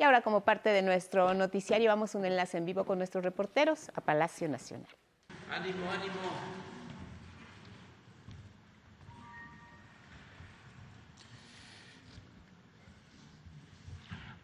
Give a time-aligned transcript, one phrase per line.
[0.00, 3.22] Y ahora como parte de nuestro noticiario vamos a un enlace en vivo con nuestros
[3.22, 4.88] reporteros a Palacio Nacional.
[5.50, 6.14] Ánimo, ánimo.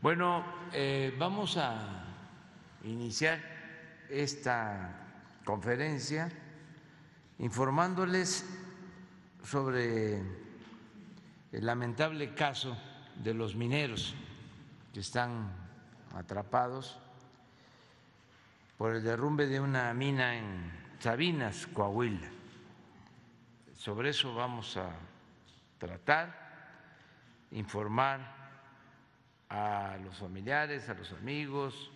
[0.03, 2.05] Bueno, eh, vamos a
[2.85, 3.41] iniciar
[4.11, 5.07] esta
[5.43, 6.31] conferencia
[7.39, 8.45] informándoles
[9.43, 10.19] sobre
[11.51, 12.77] el lamentable caso
[13.25, 14.15] de los mineros
[14.97, 15.53] que están
[16.15, 16.99] atrapados
[18.79, 22.31] por el derrumbe de una mina en Sabinas, Coahuila.
[23.75, 24.89] Sobre eso vamos a
[25.77, 28.21] tratar, informar
[29.51, 31.93] a los familiares, a los amigos,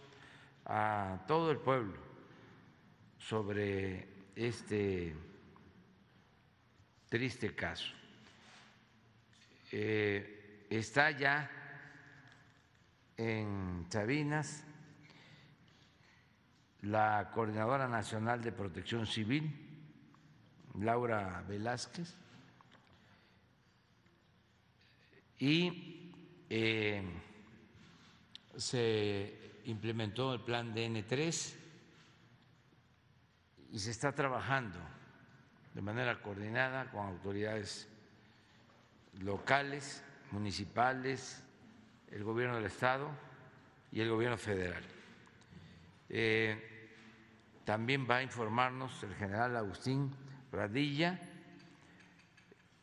[0.67, 1.97] a todo el pueblo
[3.19, 5.17] sobre este
[7.09, 7.95] triste caso.
[9.73, 11.60] Eh, está ya
[13.21, 14.65] en Sabinas
[16.81, 19.53] la Coordinadora Nacional de Protección Civil,
[20.79, 22.15] Laura Velázquez,
[25.39, 26.15] y
[26.49, 27.03] eh,
[28.57, 31.55] se implementó el plan DN3
[33.73, 34.79] y se está trabajando
[35.75, 37.87] de manera coordinada con autoridades
[39.21, 41.45] locales, municipales,
[42.11, 43.11] el gobierno del Estado
[43.93, 44.83] y el gobierno federal.
[46.09, 46.71] Eh,
[47.65, 50.11] también va a informarnos el general Agustín
[50.51, 51.21] Radilla,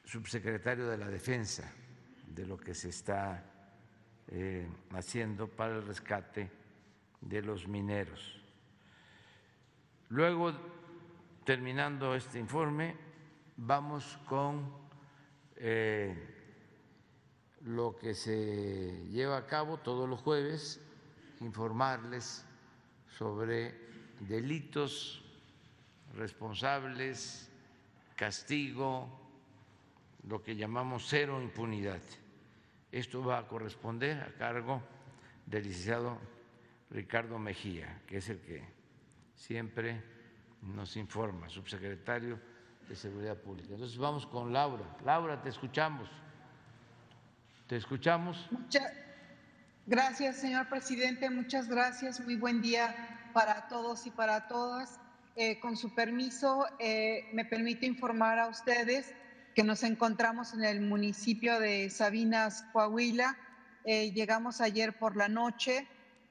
[0.05, 1.70] subsecretario de la Defensa,
[2.25, 3.44] de lo que se está
[4.30, 6.50] eh, haciendo para el rescate
[7.20, 8.42] de los mineros.
[10.09, 10.53] Luego
[11.44, 12.95] terminando este informe,
[13.58, 14.72] vamos con
[15.58, 16.36] eh,
[17.66, 20.80] lo que se lleva a cabo todos los jueves,
[21.41, 22.45] informarles
[23.17, 23.75] sobre
[24.22, 25.23] delitos
[26.16, 27.49] responsables,
[28.16, 29.08] castigo,
[30.27, 32.02] lo que llamamos cero impunidad.
[32.92, 34.81] Esto va a corresponder a cargo
[35.45, 36.17] del licenciado
[36.89, 38.64] Ricardo Mejía, que es el que
[39.36, 40.02] siempre
[40.61, 42.39] nos informa, subsecretario
[42.87, 43.73] de Seguridad Pública.
[43.73, 44.98] Entonces vamos con Laura.
[45.05, 46.10] Laura, te escuchamos.
[47.67, 48.50] ¿Te escuchamos?
[49.86, 51.30] gracias, señor presidente.
[51.30, 52.20] Muchas gracias.
[52.22, 52.95] Muy buen día
[53.33, 55.00] para todos y para todas.
[55.36, 59.14] Eh, con su permiso, eh, me permite informar a ustedes
[59.54, 63.38] que nos encontramos en el municipio de Sabinas, Coahuila.
[63.84, 65.88] Eh, llegamos ayer por la noche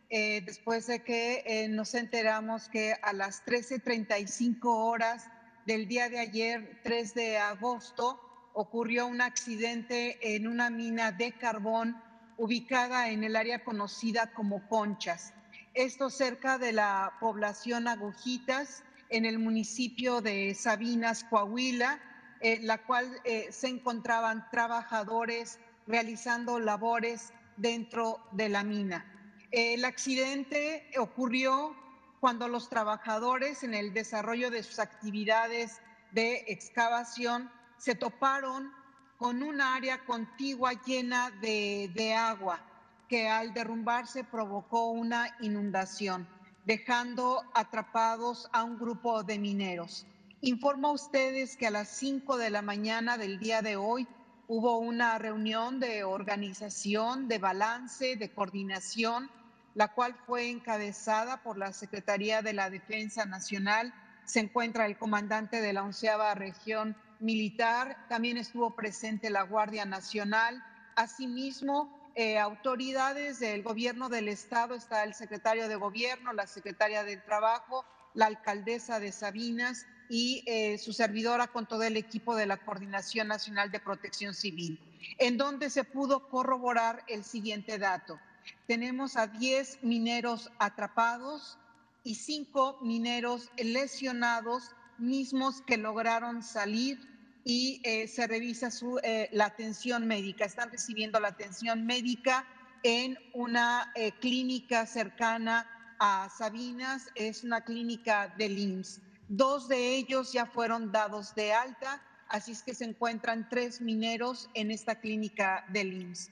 [0.08, 5.28] eh, después de que eh, nos enteramos que a las 13.35 horas
[5.66, 8.20] del día de ayer, 3 de agosto,
[8.58, 12.02] ocurrió un accidente en una mina de carbón
[12.38, 15.34] ubicada en el área conocida como Conchas.
[15.74, 22.00] Esto cerca de la población Agujitas, en el municipio de Sabinas, Coahuila,
[22.40, 29.04] eh, la cual se encontraban trabajadores realizando labores dentro de la mina.
[29.50, 31.76] El accidente ocurrió
[32.20, 38.72] cuando los trabajadores en el desarrollo de sus actividades de excavación se toparon
[39.18, 42.60] con un área contigua llena de, agua
[43.08, 46.28] que al derrumbarse provocó una inundación,
[46.64, 50.06] dejando atrapados a un grupo de mineros.
[50.40, 54.06] Informo a ustedes que a las 5 de la mañana del día de hoy
[54.48, 59.30] hubo una reunión de organización, de balance, de coordinación
[59.76, 63.92] la cual fue encabezada por la Secretaría de la Defensa Nacional.
[64.24, 70.62] Se encuentra el comandante de la onceava región militar, también estuvo presente la Guardia Nacional,
[70.94, 77.22] asimismo eh, autoridades del gobierno del estado, está el secretario de gobierno, la secretaria del
[77.22, 77.84] trabajo,
[78.14, 83.28] la alcaldesa de Sabinas y eh, su servidora con todo el equipo de la Coordinación
[83.28, 84.80] Nacional de Protección Civil,
[85.18, 88.18] en donde se pudo corroborar el siguiente dato.
[88.66, 91.58] Tenemos a 10 mineros atrapados
[92.02, 96.98] y 5 mineros lesionados, mismos que lograron salir
[97.44, 100.44] y eh, se revisa su, eh, la atención médica.
[100.44, 102.44] Están recibiendo la atención médica
[102.82, 109.00] en una eh, clínica cercana a Sabinas, es una clínica del IMSS.
[109.28, 114.50] Dos de ellos ya fueron dados de alta, así es que se encuentran tres mineros
[114.54, 116.30] en esta clínica del IMSS.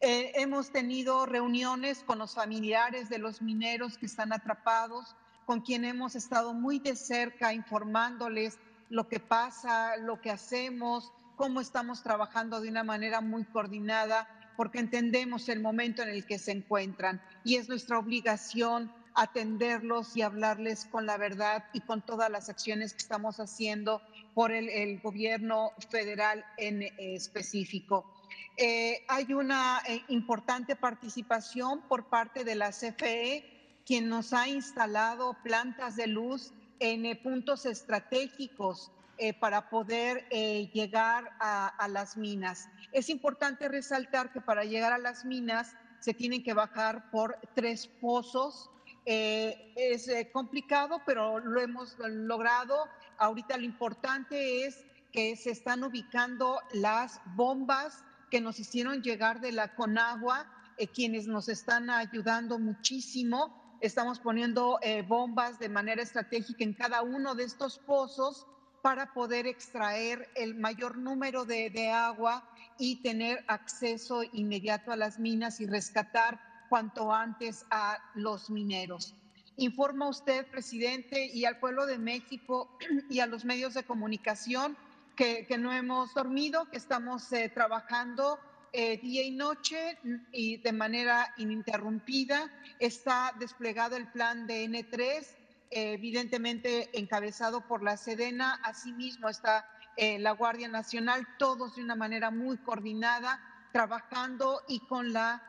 [0.00, 5.14] Eh, hemos tenido reuniones con los familiares de los mineros que están atrapados,
[5.52, 8.58] con quien hemos estado muy de cerca informándoles
[8.88, 14.26] lo que pasa, lo que hacemos, cómo estamos trabajando de una manera muy coordinada
[14.56, 20.22] porque entendemos el momento en el que se encuentran y es nuestra obligación atenderlos y
[20.22, 24.00] hablarles con la verdad y con todas las acciones que estamos haciendo
[24.32, 28.10] por el, gobierno federal en específico.
[28.56, 33.52] Eh, hay una eh, importante participación por parte de la CFE,
[33.86, 38.90] quien nos ha instalado plantas de luz en eh, puntos estratégicos
[39.38, 42.68] para poder llegar a, las minas.
[42.90, 47.86] Es importante resaltar que para llegar a las minas se tienen que bajar por tres
[48.00, 48.68] pozos.
[49.04, 52.88] es complicado, pero lo hemos logrado.
[53.16, 59.52] Ahorita lo importante es que se están ubicando las bombas que nos hicieron llegar de
[59.52, 60.46] la Conagua,
[60.78, 63.61] eh, quienes nos están ayudando muchísimo.
[63.82, 68.46] Estamos poniendo eh, bombas de manera estratégica en cada uno de estos pozos
[68.80, 72.48] para poder extraer el mayor número de, de agua
[72.78, 79.16] y tener acceso inmediato a las minas y rescatar cuanto antes a los mineros.
[79.56, 82.78] Informa usted, presidente, y al pueblo de México
[83.10, 84.76] y a los medios de comunicación
[85.16, 88.38] que, no hemos dormido, que estamos eh, trabajando
[88.72, 89.98] eh, día y noche
[90.32, 92.50] y de manera ininterrumpida.
[92.78, 95.26] Está desplegado el plan de N3,
[95.70, 98.60] evidentemente encabezado por la Sedena.
[98.64, 103.40] Asimismo está eh, la Guardia Nacional, todos de una manera muy coordinada,
[103.72, 105.42] trabajando y con la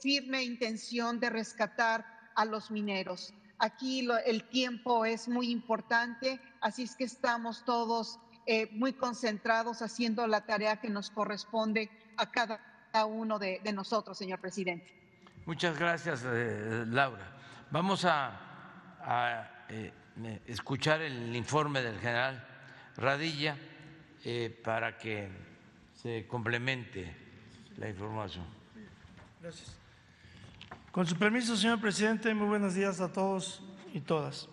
[0.00, 3.32] firme intención de rescatar a los mineros.
[3.58, 10.26] Aquí el tiempo es muy importante, así es que estamos todos eh, muy concentrados haciendo
[10.26, 12.60] la tarea que nos corresponde a cada
[13.06, 14.92] uno de, nosotros, señor presidente.
[15.46, 17.26] Muchas gracias, eh, Laura.
[17.70, 18.40] Vamos a,
[19.68, 19.92] eh,
[20.46, 22.46] escuchar el informe del general
[22.96, 23.56] Radilla
[24.62, 25.28] para que
[26.00, 27.14] se complemente
[27.76, 28.46] la información.
[29.42, 29.76] Gracias.
[30.94, 33.60] Con su permiso, señor presidente, muy buenos días a todos
[33.92, 34.48] y todas.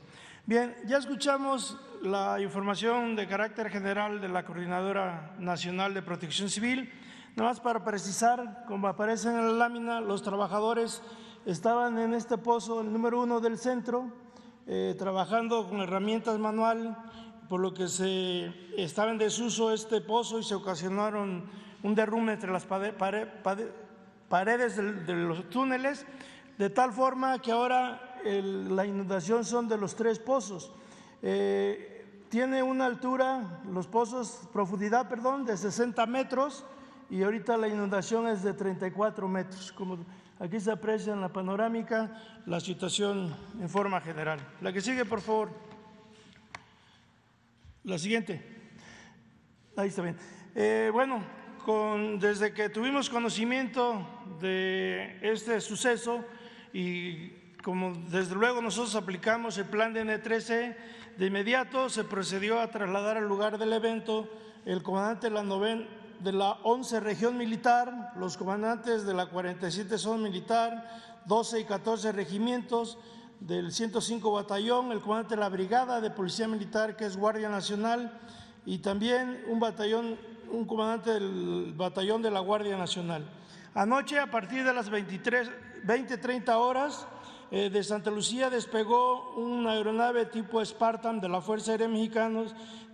[0.48, 6.92] Bien, ya escuchamos la información de carácter general de la Coordinadora Nacional de Protección Civil.
[7.36, 11.02] Nada más para precisar, como aparece en la lámina, los trabajadores
[11.46, 14.12] estaban en este pozo, el número uno del centro,
[14.68, 16.98] eh, trabajando con herramientas manual,
[17.48, 21.46] por lo que se estaba en desuso este pozo y se ocasionaron
[21.84, 26.06] un derrumbe entre las paredes de, los túneles,
[26.58, 30.74] de tal forma que ahora la inundación son de los tres pozos.
[31.22, 36.66] Eh, tiene una altura, los pozos, profundidad, perdón, de 60 metros
[37.12, 39.74] y ahorita la inundación es de 34 metros.
[39.74, 39.98] Como
[40.40, 42.10] aquí se aprecia en la panorámica
[42.46, 44.40] la situación en forma general.
[44.62, 45.50] La que sigue, por favor.
[47.84, 48.42] La siguiente.
[49.76, 50.16] Ahí está bien.
[50.56, 51.22] Eh, bueno,
[52.18, 54.08] desde que tuvimos conocimiento
[54.40, 56.24] de este suceso
[56.72, 57.28] y
[57.62, 60.76] como desde luego nosotros aplicamos el plan de N13,
[61.18, 64.30] de inmediato se procedió a trasladar al lugar del evento
[64.66, 65.44] el comandante de la,
[66.24, 70.88] de la 11 región militar, los comandantes de la 47 zona militar,
[71.26, 72.98] 12 y 14 regimientos
[73.40, 78.20] del 105 batallón, el comandante de la brigada de policía militar que es Guardia Nacional
[78.66, 80.18] y también un batallón,
[80.52, 83.28] un comandante del batallón de la Guardia Nacional.
[83.74, 85.50] Anoche a partir de las 23,
[85.84, 87.08] 20, 30 horas
[87.50, 92.44] eh, de Santa Lucía despegó una aeronave tipo Spartan de la Fuerza Aérea Mexicana,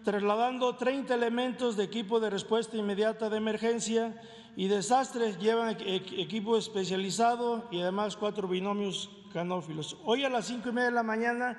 [0.08, 4.16] trasladando 30 elementos de equipo de respuesta inmediata de emergencia
[4.56, 5.38] y desastres.
[5.38, 9.98] Llevan equipo especializado y además cuatro binomios canófilos.
[10.06, 11.58] Hoy a las cinco y media de la mañana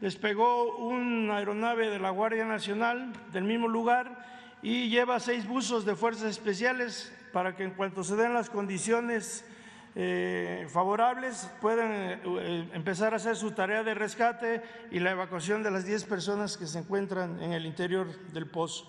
[0.00, 5.94] despegó una aeronave de la Guardia Nacional del mismo lugar y lleva seis buzos de
[5.94, 9.44] fuerzas especiales para que en cuanto se den las condiciones
[9.96, 15.70] eh, favorables pueden eh, empezar a hacer su tarea de rescate y la evacuación de
[15.72, 18.86] las 10 personas que se encuentran en el interior del pozo.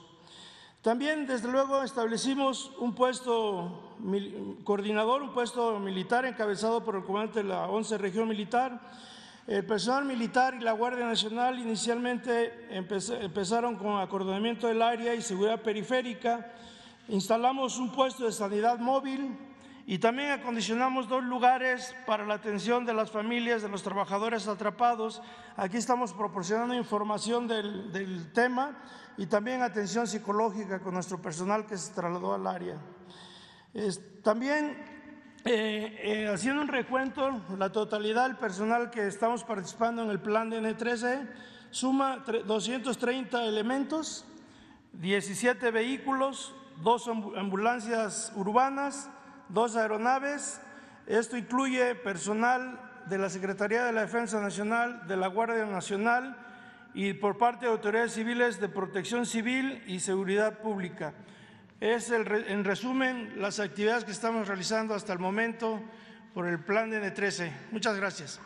[0.84, 3.98] También, desde luego, establecimos un puesto
[4.63, 8.79] coordinador, un puesto militar encabezado por el comandante de la 11 Región Militar.
[9.48, 15.62] El personal militar y la Guardia Nacional inicialmente empezaron con acordonamiento del área y seguridad
[15.62, 16.51] periférica.
[17.10, 19.38] Instalamos un puesto de sanidad móvil
[19.86, 25.22] y también acondicionamos dos lugares para la atención de las familias de los trabajadores atrapados.
[25.58, 28.78] Aquí estamos proporcionando información del, tema
[29.18, 32.78] y también atención psicológica con nuestro personal que se trasladó al área.
[34.24, 34.78] también
[35.44, 40.52] eh, eh, haciendo un recuento, la totalidad del personal que estamos participando en el plan
[40.52, 41.28] de N13
[41.72, 44.26] suma 230 elementos,
[44.94, 49.10] 17 vehículos, dos ambulancias urbanas,
[49.53, 50.62] dos aeronaves.
[51.08, 56.38] Esto incluye personal de la Secretaría de la Defensa Nacional, de la Guardia Nacional
[56.93, 61.13] y por parte de autoridades civiles de protección civil y seguridad pública.
[61.79, 65.81] Es el, en resumen las actividades que estamos realizando hasta el momento
[66.34, 67.51] por el plan de N13.
[67.72, 68.39] Muchas gracias.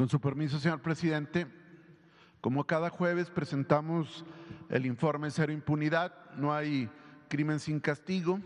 [0.00, 1.46] Con su permiso, señor presidente,
[2.40, 4.24] como cada jueves presentamos
[4.70, 6.88] el informe Cero Impunidad, no hay
[7.28, 8.40] crimen sin castigo,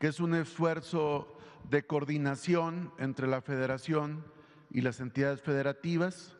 [0.00, 1.38] que es un esfuerzo
[1.70, 4.24] de coordinación entre la federación
[4.72, 6.36] y las entidades federativas.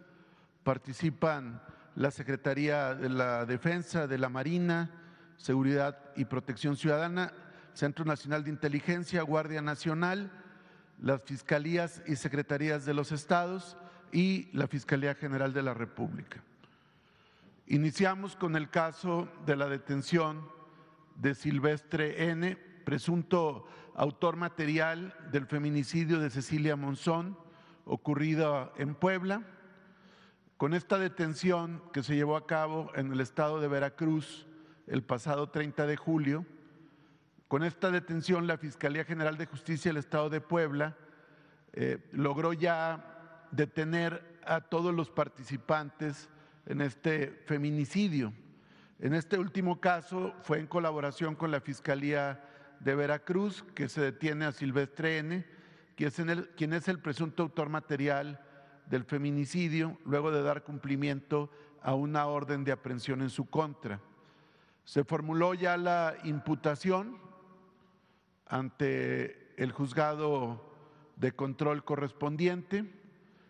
[0.64, 1.62] Participan
[1.94, 4.90] la Secretaría de la Defensa, de la Marina,
[5.36, 7.32] Seguridad y Protección Ciudadana,
[7.72, 10.32] Centro Nacional de Inteligencia, Guardia Nacional,
[11.00, 13.76] las Fiscalías y Secretarías de los Estados
[14.12, 16.42] y la Fiscalía General de la República.
[17.66, 20.48] Iniciamos con el caso de la detención
[21.16, 27.36] de Silvestre N., presunto autor material del feminicidio de Cecilia Monzón,
[27.84, 29.42] ocurrido en Puebla.
[30.56, 34.46] Con esta detención que se llevó a cabo en el estado de Veracruz
[34.86, 36.46] el pasado 30 de julio,
[37.48, 40.96] con esta detención la Fiscalía General de Justicia del Estado de Puebla
[41.72, 43.07] eh, logró ya
[43.50, 46.28] detener a todos los participantes
[46.66, 48.32] en este feminicidio.
[48.98, 52.44] En este último caso fue en colaboración con la Fiscalía
[52.80, 55.46] de Veracruz que se detiene a Silvestre N.,
[55.96, 58.40] quien es, el, quien es el presunto autor material
[58.86, 61.50] del feminicidio, luego de dar cumplimiento
[61.82, 64.00] a una orden de aprehensión en su contra.
[64.84, 67.18] Se formuló ya la imputación
[68.46, 70.72] ante el juzgado
[71.16, 72.90] de control correspondiente,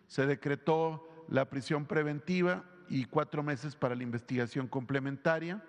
[0.09, 5.63] se decretó la prisión preventiva y cuatro meses para la investigación complementaria.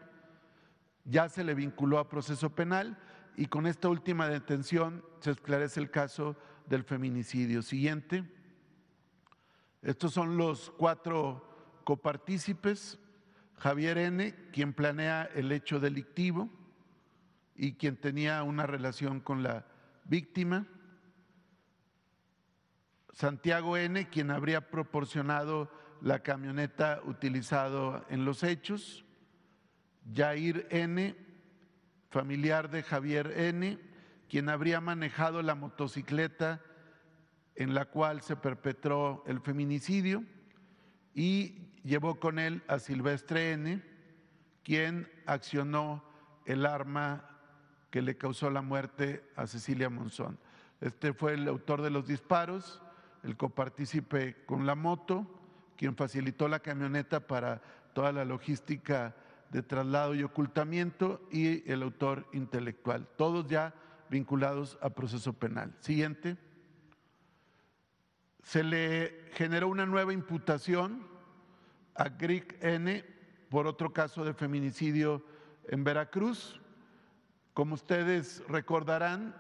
[1.05, 2.99] Ya se le vinculó a proceso penal
[3.37, 7.61] y con esta última detención se esclarece el caso del feminicidio.
[7.61, 8.25] Siguiente.
[9.83, 12.99] Estos son los cuatro copartícipes.
[13.59, 16.49] Javier N., quien planea el hecho delictivo
[17.55, 19.67] y quien tenía una relación con la
[20.05, 20.67] víctima.
[23.13, 29.05] Santiago N., quien habría proporcionado la camioneta utilizada en los hechos.
[30.15, 31.17] Jair N.,
[32.11, 33.79] familiar de Javier N.,
[34.29, 36.61] quien habría manejado la motocicleta
[37.57, 40.25] en la cual se perpetró el feminicidio
[41.15, 43.83] y llevó con él a Silvestre N.,
[44.63, 46.05] quien accionó
[46.47, 47.29] el arma
[47.91, 50.39] que le causó la muerte a Cecilia Monzón.
[50.81, 52.81] Este fue el autor de los disparos,
[53.23, 55.27] el copartícipe con la moto,
[55.77, 57.61] quien facilitó la camioneta para
[57.93, 59.15] toda la logística
[59.51, 63.75] de traslado y ocultamiento y el autor intelectual, todos ya
[64.09, 65.75] vinculados a proceso penal.
[65.81, 66.37] Siguiente.
[68.43, 71.07] Se le generó una nueva imputación
[71.95, 73.05] a Grieg N
[73.49, 75.25] por otro caso de feminicidio
[75.69, 76.61] en Veracruz.
[77.53, 79.35] Como ustedes recordarán,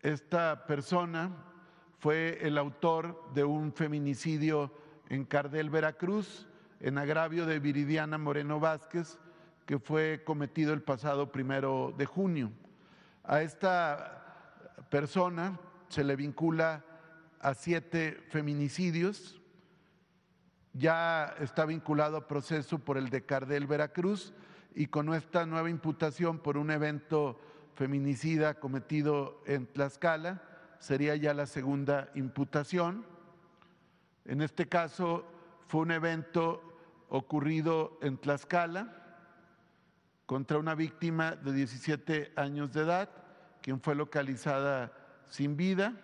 [0.00, 1.30] esta persona
[1.98, 4.72] fue el autor de un feminicidio
[5.08, 6.46] en Cardel, Veracruz,
[6.80, 9.18] en agravio de Viridiana Moreno Vázquez,
[9.64, 12.52] que fue cometido el pasado primero de junio.
[13.24, 16.84] A esta persona se le vincula
[17.40, 19.40] a siete feminicidios,
[20.72, 24.34] ya está vinculado a proceso por el de Cardel, Veracruz,
[24.74, 27.40] y con esta nueva imputación por un evento
[27.74, 30.42] feminicida cometido en Tlaxcala,
[30.78, 33.04] sería ya la segunda imputación.
[34.24, 35.24] En este caso
[35.68, 36.62] fue un evento
[37.08, 39.04] ocurrido en Tlaxcala
[40.26, 43.10] contra una víctima de 17 años de edad,
[43.62, 44.92] quien fue localizada
[45.30, 45.94] sin vida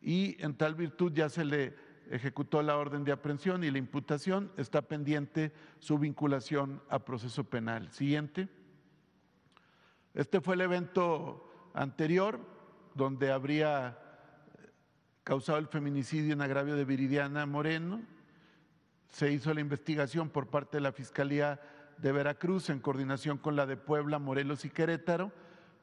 [0.00, 1.74] y en tal virtud ya se le
[2.10, 7.90] ejecutó la orden de aprehensión y la imputación, está pendiente su vinculación a proceso penal.
[7.90, 8.48] Siguiente.
[10.12, 12.53] Este fue el evento anterior
[12.94, 13.98] donde habría
[15.24, 18.02] causado el feminicidio en agravio de Viridiana Moreno.
[19.08, 21.60] Se hizo la investigación por parte de la Fiscalía
[21.98, 25.32] de Veracruz en coordinación con la de Puebla, Morelos y Querétaro.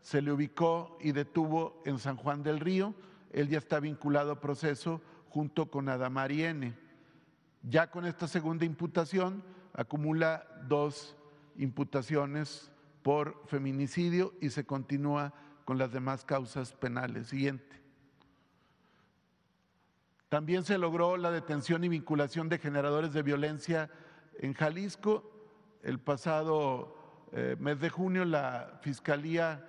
[0.01, 2.94] Se le ubicó y detuvo en San Juan del Río.
[3.32, 6.75] Él ya está vinculado a proceso junto con Adamari N.
[7.63, 11.15] Ya con esta segunda imputación acumula dos
[11.58, 12.72] imputaciones
[13.03, 15.34] por feminicidio y se continúa
[15.65, 17.27] con las demás causas penales.
[17.27, 17.82] Siguiente.
[20.30, 23.89] También se logró la detención y vinculación de generadores de violencia
[24.39, 25.30] en Jalisco.
[25.84, 26.96] El pasado
[27.34, 29.68] eh, mes de junio la Fiscalía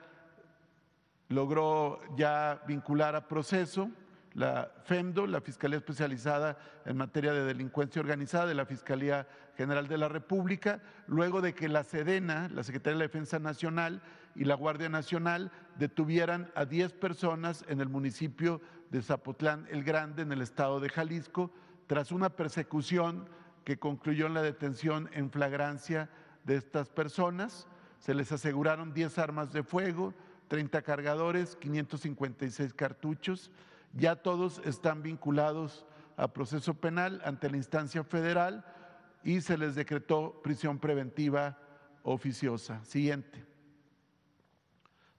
[1.29, 3.91] logró ya vincular a proceso
[4.35, 9.99] la FEMDO, la Fiscalía Especializada en Materia de Delincuencia Organizada de la Fiscalía General de
[9.99, 14.03] la República, luego de que la SEDENA, la Secretaría de la Defensa Nacional
[14.35, 18.61] y la Guardia Nacional detuvieran a 10 personas en el municipio
[18.91, 21.51] de Zapotlán el Grande, en el estado de Jalisco,
[21.87, 23.29] tras una persecución
[23.65, 26.09] que concluyó en la detención en flagrancia
[26.45, 27.67] de estas personas.
[27.99, 30.15] Se les aseguraron 10 armas de fuego,
[30.49, 33.51] 30 cargadores, 556 cartuchos.
[33.93, 35.85] Ya todos están vinculados
[36.17, 38.65] a proceso penal ante la instancia federal
[39.23, 41.59] y se les decretó prisión preventiva
[42.03, 42.85] oficiosa.
[42.85, 43.45] Siguiente.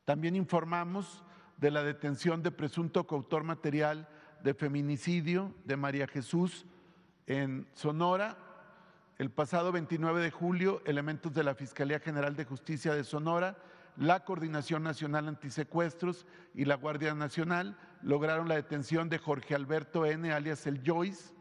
[0.06, 1.24] También informamos
[1.58, 4.10] de la detención de presunto coautor material
[4.44, 6.66] de feminicidio de María Jesús
[7.28, 8.38] en Sonora.
[9.18, 13.56] El pasado 29 de julio, elementos de la Fiscalía General de Justicia de Sonora
[13.98, 20.32] la Coordinación Nacional Antisecuestros y la Guardia Nacional lograron la detención de Jorge Alberto N.,
[20.32, 21.34] alias el Joyce,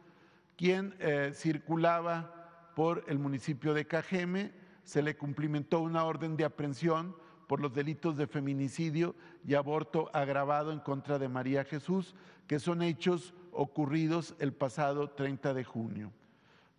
[0.57, 4.53] quien eh, circulaba por el municipio de Cajeme.
[4.85, 7.17] Se le cumplimentó una orden de aprehensión
[7.47, 12.15] por los delitos de feminicidio y aborto agravado en contra de María Jesús,
[12.47, 16.13] que son hechos ocurridos el pasado 30 de junio.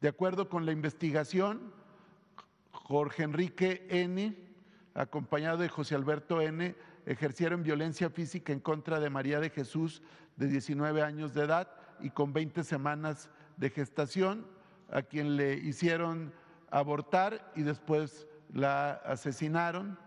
[0.02, 1.74] De acuerdo con la investigación,
[2.72, 4.53] Jorge Enrique N
[4.94, 10.02] acompañado de José Alberto N., ejercieron violencia física en contra de María de Jesús,
[10.38, 11.70] de 19 años de edad
[12.00, 14.46] y con 20 semanas de gestación,
[14.92, 16.34] a quien le hicieron
[16.70, 19.98] abortar y después la asesinaron.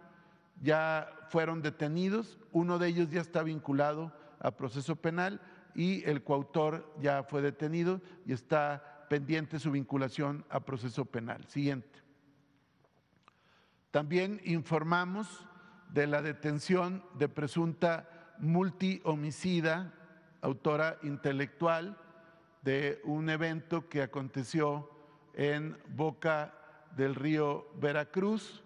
[0.63, 5.41] Ya fueron detenidos, uno de ellos ya está vinculado a proceso penal
[5.75, 11.45] y el coautor ya fue detenido y está pendiente su vinculación a proceso penal.
[11.49, 12.06] Siguiente.
[13.97, 15.27] También informamos
[15.89, 19.91] de la detención de presunta multihomicida,
[20.43, 21.97] autora intelectual,
[22.61, 24.91] de un evento que aconteció
[25.33, 26.53] en Boca
[26.95, 28.63] del Río Veracruz,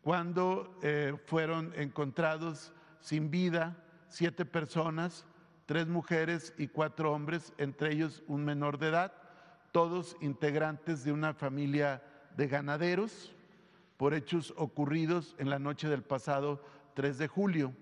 [0.00, 5.26] cuando eh, fueron encontrados sin vida siete personas,
[5.66, 9.12] tres mujeres y cuatro hombres, entre ellos un menor de edad,
[9.72, 12.00] todos integrantes de una familia
[12.36, 13.34] de ganaderos
[14.02, 16.60] por hechos ocurridos en la noche del pasado
[16.94, 17.72] 3 de julio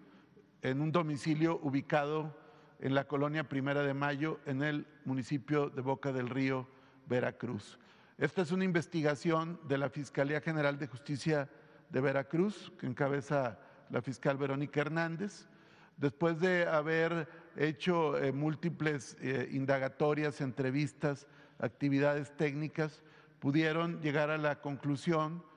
[0.61, 2.37] en un domicilio ubicado
[2.79, 6.69] en la colonia Primera de Mayo en el municipio de Boca del Río,
[7.07, 7.79] Veracruz.
[8.19, 11.49] Esta es una investigación de la Fiscalía General de Justicia
[11.89, 15.49] de Veracruz, que encabeza la fiscal Verónica Hernández.
[15.97, 21.27] Después de haber hecho eh, múltiples eh, indagatorias, entrevistas,
[21.59, 23.03] actividades técnicas,
[23.39, 25.49] pudieron llegar a la conclusión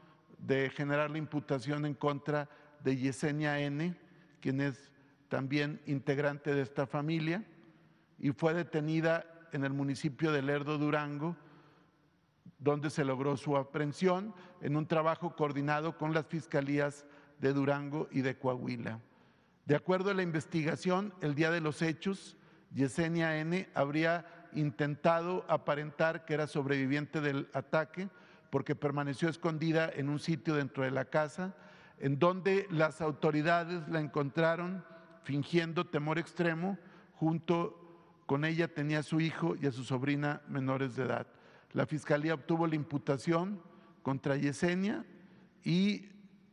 [0.46, 2.50] de generar la imputación en contra
[2.84, 3.96] de Yesenia N.,
[4.42, 4.92] quien es
[5.30, 7.44] también integrante de esta familia,
[8.20, 11.36] y fue detenida en el municipio de Lerdo, Durango,
[12.60, 17.06] donde se logró su aprehensión en un trabajo coordinado con las fiscalías
[17.40, 19.00] de Durango y de Coahuila.
[19.66, 22.38] De acuerdo a la investigación, el día de los hechos,
[22.74, 23.70] Yesenia N.
[23.74, 28.10] habría intentado aparentar que era sobreviviente del ataque,
[28.54, 31.56] porque permaneció escondida en un sitio dentro de la casa,
[31.98, 34.86] en donde las autoridades la encontraron
[35.24, 36.78] fingiendo temor extremo,
[37.14, 41.26] junto con ella tenía a su hijo y a su sobrina menores de edad.
[41.72, 43.60] La fiscalía obtuvo la imputación
[44.04, 45.04] contra Yesenia
[45.64, 46.12] y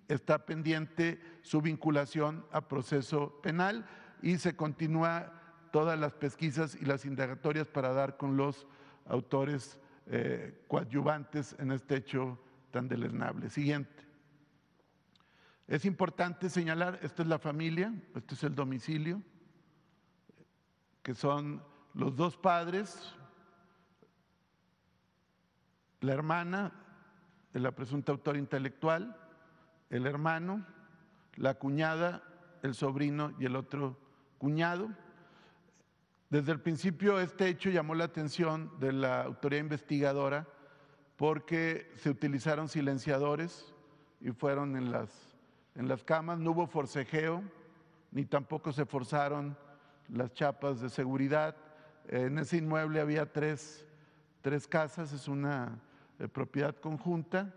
[0.08, 3.84] está pendiente su vinculación a proceso penal
[4.22, 5.34] y se continúa
[5.70, 8.66] todas las pesquisas y las indagatorias para dar con los
[9.04, 9.78] autores
[10.10, 12.38] eh, coadyuvantes en este hecho
[12.70, 13.48] tan deleznable.
[13.48, 14.04] Siguiente.
[15.66, 19.22] Es importante señalar, esta es la familia, este es el domicilio,
[21.02, 21.62] que son
[21.94, 23.14] los dos padres,
[26.00, 26.72] la hermana
[27.52, 29.16] la presunta autora intelectual,
[29.88, 30.64] el hermano,
[31.34, 32.22] la cuñada,
[32.62, 33.98] el sobrino y el otro
[34.38, 34.90] cuñado.
[36.30, 40.46] Desde el principio este hecho llamó la atención de la autoridad investigadora
[41.16, 43.74] porque se utilizaron silenciadores
[44.20, 45.10] y fueron en las,
[45.74, 47.42] en las camas, no hubo forcejeo,
[48.12, 49.58] ni tampoco se forzaron
[50.08, 51.56] las chapas de seguridad.
[52.06, 53.84] En ese inmueble había tres,
[54.40, 55.80] tres casas, es una
[56.20, 57.52] eh, propiedad conjunta,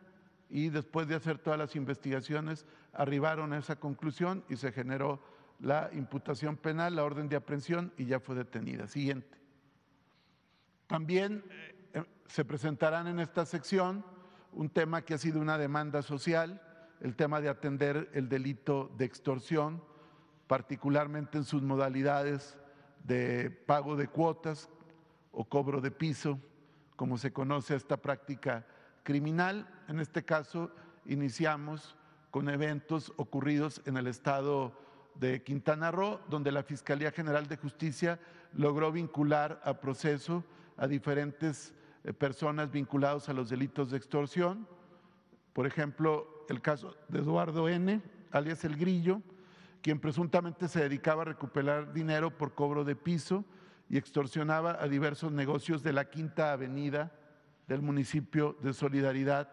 [0.50, 5.22] y después de hacer todas las investigaciones arribaron a esa conclusión y se generó
[5.60, 8.88] la imputación penal, la orden de aprehensión y ya fue detenida.
[8.88, 9.38] Siguiente.
[10.88, 11.44] También
[11.94, 14.06] eh, se presentarán en esta sección
[14.52, 16.62] un tema que ha sido una demanda social,
[17.00, 19.84] el tema de atender el delito de extorsión,
[20.48, 22.58] particularmente en sus modalidades
[23.04, 24.70] de pago de cuotas
[25.32, 26.40] o cobro de piso,
[26.96, 28.66] como se conoce esta práctica
[29.04, 29.68] criminal.
[29.88, 30.72] En este caso,
[31.06, 31.98] iniciamos
[32.32, 34.74] con eventos ocurridos en el estado
[35.16, 38.20] de Quintana Roo, donde la Fiscalía General de Justicia
[38.54, 40.44] logró vincular a proceso
[40.78, 41.74] a diferentes
[42.04, 44.68] eh, personas vinculadas a los delitos de extorsión.
[45.54, 49.22] Por ejemplo, el caso de Eduardo N., alias El Grillo,
[49.82, 53.46] quien presuntamente se dedicaba a recuperar dinero por cobro de piso
[53.90, 57.12] y extorsionaba a diversos negocios de la Quinta Avenida
[57.68, 59.50] del municipio de Solidaridad,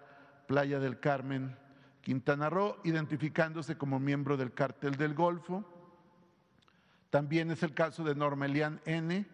[0.47, 1.57] Playa del Carmen,
[2.01, 5.65] Quintana Roo, identificándose como miembro del cártel del Golfo.
[7.11, 9.27] También es el caso de Normelian N.,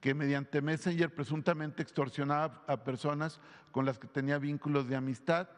[0.00, 3.38] que mediante Messenger presuntamente extorsionaba a personas
[3.70, 5.48] con las que tenía vínculos de amistad.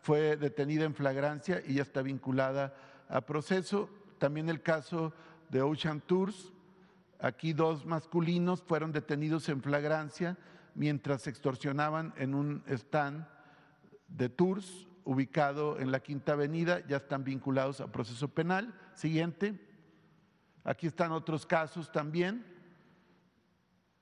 [0.00, 2.74] Fue detenida en flagrancia y ya está vinculada
[3.08, 3.88] a proceso.
[4.18, 5.12] También el caso
[5.50, 6.52] de Ocean Tours.
[7.20, 10.36] Aquí dos masculinos fueron detenidos en flagrancia
[10.74, 13.24] mientras extorsionaban en un stand
[14.08, 18.74] de tours ubicado en la Quinta Avenida, ya están vinculados a proceso penal.
[18.94, 19.58] Siguiente.
[20.64, 22.46] Aquí están otros casos también.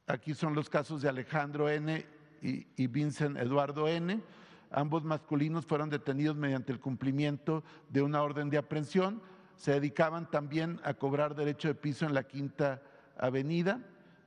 [0.06, 2.04] Aquí son los casos de Alejandro N.
[2.42, 4.22] y, Vincent Eduardo N.
[4.70, 9.22] Ambos masculinos fueron detenidos mediante el cumplimiento de una orden de aprehensión.
[9.56, 12.82] Se dedicaban también a cobrar derecho de piso en la Quinta
[13.18, 13.80] Avenida.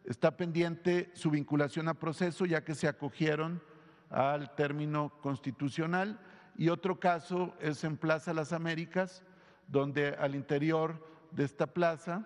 [0.04, 3.62] Está pendiente su vinculación a proceso ya que se acogieron
[4.10, 6.20] al término constitucional
[6.58, 9.24] y otro caso es en Plaza Las Américas,
[9.68, 12.26] donde al interior de esta plaza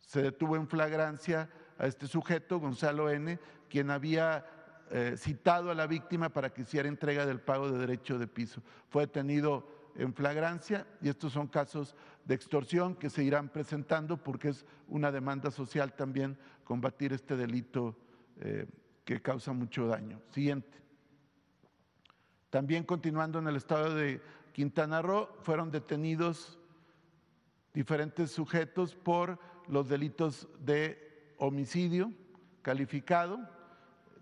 [0.00, 4.44] se detuvo en flagrancia a este sujeto, Gonzalo N., quien había
[4.90, 8.62] eh, citado a la víctima para que hiciera entrega del pago de derecho de piso.
[8.88, 14.48] Fue detenido en flagrancia y estos son casos de extorsión que se irán presentando porque
[14.48, 17.96] es una demanda social también combatir este delito
[18.40, 18.66] eh,
[19.04, 20.20] que causa mucho daño.
[20.30, 20.83] Siguiente.
[22.54, 26.56] También continuando en el estado de Quintana Roo, fueron detenidos
[27.72, 32.12] diferentes sujetos por los delitos de homicidio
[32.62, 33.40] calificado.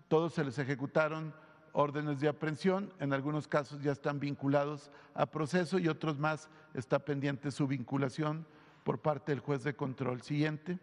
[0.08, 1.34] Todos se les ejecutaron
[1.72, 7.00] órdenes de aprehensión, en algunos casos ya están vinculados a proceso y otros más está
[7.00, 8.46] pendiente su vinculación
[8.82, 10.22] por parte del juez de control.
[10.22, 10.78] Siguiente.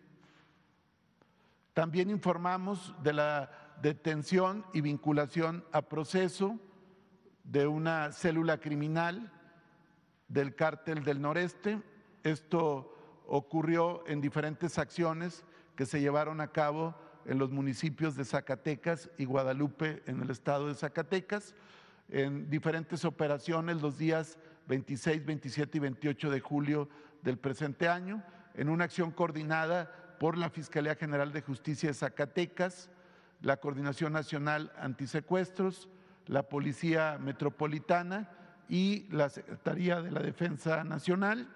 [1.74, 3.50] También informamos de la
[3.82, 6.60] detención y vinculación a proceso
[7.52, 9.32] de una célula criminal
[10.28, 11.82] del cártel del noreste.
[12.24, 15.44] Esto ocurrió en diferentes acciones
[15.76, 20.68] que se llevaron a cabo en los municipios de Zacatecas y Guadalupe en el estado
[20.68, 21.56] de Zacatecas,
[22.10, 26.90] en diferentes operaciones los días 26, 27 y 28 de julio
[27.24, 32.92] del presente año, en una acción coordinada por la Fiscalía General de Justicia de Zacatecas,
[33.42, 35.90] la Coordinación Nacional Antisecuestros,
[36.30, 38.30] la Policía Metropolitana
[38.70, 41.50] y la Secretaría de la Defensa Nacional.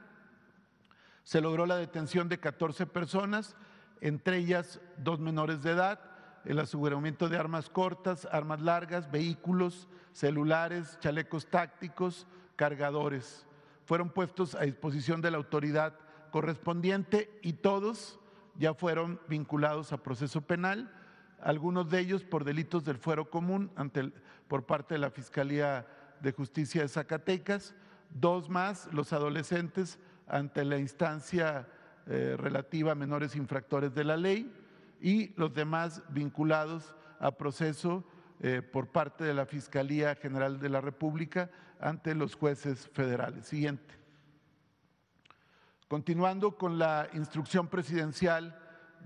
[1.23, 3.55] Se logró la detención de 14 personas,
[4.01, 5.99] entre ellas dos menores de edad,
[6.43, 13.45] el aseguramiento de armas cortas, armas largas, vehículos, celulares, chalecos tácticos, cargadores.
[13.85, 15.93] Fueron puestos a disposición de la autoridad
[16.31, 18.19] correspondiente y todos
[18.55, 20.91] ya fueron vinculados a proceso penal
[21.43, 23.69] algunos de ellos por delitos del fuero común
[24.47, 25.85] por parte de la Fiscalía
[26.21, 27.75] de Justicia de Zacatecas,
[28.09, 31.67] dos más los adolescentes ante la instancia
[32.07, 34.53] eh, relativa a menores infractores de la ley
[35.01, 38.05] y los demás vinculados a proceso
[38.39, 43.47] eh, por parte de la Fiscalía General de la República ante los jueces federales.
[43.47, 43.95] Siguiente.
[45.89, 48.57] Continuando con la instrucción presidencial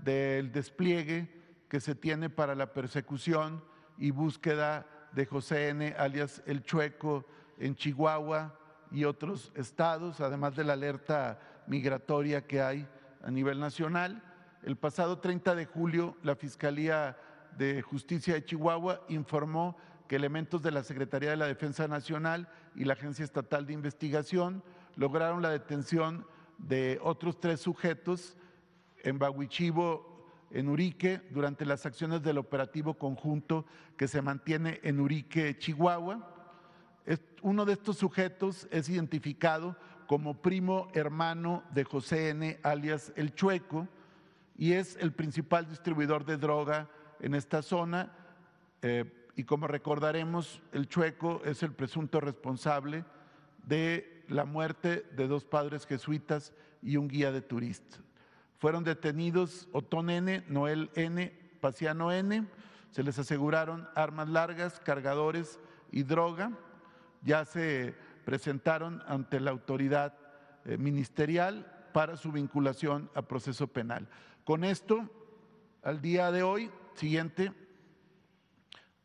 [0.04, 1.37] del despliegue
[1.68, 3.62] que se tiene para la persecución
[3.98, 7.24] y búsqueda de José N., alias El Chueco,
[7.58, 8.58] en Chihuahua
[8.90, 12.88] y otros estados, además de la alerta migratoria que hay
[13.22, 14.22] a nivel nacional.
[14.62, 17.16] El pasado 30 de julio, la Fiscalía
[17.56, 19.76] de Justicia de Chihuahua informó
[20.06, 24.62] que elementos de la Secretaría de la Defensa Nacional y la Agencia Estatal de Investigación
[24.96, 26.26] lograron la detención
[26.56, 28.36] de otros tres sujetos
[29.02, 30.07] en Bahuichivo,
[30.50, 36.34] en Urique durante las acciones del operativo conjunto que se mantiene en Urique, Chihuahua.
[37.42, 43.86] Uno de estos sujetos es identificado como primo hermano de José N., alias El Chueco,
[44.56, 46.88] y es el principal distribuidor de droga
[47.20, 48.12] en esta zona.
[48.82, 49.04] Eh,
[49.36, 53.04] y como recordaremos, el Chueco es el presunto responsable
[53.66, 58.07] de la muerte de dos padres jesuitas y un guía de turistas.
[58.58, 62.46] Fueron detenidos Otón N., Noel N., Paciano N.,
[62.90, 65.60] se les aseguraron armas largas, cargadores
[65.92, 66.52] y droga.
[67.22, 67.94] Ya se
[68.24, 70.14] presentaron ante la autoridad
[70.64, 74.08] eh, ministerial para su vinculación a proceso penal.
[74.44, 75.08] Con esto,
[75.82, 77.52] al día de hoy, siguiente,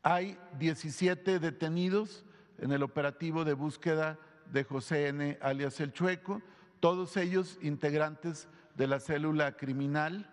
[0.02, 2.26] hay 17 detenidos
[2.58, 4.18] en el operativo de búsqueda
[4.52, 6.42] de José N., alias El Chueco,
[6.80, 10.30] todos ellos integrantes de la célula criminal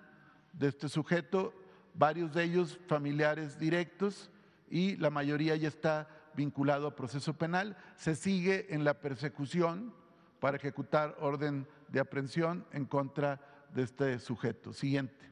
[0.52, 1.54] de este sujeto,
[1.94, 4.30] varios de ellos familiares directos
[4.68, 9.92] y la mayoría ya está vinculado a proceso penal, se sigue en la persecución
[10.38, 13.40] para ejecutar orden de aprehensión en contra
[13.74, 14.72] de este sujeto.
[14.72, 15.30] Siguiente.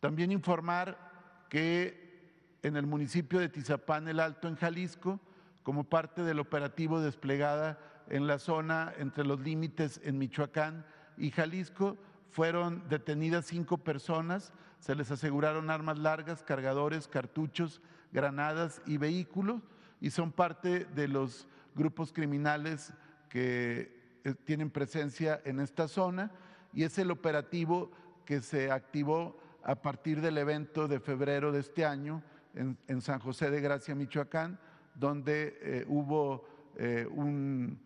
[0.00, 5.20] También informar que en el municipio de Tizapán el Alto, en Jalisco,
[5.62, 10.84] como parte del operativo desplegada en la zona entre los límites en Michoacán
[11.16, 11.96] y Jalisco,
[12.30, 17.80] fueron detenidas cinco personas, se les aseguraron armas largas, cargadores, cartuchos,
[18.12, 19.62] granadas y vehículos
[20.00, 22.92] y son parte de los grupos criminales
[23.28, 26.30] que eh, tienen presencia en esta zona
[26.72, 27.90] y es el operativo
[28.24, 32.22] que se activó a partir del evento de febrero de este año
[32.54, 34.58] en, San José de Gracia, Michoacán,
[34.94, 36.46] donde eh, hubo
[36.76, 37.78] eh, un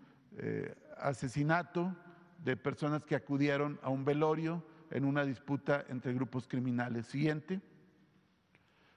[0.98, 1.94] asesinato
[2.38, 7.06] de personas que acudieron a un velorio en una disputa entre grupos criminales.
[7.06, 7.60] Siguiente.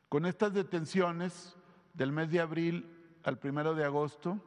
[0.09, 1.55] Con estas detenciones
[1.93, 2.89] del mes de abril
[3.23, 4.39] al primero de agosto,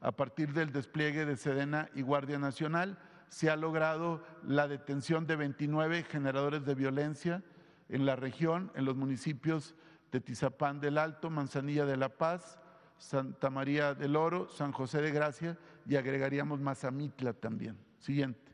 [0.00, 5.36] a partir del despliegue de Sedena y Guardia Nacional, se ha logrado la detención de
[5.36, 7.42] 29 generadores de violencia
[7.88, 9.74] en la región, en los municipios
[10.10, 12.58] de Tizapán del Alto, Manzanilla de la Paz,
[12.98, 17.89] Santa María del Oro, San José de Gracia y agregaríamos Mazamitla también.
[18.00, 18.52] Siguiente.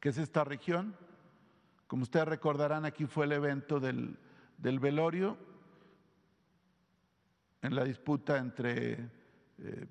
[0.00, 0.96] ¿Qué es esta región?
[1.86, 4.18] Como ustedes recordarán, aquí fue el evento del
[4.58, 5.38] del velorio
[7.62, 9.08] en la disputa entre
[9.58, 9.86] eh,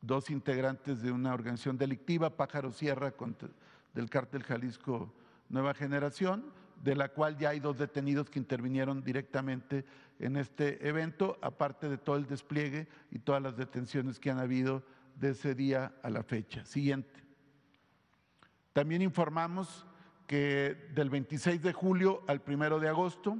[0.00, 3.12] dos integrantes de una organización delictiva, Pájaro Sierra,
[3.92, 5.12] del cártel Jalisco
[5.48, 6.44] Nueva Generación,
[6.82, 9.84] de la cual ya hay dos detenidos que intervinieron directamente
[10.18, 14.82] en este evento, aparte de todo el despliegue y todas las detenciones que han habido
[15.16, 16.64] de ese día a la fecha.
[16.64, 17.23] Siguiente.
[18.74, 19.86] También informamos
[20.26, 23.38] que del 26 de julio al 1 de agosto,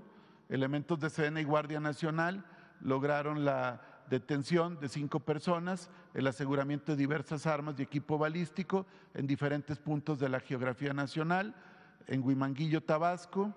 [0.49, 2.47] elementos de Sedena y Guardia Nacional
[2.81, 9.27] lograron la detención de cinco personas, el aseguramiento de diversas armas y equipo balístico en
[9.27, 11.57] diferentes puntos de la geografía nacional,
[12.07, 13.53] en Huimanguillo, Tabasco,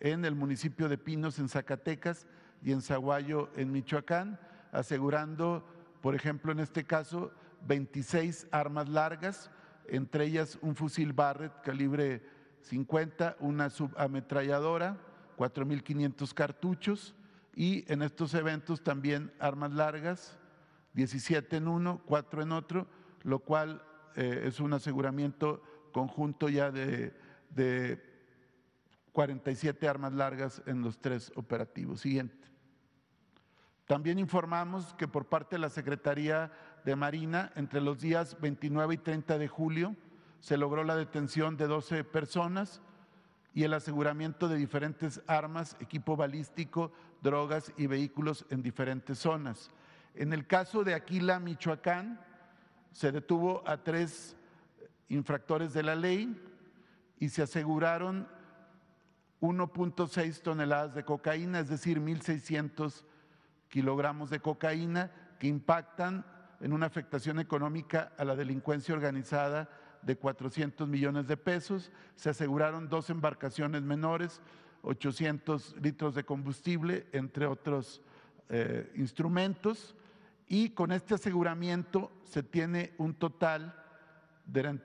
[0.00, 2.26] en el municipio de Pinos, en Zacatecas,
[2.64, 5.62] y en Zaguayo, en Michoacán, asegurando,
[6.00, 7.32] por ejemplo, en este caso,
[7.66, 9.50] 26 armas largas,
[9.88, 12.22] entre ellas un fusil Barrett calibre
[12.62, 14.98] 50, una subametralladora,
[15.36, 17.14] 4.500 cartuchos
[17.54, 20.38] y en estos eventos también armas largas,
[20.94, 22.86] 17 en uno, 4 en otro,
[23.22, 23.82] lo cual
[24.14, 27.14] eh, es un aseguramiento conjunto ya de,
[27.50, 28.02] de
[29.12, 32.00] 47 armas largas en los tres operativos.
[32.00, 32.48] Siguiente.
[33.86, 36.52] También informamos que por parte de la Secretaría
[36.84, 39.96] de Marina, entre los días 29 y 30 de julio,
[40.40, 42.80] se logró la detención de 12 personas,
[43.54, 46.92] y el aseguramiento de diferentes armas, equipo balístico,
[47.22, 49.70] drogas y vehículos en diferentes zonas.
[50.14, 52.20] En el caso de Aquila, Michoacán,
[52.92, 54.36] se detuvo a tres
[55.08, 56.34] infractores de la ley
[57.18, 58.26] y se aseguraron
[59.40, 63.04] 1.6 toneladas de cocaína, es decir, 1.600
[63.68, 66.24] kilogramos de cocaína que impactan
[66.62, 69.68] en una afectación económica a la delincuencia organizada
[70.00, 74.40] de 400 millones de pesos, se aseguraron dos embarcaciones menores,
[74.82, 78.00] 800 litros de combustible, entre otros
[78.48, 79.96] eh, instrumentos,
[80.48, 83.74] y con este aseguramiento se tiene un total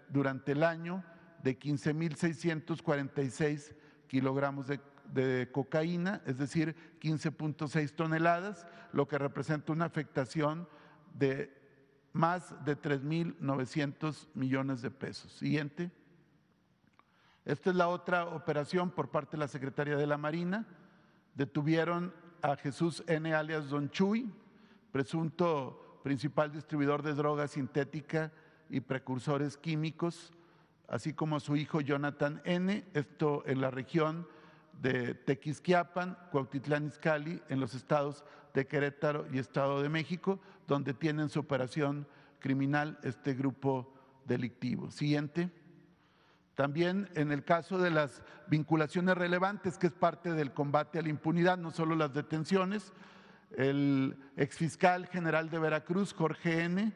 [0.10, 1.04] durante el año
[1.44, 3.76] de 15.646
[4.08, 4.80] kilogramos de,
[5.14, 10.70] de cocaína, es decir, 15.6 toneladas, lo que representa una afectación
[11.14, 11.57] de
[12.14, 15.32] más de 3.900 millones de pesos.
[15.34, 15.92] Siguiente.
[17.46, 20.66] Esta es la otra operación por parte de la Secretaría de la Marina.
[21.36, 23.34] Detuvieron a Jesús N.
[23.34, 24.30] alias Don Chuy,
[24.92, 28.32] presunto principal distribuidor de droga sintética
[28.70, 30.34] y precursores químicos,
[30.88, 34.28] así como su hijo Jonathan N., esto en la región
[34.82, 41.30] de Tequisquiapan, Cuautitlán Izcalli, en los estados de Querétaro y Estado de México, donde tienen
[41.30, 42.08] su operación
[42.40, 43.94] criminal este grupo
[44.26, 44.92] delictivo.
[44.92, 45.50] Siguiente.
[46.56, 51.10] También en el caso de las vinculaciones relevantes, que es parte del combate a la
[51.10, 52.94] impunidad, no solo las detenciones,
[53.56, 56.94] el exfiscal general de Veracruz, Jorge N.,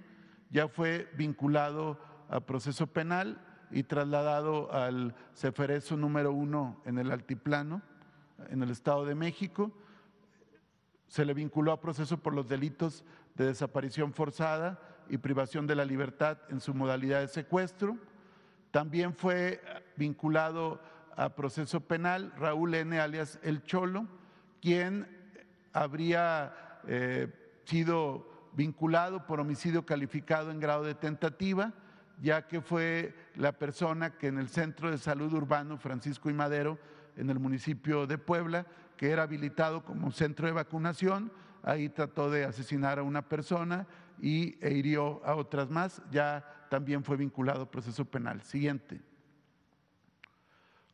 [0.50, 3.40] ya fue vinculado a proceso penal
[3.72, 7.82] y trasladado al Ceferezo número uno en el Altiplano,
[8.50, 9.72] en el Estado de México.
[11.08, 13.04] Se le vinculó a proceso por los delitos
[13.36, 14.80] de desaparición forzada
[15.10, 17.98] y privación de la libertad en su modalidad de secuestro.
[18.72, 19.62] También fue
[19.98, 20.82] vinculado
[21.16, 23.00] a proceso penal Raúl N.
[23.00, 24.08] alias El Cholo,
[24.62, 25.08] quien
[25.74, 27.28] habría eh,
[27.66, 31.74] sido vinculado por homicidio calificado en grado de tentativa,
[32.22, 36.78] ya que fue la persona que en el Centro de Salud Urbano Francisco y Madero,
[37.18, 41.32] en el municipio de Puebla, que era habilitado como centro de vacunación,
[41.64, 43.88] ahí trató de asesinar a una persona
[44.22, 48.42] y e hirió a otras más, ya también fue vinculado a proceso penal.
[48.44, 49.02] Siguiente.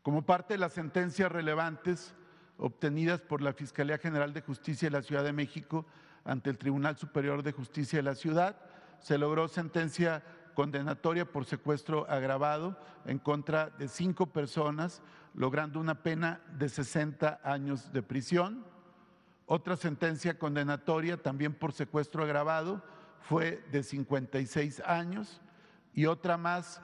[0.02, 2.16] Como parte de las sentencias relevantes
[2.58, 5.86] obtenidas por la Fiscalía General de Justicia de la Ciudad de México
[6.24, 8.56] ante el Tribunal Superior de Justicia de la Ciudad,
[9.00, 10.24] se logró sentencia
[10.58, 15.04] condenatoria por secuestro agravado en contra de cinco personas,
[15.36, 18.65] logrando una pena de 60 años de prisión.
[19.46, 22.84] Otra sentencia condenatoria también por secuestro agravado
[23.20, 25.41] fue de 56 años
[25.93, 26.82] y otra más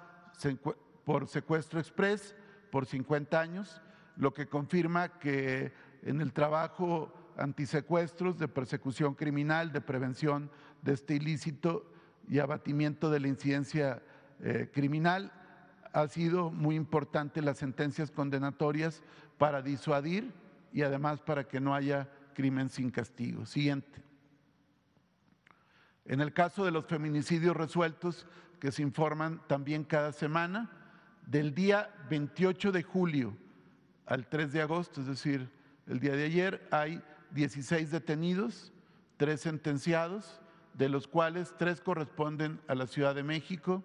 [1.04, 2.36] por secuestro express
[2.72, 3.82] por 50 años,
[4.18, 10.52] lo que confirma que en el trabajo antisecuestros, de persecución criminal, de prevención
[10.84, 11.92] de este ilícito
[12.28, 14.02] y abatimiento de la incidencia
[14.40, 15.32] eh, criminal.
[15.92, 19.02] Ha sido muy importante las sentencias condenatorias
[19.38, 20.34] para disuadir
[20.72, 23.46] y además para que no haya crimen sin castigo.
[23.46, 24.02] Siguiente.
[26.06, 28.28] En el caso de los feminicidios resueltos,
[28.60, 30.72] que se informan también cada semana,
[31.26, 33.38] del día 28 de julio
[34.06, 35.50] al 3 de agosto, es decir,
[35.88, 38.72] el día de ayer, hay 16 detenidos,
[39.18, 40.42] tres sentenciados,
[40.74, 43.84] de los cuales tres corresponden a la Ciudad de México,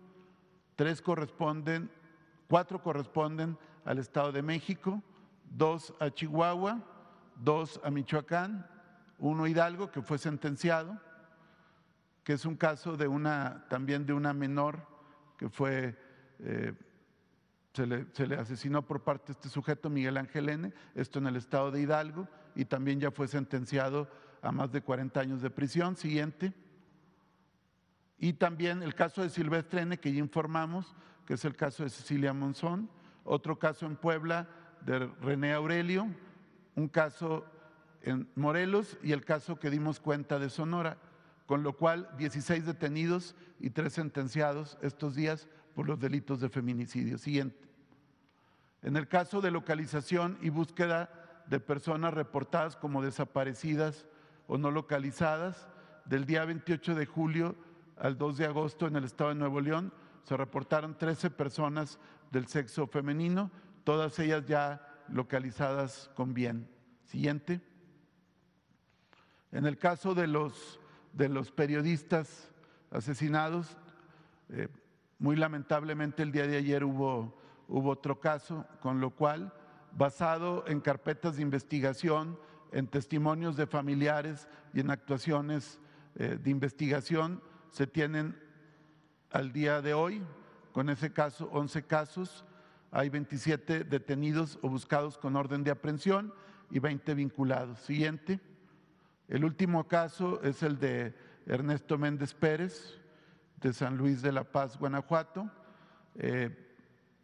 [0.76, 1.90] tres corresponden,
[2.48, 5.02] cuatro corresponden al Estado de México,
[5.50, 6.82] dos a Chihuahua,
[7.36, 8.66] dos a Michoacán,
[9.18, 10.98] uno a Hidalgo que fue sentenciado,
[12.24, 14.86] que es un caso de una también de una menor
[15.36, 15.96] que fue
[16.40, 16.74] eh,
[17.72, 21.26] se, le, se le, asesinó por parte de este sujeto Miguel Ángel N, esto en
[21.26, 24.08] el estado de Hidalgo, y también ya fue sentenciado
[24.42, 25.96] a más de 40 años de prisión.
[25.96, 26.52] Siguiente.
[28.18, 31.90] Y también el caso de Silvestre N, que ya informamos, que es el caso de
[31.90, 32.90] Cecilia Monzón,
[33.24, 34.48] otro caso en Puebla
[34.80, 36.08] de René Aurelio,
[36.74, 37.44] un caso
[38.02, 40.98] en Morelos y el caso que dimos cuenta de Sonora,
[41.46, 47.18] con lo cual 16 detenidos y tres sentenciados estos días por los delitos de feminicidio.
[47.18, 47.68] Siguiente.
[48.82, 51.10] En el caso de localización y búsqueda
[51.46, 54.06] de personas reportadas como desaparecidas
[54.46, 55.68] o no localizadas,
[56.08, 57.54] del día 28 de julio
[58.00, 61.98] al 2 de agosto en el estado de Nuevo León se reportaron 13 personas
[62.30, 63.50] del sexo femenino,
[63.84, 66.68] todas ellas ya localizadas con bien.
[67.06, 67.62] Siguiente.
[69.52, 70.78] En el caso de los,
[71.14, 72.52] de los periodistas
[72.90, 73.78] asesinados,
[74.50, 74.68] eh,
[75.18, 79.54] muy lamentablemente el día de ayer hubo, hubo otro caso, con lo cual,
[79.96, 82.38] basado en carpetas de investigación,
[82.72, 85.80] en testimonios de familiares y en actuaciones
[86.16, 88.38] eh, de investigación, se tienen
[89.30, 90.22] al día de hoy,
[90.72, 92.44] con ese caso, 11 casos,
[92.90, 96.32] hay 27 detenidos o buscados con orden de aprehensión
[96.70, 97.78] y 20 vinculados.
[97.80, 98.40] Siguiente.
[99.28, 101.14] El último caso es el de
[101.46, 102.98] Ernesto Méndez Pérez,
[103.60, 105.50] de San Luis de la Paz, Guanajuato.
[106.14, 106.66] Eh,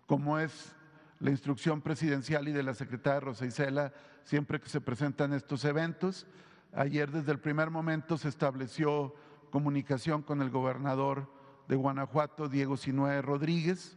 [0.06, 0.74] como es
[1.20, 3.92] la instrucción presidencial y de la secretaria Rosa Isela,
[4.24, 6.26] siempre que se presentan estos eventos,
[6.74, 9.14] ayer desde el primer momento se estableció
[9.54, 11.30] comunicación con el gobernador
[11.68, 13.96] de Guanajuato, Diego Sinue Rodríguez.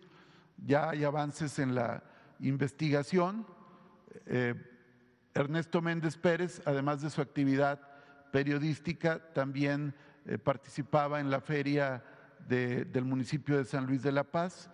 [0.64, 2.04] Ya hay avances en la
[2.42, 3.44] investigación.
[4.28, 4.54] Eh,
[5.34, 7.82] Ernesto Méndez Pérez, además de su actividad
[8.32, 9.96] periodística, también
[10.28, 12.04] eh, participaba en la feria
[12.48, 14.70] del municipio de San Luis de la Paz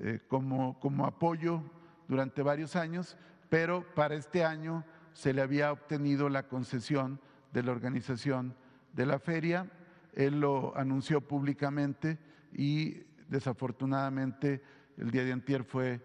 [0.00, 1.62] eh, como, como apoyo
[2.08, 3.18] durante varios años,
[3.50, 7.20] pero para este año se le había obtenido la concesión
[7.52, 8.56] de la organización
[8.94, 9.70] de la feria
[10.12, 12.18] él lo anunció públicamente
[12.52, 14.62] y desafortunadamente
[14.96, 16.00] el día de antier fue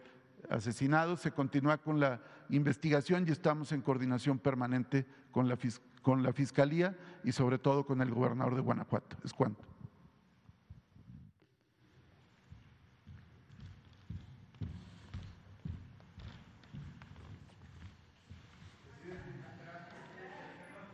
[0.49, 1.17] asesinado.
[1.17, 5.57] Se continúa con la investigación y estamos en coordinación permanente con la,
[6.33, 9.17] Fiscalía y sobre todo con el gobernador de Guanajuato.
[9.23, 9.63] Es cuanto.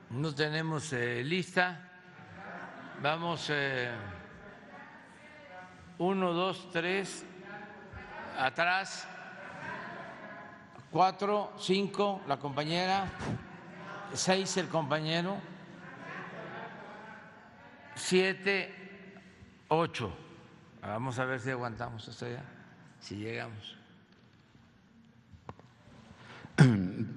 [0.09, 1.92] No tenemos eh, lista.
[3.03, 3.49] Vamos.
[3.49, 3.91] Eh,
[5.97, 7.25] uno, dos, tres.
[8.39, 9.05] Atrás.
[10.89, 13.11] Cuatro, cinco, la compañera.
[14.13, 15.35] Seis, el compañero.
[17.95, 18.73] Siete,
[19.67, 20.15] ocho.
[20.81, 22.43] Vamos a ver si aguantamos hasta allá,
[23.01, 23.77] si llegamos.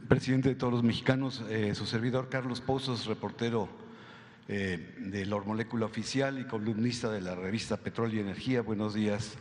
[0.09, 3.86] Presidente de todos los mexicanos, eh, su servidor Carlos Pozos, reportero
[4.49, 8.63] eh, de la Molécula Oficial y columnista de la revista Petróleo y Energía.
[8.63, 9.35] Buenos días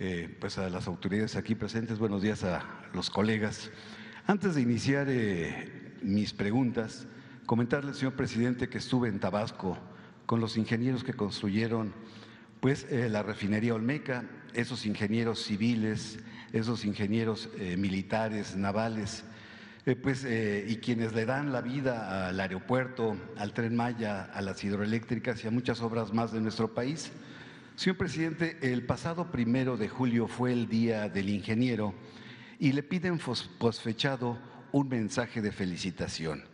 [0.00, 3.70] eh, pues a las autoridades aquí presentes, buenos días a los colegas.
[4.26, 7.06] Antes de iniciar eh, mis preguntas,
[7.46, 9.78] comentarle, señor presidente, que estuve en Tabasco
[10.26, 11.92] con los ingenieros que construyeron
[12.58, 16.18] pues, la refinería Olmeca, esos ingenieros civiles,
[16.52, 17.48] esos ingenieros
[17.78, 19.22] militares, navales,
[20.02, 25.42] pues, y quienes le dan la vida al aeropuerto, al tren Maya, a las hidroeléctricas
[25.44, 27.10] y a muchas obras más de nuestro país.
[27.76, 31.94] Señor presidente, el pasado primero de julio fue el Día del Ingeniero
[32.58, 33.18] y le piden
[33.58, 34.38] posfechado
[34.72, 36.44] un mensaje de felicitación.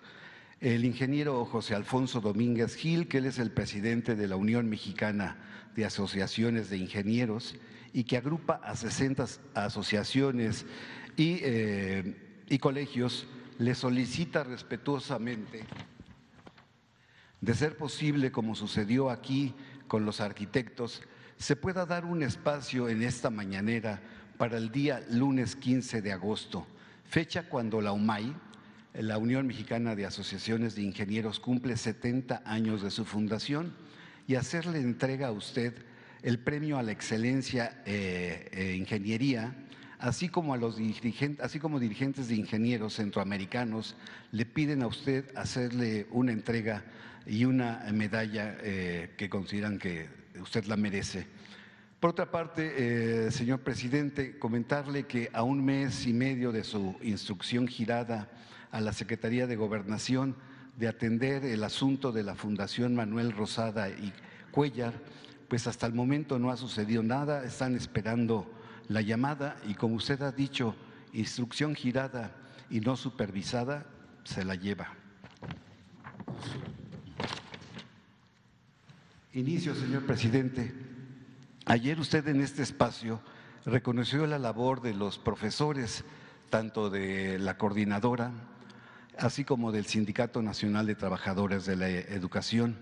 [0.60, 5.36] El ingeniero José Alfonso Domínguez Gil, que él es el presidente de la Unión Mexicana
[5.74, 7.56] de Asociaciones de Ingenieros
[7.92, 10.64] y que agrupa a 60 asociaciones
[11.16, 13.26] y, eh, y colegios,
[13.58, 15.64] le solicita respetuosamente
[17.40, 19.54] de ser posible, como sucedió aquí
[19.88, 21.02] con los arquitectos,
[21.36, 24.00] se pueda dar un espacio en esta mañanera
[24.38, 26.66] para el día lunes 15 de agosto,
[27.04, 28.34] fecha cuando la UMAI,
[28.94, 33.74] la Unión Mexicana de Asociaciones de Ingenieros, cumple 70 años de su fundación
[34.26, 35.74] y hacerle entrega a usted
[36.22, 39.54] el premio a la excelencia eh, eh, ingeniería,
[39.98, 43.96] así como a los dirigentes, así como dirigentes de ingenieros centroamericanos
[44.32, 46.84] le piden a usted hacerle una entrega
[47.26, 50.08] y una medalla eh, que consideran que
[50.40, 51.26] usted la merece.
[52.00, 56.96] Por otra parte, eh, señor presidente, comentarle que a un mes y medio de su
[57.02, 58.30] instrucción girada
[58.70, 60.36] a la Secretaría de Gobernación
[60.76, 64.12] de atender el asunto de la Fundación Manuel Rosada y
[64.50, 64.92] Cuellar,
[65.48, 68.50] pues hasta el momento no ha sucedido nada, están esperando
[68.88, 70.74] la llamada y como usted ha dicho,
[71.12, 72.32] instrucción girada
[72.70, 73.86] y no supervisada,
[74.24, 74.88] se la lleva.
[79.32, 80.72] Inicio, señor presidente.
[81.66, 83.20] Ayer usted en este espacio
[83.64, 86.04] reconoció la labor de los profesores,
[86.48, 88.32] tanto de la coordinadora,
[89.18, 92.76] así como del Sindicato Nacional de Trabajadores de la Educación.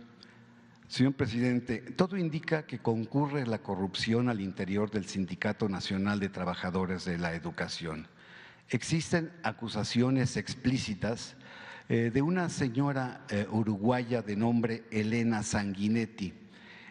[0.89, 7.07] Señor presidente, todo indica que concurre la corrupción al interior del Sindicato Nacional de Trabajadores
[7.07, 8.07] de la Educación.
[8.68, 11.37] Existen acusaciones explícitas
[11.89, 16.35] eh, de una señora eh, uruguaya de nombre Elena Sanguinetti,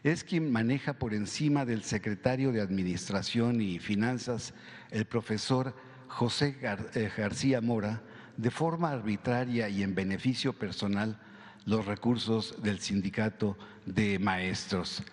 [0.03, 4.53] es quien maneja por encima del secretario de Administración y Finanzas,
[4.91, 5.75] el profesor
[6.07, 8.01] José eh, García Mora,
[8.37, 11.19] de forma arbitraria y en beneficio personal
[11.65, 15.03] los recursos del sindicato de maestros.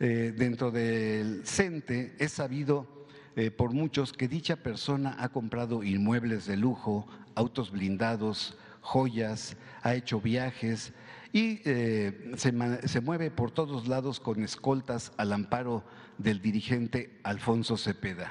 [0.00, 3.06] Eh, dentro del CENTE es sabido
[3.36, 9.94] eh, por muchos que dicha persona ha comprado inmuebles de lujo, autos blindados, joyas, ha
[9.94, 10.92] hecho viajes,
[11.32, 15.84] y eh, se, mueve por todos lados con escoltas al amparo
[16.16, 18.30] del dirigente Alfonso Cepeda.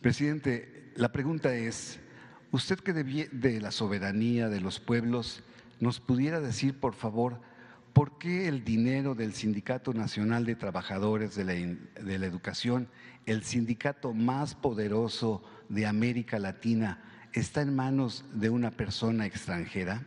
[0.00, 2.00] Presidente, la pregunta es,
[2.50, 5.42] usted que de la soberanía de los pueblos,
[5.80, 7.40] nos pudiera decir, por favor,
[7.98, 12.86] por qué el dinero del Sindicato Nacional de Trabajadores de la, Educación,
[13.26, 20.06] el sindicato más poderoso de América Latina, está en manos de una persona extranjera?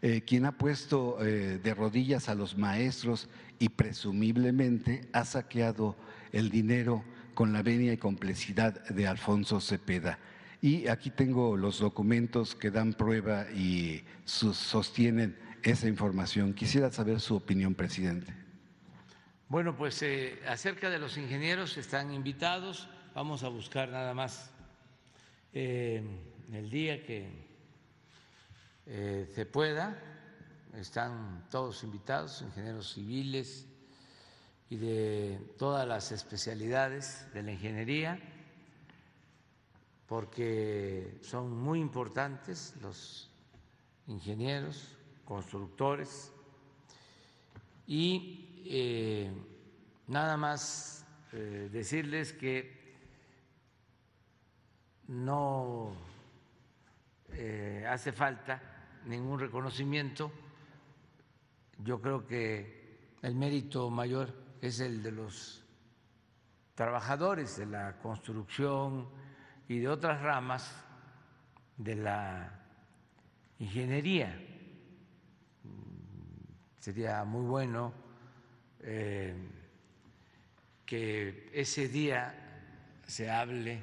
[0.00, 3.28] Eh, quien ha puesto eh, de rodillas a los maestros
[3.60, 5.94] y presumiblemente ha saqueado
[6.32, 7.04] el dinero
[7.34, 10.18] con la venia y complejidad de Alfonso Cepeda.
[10.60, 16.54] Y aquí tengo los documentos que dan prueba y sostienen esa información.
[16.54, 18.32] Quisiera saber su opinión, presidente.
[19.48, 22.88] Bueno, pues eh, acerca de los ingenieros están invitados.
[23.14, 24.50] Vamos a buscar nada más
[25.52, 27.28] el día que
[28.86, 29.96] eh, se pueda.
[30.74, 33.66] Están todos invitados, ingenieros civiles
[34.70, 38.18] y de todas las especialidades de la ingeniería,
[40.06, 43.30] porque son muy importantes los
[44.06, 46.32] ingenieros, constructores,
[47.86, 49.30] y eh,
[50.06, 52.82] nada más eh, decirles que
[55.08, 55.92] no
[57.32, 58.62] eh, hace falta
[59.06, 60.30] ningún reconocimiento,
[61.78, 65.64] yo creo que el mérito mayor es el de los
[66.74, 69.08] trabajadores de la construcción
[69.68, 70.72] y de otras ramas
[71.76, 72.60] de la
[73.58, 74.51] ingeniería.
[76.82, 77.92] Sería muy bueno
[78.80, 79.36] eh,
[80.84, 82.34] que ese día
[83.06, 83.80] se hable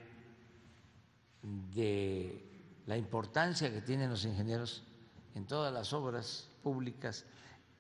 [1.42, 2.44] de
[2.88, 4.84] la importancia que tienen los ingenieros
[5.34, 7.26] en todas las obras públicas,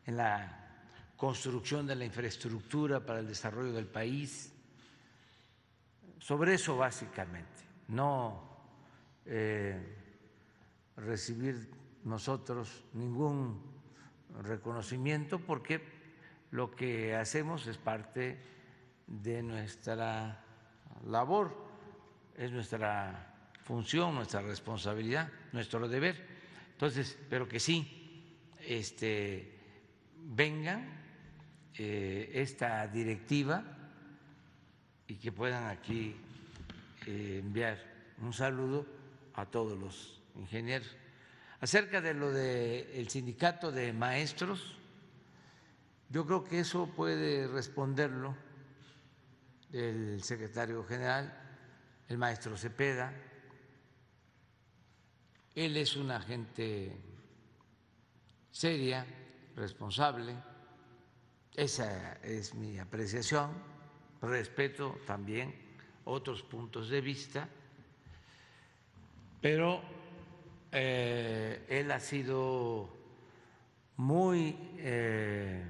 [0.05, 4.53] en la construcción de la infraestructura para el desarrollo del país.
[6.17, 8.41] Sobre eso básicamente, no
[9.25, 9.97] eh,
[10.95, 11.69] recibir
[12.05, 13.68] nosotros ningún
[14.43, 15.81] reconocimiento porque
[16.51, 18.37] lo que hacemos es parte
[19.07, 20.43] de nuestra
[21.05, 21.55] labor,
[22.37, 26.25] es nuestra función, nuestra responsabilidad, nuestro deber.
[26.71, 28.35] Entonces, pero que sí,
[28.65, 29.57] este,
[30.17, 30.99] vengan
[31.77, 33.63] eh, esta directiva
[35.07, 36.15] y que puedan aquí
[37.05, 37.77] eh, enviar
[38.21, 38.85] un saludo
[39.33, 40.95] a todos los ingenieros.
[41.61, 44.77] Acerca de lo del sindicato de maestros,
[46.09, 48.35] yo creo que eso puede responderlo
[49.73, 51.37] el secretario general,
[52.07, 53.13] el maestro Cepeda.
[55.53, 56.95] Él es una gente
[58.51, 59.05] seria,
[59.55, 60.35] responsable.
[61.55, 63.51] Esa es mi apreciación,
[64.21, 65.53] respeto también
[66.05, 67.49] otros puntos de vista,
[69.41, 69.98] pero
[70.71, 72.89] eh, él ha sido
[73.97, 75.63] muy eh,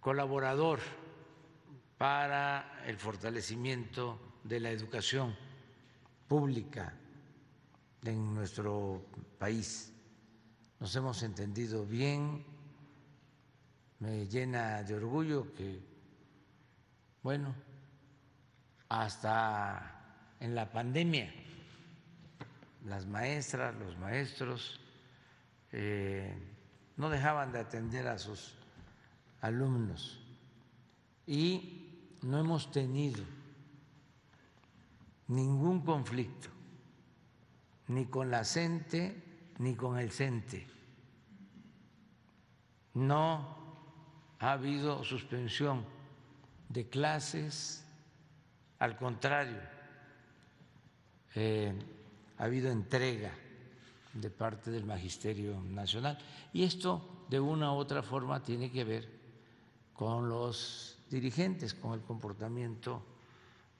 [0.00, 0.80] colaborador
[1.98, 5.34] para el fortalecimiento de la educación
[6.28, 6.94] pública
[8.04, 9.06] en nuestro
[9.38, 9.92] país.
[10.78, 12.44] Nos hemos entendido bien
[13.98, 15.80] me llena de orgullo que,
[17.22, 17.54] bueno,
[18.88, 21.32] hasta en la pandemia,
[22.86, 24.80] las maestras, los maestros,
[25.72, 26.32] eh,
[26.96, 28.54] no dejaban de atender a sus
[29.40, 30.20] alumnos
[31.26, 33.24] y no hemos tenido
[35.28, 36.48] ningún conflicto,
[37.88, 39.22] ni con la CENTE
[39.58, 40.66] ni con el CENTE.
[42.94, 43.56] No
[44.38, 45.84] ha habido suspensión
[46.68, 47.84] de clases,
[48.78, 49.60] al contrario,
[51.34, 51.74] eh,
[52.38, 53.32] ha habido entrega
[54.12, 56.18] de parte del Magisterio Nacional.
[56.52, 59.08] Y esto, de una u otra forma, tiene que ver
[59.94, 63.02] con los dirigentes, con el comportamiento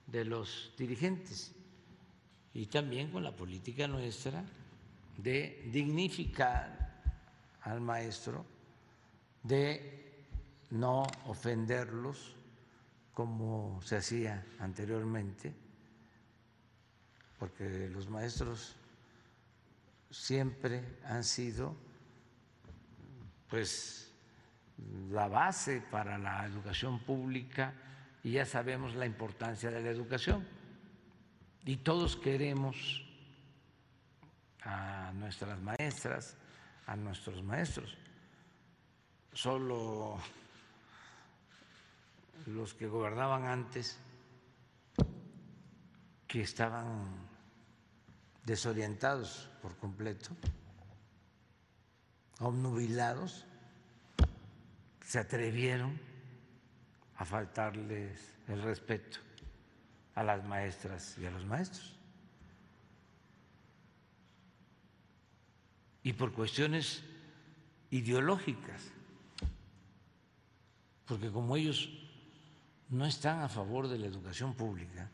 [0.06, 1.52] de los dirigentes
[2.54, 4.44] y también con la política nuestra
[5.18, 7.02] de dignificar
[7.62, 8.44] al maestro,
[9.42, 10.24] de
[10.70, 12.34] no ofenderlos
[13.12, 15.54] como se hacía anteriormente,
[17.38, 18.76] porque los maestros
[20.10, 21.76] siempre han sido
[23.48, 24.10] pues
[25.10, 27.74] la base para la educación pública
[28.22, 30.46] y ya sabemos la importancia de la educación.
[31.64, 33.04] Y todos queremos
[34.62, 36.36] a nuestras maestras,
[36.86, 37.96] a nuestros maestros.
[39.32, 40.18] Solo
[42.46, 43.98] los que gobernaban antes,
[46.26, 47.25] que estaban
[48.46, 50.30] desorientados por completo,
[52.38, 53.44] obnubilados,
[55.04, 56.00] se atrevieron
[57.16, 59.18] a faltarles el respeto
[60.14, 61.96] a las maestras y a los maestros.
[66.04, 67.02] Y por cuestiones
[67.90, 68.80] ideológicas,
[71.04, 71.88] porque como ellos
[72.90, 75.10] no están a favor de la educación pública,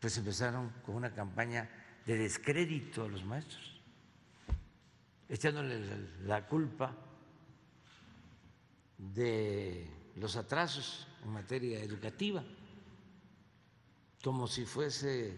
[0.00, 1.68] pues empezaron con una campaña
[2.04, 3.80] de descrédito a los maestros,
[5.28, 5.80] echándole
[6.24, 6.94] la culpa
[8.98, 9.86] de
[10.16, 12.42] los atrasos en materia educativa,
[14.22, 15.36] como si fuese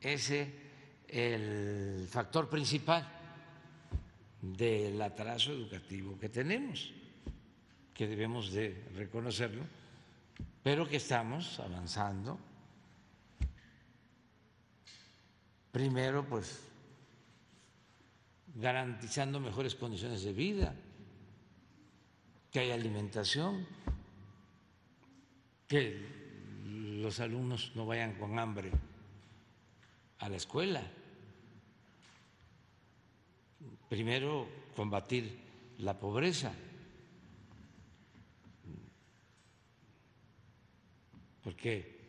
[0.00, 0.68] ese
[1.08, 3.06] el factor principal
[4.40, 6.92] del atraso educativo que tenemos,
[7.94, 9.64] que debemos de reconocerlo,
[10.62, 12.38] pero que estamos avanzando.
[15.78, 16.58] Primero, pues,
[18.56, 20.74] garantizando mejores condiciones de vida,
[22.50, 23.64] que haya alimentación,
[25.68, 26.04] que
[26.64, 28.72] los alumnos no vayan con hambre
[30.18, 30.82] a la escuela.
[33.88, 35.38] Primero, combatir
[35.78, 36.52] la pobreza.
[41.44, 42.00] Porque,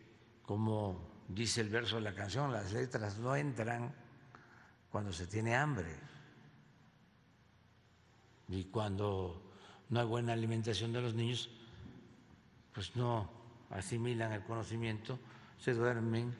[0.41, 3.93] como dice el verso de la canción, las letras no entran
[4.91, 5.95] cuando se tiene hambre.
[8.47, 9.53] Y cuando
[9.89, 11.49] no hay buena alimentación de los niños,
[12.73, 13.30] pues no
[13.69, 15.19] asimilan el conocimiento,
[15.59, 16.34] se duermen,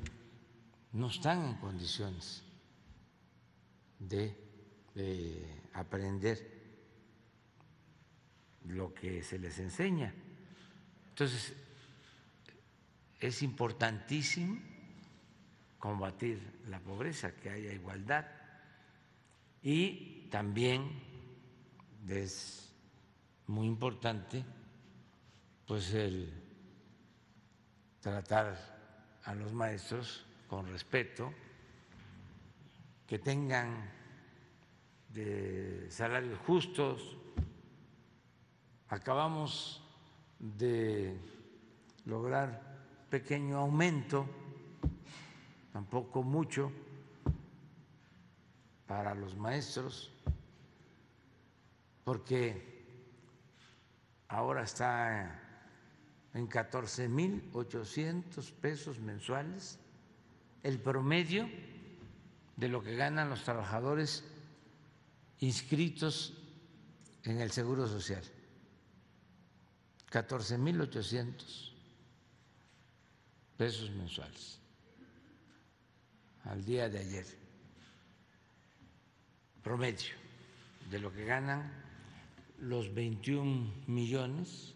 [0.94, 2.44] no están en condiciones
[4.00, 4.48] de,
[5.74, 6.60] aprender
[8.66, 10.14] lo que se les enseña.
[11.10, 11.54] Entonces,
[13.20, 14.60] es importantísimo
[15.80, 18.26] combatir la pobreza, que haya igualdad
[19.62, 21.02] y también
[22.08, 22.74] es
[23.48, 24.44] muy importante
[25.66, 26.32] pues el
[28.00, 28.58] tratar
[29.24, 31.32] a los maestros con respeto,
[33.06, 33.90] que tengan
[35.10, 37.18] de salarios justos.
[38.88, 39.84] Acabamos
[40.40, 41.20] de
[42.06, 44.28] lograr pequeño aumento,
[45.72, 46.72] tampoco mucho,
[48.90, 50.12] para los maestros,
[52.04, 52.84] porque
[54.28, 55.40] ahora está
[56.34, 59.78] en 14.800 pesos mensuales
[60.64, 61.48] el promedio
[62.58, 64.24] de lo que ganan los trabajadores
[65.38, 66.34] inscritos
[67.24, 68.24] en el Seguro Social.
[70.12, 71.74] 14.800
[73.56, 74.59] pesos mensuales
[76.46, 77.26] al día de ayer,
[79.64, 80.16] promedio
[80.90, 81.72] de lo que ganan
[82.62, 84.74] los 21 millones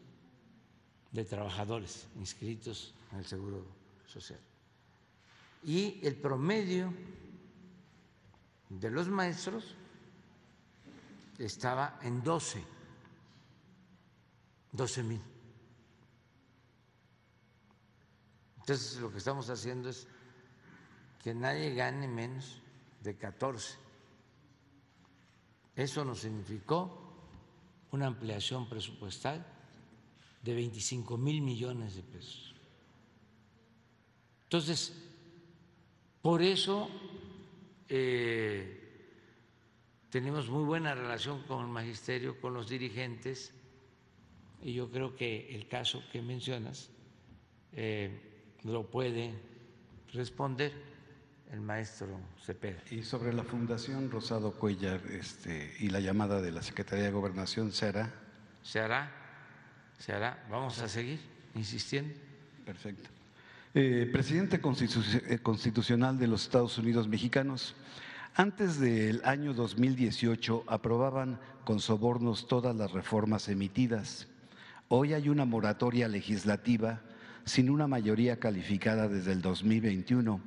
[1.11, 3.65] de trabajadores inscritos en el Seguro
[4.07, 4.39] Social.
[5.63, 6.93] Y el promedio
[8.69, 9.75] de los maestros
[11.37, 12.63] estaba en 12,
[14.71, 15.21] 12 mil.
[18.57, 20.07] Entonces lo que estamos haciendo es
[21.23, 22.61] que nadie gane menos
[23.01, 23.77] de 14.
[25.75, 26.99] Eso nos significó
[27.91, 29.45] una ampliación presupuestal
[30.41, 32.53] de 25 mil millones de pesos.
[34.43, 34.93] Entonces,
[36.21, 36.89] por eso
[37.87, 39.07] eh,
[40.09, 43.53] tenemos muy buena relación con el magisterio, con los dirigentes,
[44.61, 46.89] y yo creo que el caso que mencionas
[47.71, 49.33] eh, lo puede
[50.11, 50.92] responder
[51.53, 52.81] el maestro Cepeda.
[52.91, 57.71] Y sobre la Fundación Rosado Cuellar este, y la llamada de la Secretaría de Gobernación,
[57.71, 58.13] ¿se hará?
[58.63, 59.23] Se hará
[60.03, 60.43] se hará.
[60.49, 61.19] Vamos a seguir
[61.55, 62.13] insistiendo.
[62.65, 63.09] Perfecto.
[63.73, 67.73] Eh, presidente eh, constitucional de los Estados Unidos mexicanos,
[68.35, 74.27] antes del año 2018 aprobaban con sobornos todas las reformas emitidas.
[74.89, 77.01] Hoy hay una moratoria legislativa
[77.45, 80.41] sin una mayoría calificada desde el 2021,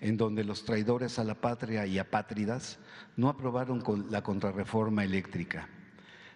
[0.00, 2.78] en donde los traidores a la patria y apátridas
[3.16, 5.68] no aprobaron la contrarreforma eléctrica.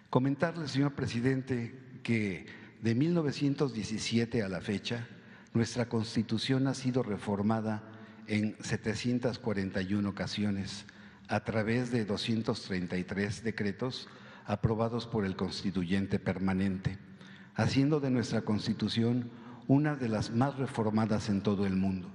[0.09, 2.45] Comentarle, señor presidente, que
[2.81, 5.07] de 1917 a la fecha,
[5.53, 7.83] nuestra Constitución ha sido reformada
[8.27, 10.85] en 741 ocasiones
[11.27, 14.07] a través de 233 decretos
[14.45, 16.99] aprobados por el constituyente permanente,
[17.55, 19.31] haciendo de nuestra Constitución
[19.67, 22.14] una de las más reformadas en todo el mundo.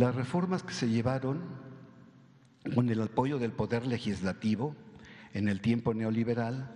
[0.00, 1.42] Las reformas que se llevaron
[2.74, 4.74] con el apoyo del Poder Legislativo
[5.34, 6.74] en el tiempo neoliberal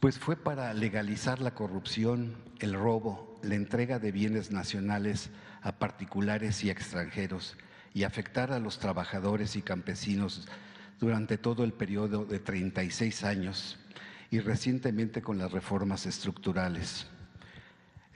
[0.00, 5.30] pues fue para legalizar la corrupción, el robo, la entrega de bienes nacionales
[5.62, 7.56] a particulares y extranjeros
[7.94, 10.48] y afectar a los trabajadores y campesinos
[10.98, 13.78] durante todo el periodo de 36 años
[14.32, 17.06] y recientemente con las reformas estructurales.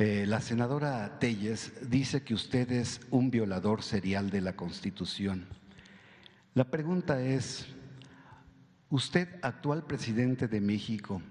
[0.04, 5.46] Eh, la senadora Telles dice que usted es un violador serial de la Constitución.
[6.54, 7.68] La pregunta es,
[8.90, 11.22] usted, actual presidente de México,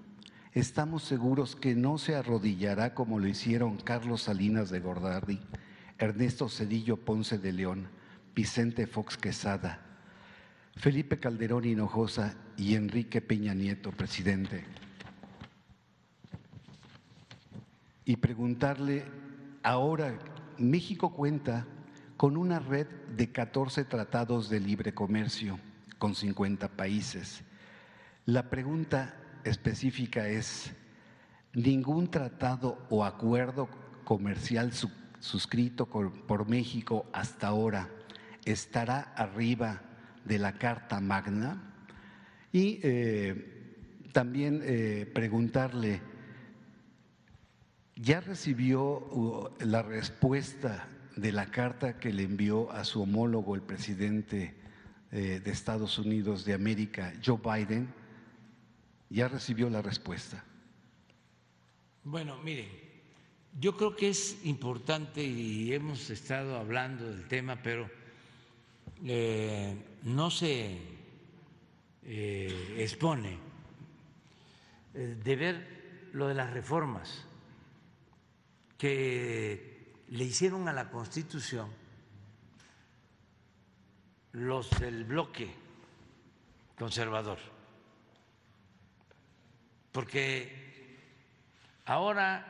[0.54, 5.38] estamos seguros que no se arrodillará como lo hicieron Carlos Salinas de Gordardi,
[5.98, 7.88] Ernesto Cedillo Ponce de León,
[8.34, 9.82] Vicente Fox Quesada,
[10.76, 14.64] Felipe Calderón Hinojosa y Enrique Peña Nieto, presidente.
[18.04, 19.04] Y preguntarle,
[19.62, 20.18] ahora
[20.58, 21.66] México cuenta
[22.16, 22.86] con una red
[23.16, 25.58] de 14 tratados de libre comercio
[25.98, 27.42] con 50 países.
[28.26, 30.72] La pregunta específica es,
[31.52, 33.68] ¿ningún tratado o acuerdo
[34.04, 34.72] comercial
[35.20, 37.88] suscrito por México hasta ahora
[38.44, 39.82] estará arriba
[40.24, 41.72] de la Carta Magna?
[42.52, 43.62] Y eh,
[44.12, 46.00] también eh, preguntarle,
[47.96, 53.62] ¿ya recibió uh, la respuesta de la carta que le envió a su homólogo, el
[53.62, 54.54] presidente
[55.10, 57.92] eh, de Estados Unidos de América, Joe Biden?
[59.10, 60.44] ¿Ya recibió la respuesta?
[62.04, 62.68] Bueno, miren,
[63.60, 67.90] yo creo que es importante y hemos estado hablando del tema, pero
[70.04, 70.92] no se
[72.04, 73.38] eh, expone
[74.94, 77.24] eh, de ver lo de las reformas
[78.82, 81.70] que le hicieron a la Constitución
[84.32, 85.54] los del bloque
[86.76, 87.38] conservador,
[89.92, 90.98] porque
[91.84, 92.44] ahora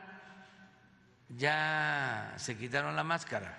[1.37, 3.55] ya se quitaron la máscara,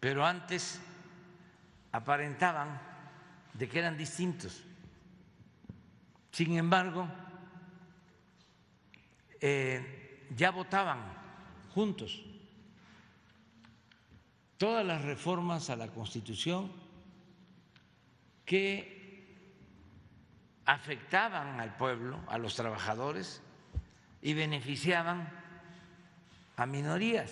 [0.00, 0.80] pero antes
[1.92, 2.80] aparentaban
[3.52, 4.64] de que eran distintos.
[6.32, 7.06] Sin embargo,
[9.42, 9.95] eh,
[10.34, 11.00] ya votaban
[11.74, 12.22] juntos
[14.56, 16.72] todas las reformas a la Constitución
[18.44, 18.96] que
[20.64, 23.42] afectaban al pueblo, a los trabajadores
[24.22, 25.28] y beneficiaban
[26.56, 27.30] a minorías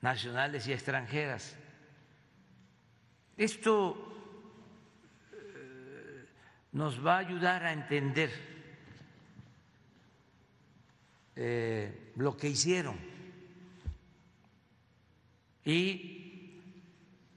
[0.00, 1.56] nacionales y extranjeras.
[3.36, 4.14] Esto
[6.72, 8.57] nos va a ayudar a entender
[11.40, 12.98] eh, lo que hicieron.
[15.64, 16.60] Y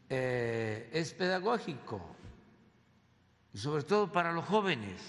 [0.10, 2.16] eh, es pedagógico,
[3.54, 4.99] y sobre todo para los jóvenes,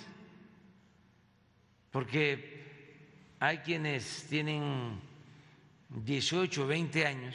[1.90, 5.00] porque hay quienes tienen
[5.88, 7.34] 18, 20 años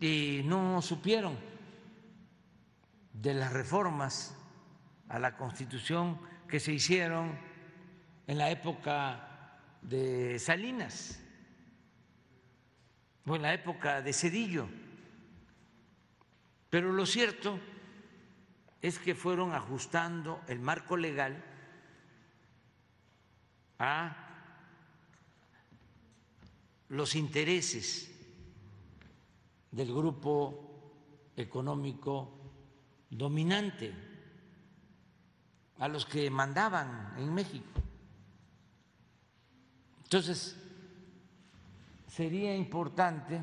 [0.00, 1.38] y no supieron
[3.12, 4.34] de las reformas
[5.08, 6.18] a la constitución
[6.48, 7.38] que se hicieron
[8.26, 9.28] en la época
[9.82, 11.20] de Salinas
[13.26, 14.68] o en la época de Cedillo.
[16.68, 17.58] Pero lo cierto
[18.80, 21.44] es que fueron ajustando el marco legal
[23.78, 24.26] a
[26.88, 28.10] los intereses
[29.70, 32.36] del grupo económico
[33.08, 33.94] dominante
[35.78, 37.80] a los que mandaban en México.
[40.10, 40.56] Entonces,
[42.08, 43.40] sería importante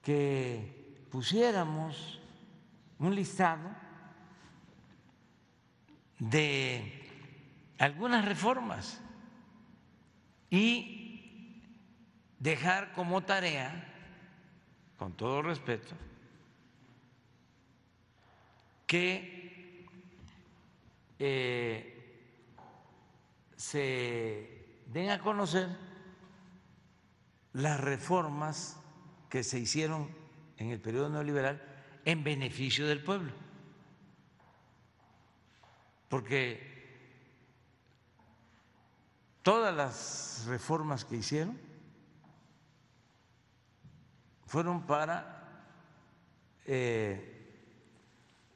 [0.00, 2.20] que pusiéramos
[3.00, 3.68] un listado
[6.20, 7.02] de
[7.78, 9.00] algunas reformas
[10.50, 11.60] y
[12.38, 13.92] dejar como tarea,
[14.96, 15.96] con todo respeto,
[18.86, 19.84] que
[21.18, 22.22] eh,
[23.56, 24.53] se
[24.94, 25.68] den a conocer
[27.52, 28.76] las reformas
[29.28, 30.08] que se hicieron
[30.56, 31.60] en el periodo neoliberal
[32.04, 33.32] en beneficio del pueblo.
[36.08, 36.62] Porque
[39.42, 41.58] todas las reformas que hicieron
[44.46, 45.66] fueron para
[46.66, 47.66] eh,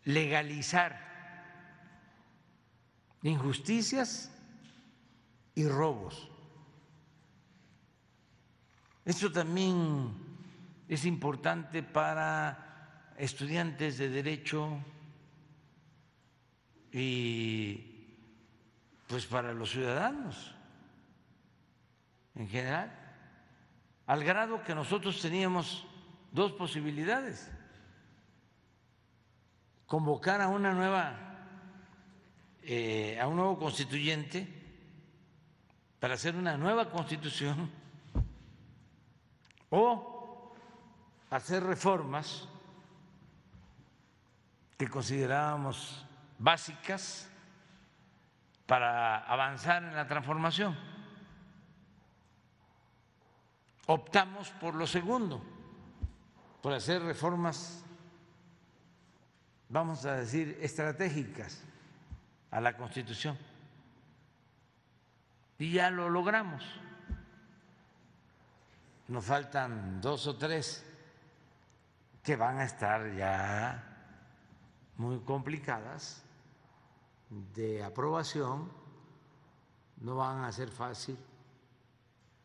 [0.04, 1.04] legalizar
[3.24, 4.30] injusticias
[5.56, 6.27] y robos.
[9.08, 10.12] Esto también
[10.86, 14.78] es importante para estudiantes de derecho
[16.92, 18.04] y
[19.06, 20.54] pues para los ciudadanos
[22.34, 22.92] en general,
[24.06, 25.86] al grado que nosotros teníamos
[26.30, 27.50] dos posibilidades,
[29.86, 31.46] convocar a una nueva
[32.62, 34.46] eh, a un nuevo constituyente
[35.98, 37.77] para hacer una nueva constitución
[39.70, 40.54] o
[41.30, 42.48] hacer reformas
[44.76, 46.06] que considerábamos
[46.38, 47.28] básicas
[48.66, 50.76] para avanzar en la transformación.
[53.86, 55.42] Optamos por lo segundo,
[56.60, 57.84] por hacer reformas
[59.68, 61.62] vamos a decir, estratégicas
[62.50, 63.36] a la Constitución.
[65.58, 66.64] Y ya lo logramos.
[69.08, 70.84] Nos faltan dos o tres
[72.22, 73.82] que van a estar ya
[74.96, 76.22] muy complicadas
[77.30, 78.70] de aprobación,
[80.00, 81.16] no van a ser fácil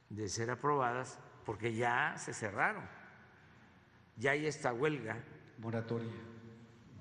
[0.09, 2.88] de ser aprobadas porque ya se cerraron,
[4.16, 5.22] ya hay esta huelga.
[5.57, 6.14] Moratoria.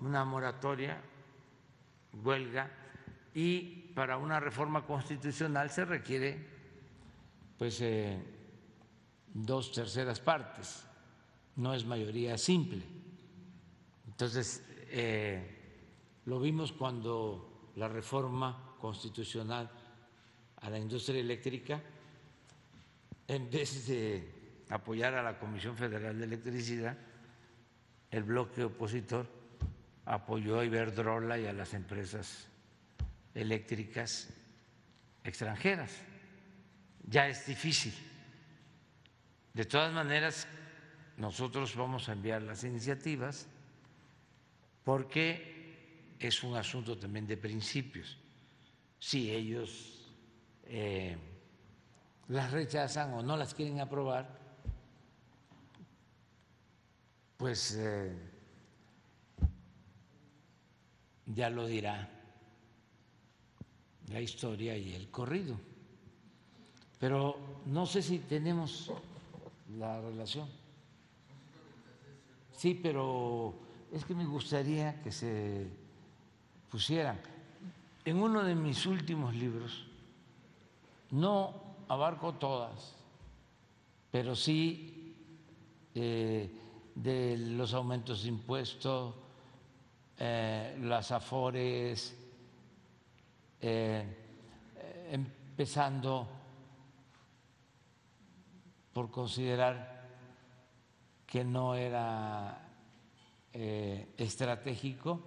[0.00, 1.00] Una moratoria,
[2.12, 2.68] huelga,
[3.34, 6.48] y para una reforma constitucional se requiere
[7.58, 8.20] pues eh,
[9.35, 10.85] dos terceras partes,
[11.57, 12.83] no es mayoría simple.
[14.07, 19.70] Entonces, eh, lo vimos cuando la reforma constitucional
[20.57, 21.83] a la industria eléctrica,
[23.26, 26.97] en vez de apoyar a la Comisión Federal de Electricidad,
[28.11, 29.26] el bloque opositor
[30.05, 32.49] apoyó a Iberdrola y a las empresas
[33.35, 34.28] eléctricas
[35.24, 35.93] extranjeras.
[37.09, 37.95] Ya es difícil.
[39.55, 40.46] De todas maneras,
[41.16, 43.46] nosotros vamos a enviar las iniciativas
[44.82, 48.18] porque es un asunto también de principios.
[48.98, 50.11] Si ellos
[50.64, 51.16] eh,
[52.28, 54.40] las rechazan o no las quieren aprobar,
[57.36, 58.16] pues eh,
[61.26, 62.09] ya lo dirá
[64.09, 65.59] la historia y el corrido.
[66.98, 68.92] Pero no sé si tenemos
[69.79, 70.49] la relación.
[72.53, 73.55] Sí, pero
[73.93, 75.66] es que me gustaría que se
[76.70, 77.20] pusieran.
[78.05, 79.87] En uno de mis últimos libros,
[81.11, 81.55] no
[81.89, 82.95] abarco todas,
[84.11, 85.14] pero sí
[85.95, 86.51] eh,
[86.95, 89.14] de los aumentos de impuestos,
[90.18, 92.16] eh, las afores,
[93.61, 94.05] eh,
[95.11, 96.29] empezando
[98.93, 100.03] por considerar
[101.26, 102.68] que no era
[103.53, 105.20] eh, estratégico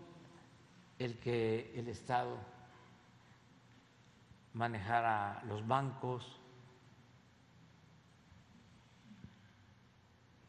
[1.00, 2.38] el que el Estado
[4.54, 6.40] manejara los bancos,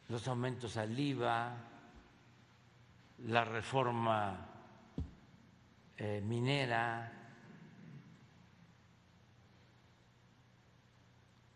[0.07, 1.57] los aumentos al IVA,
[3.25, 4.45] la reforma
[5.97, 7.16] eh, minera,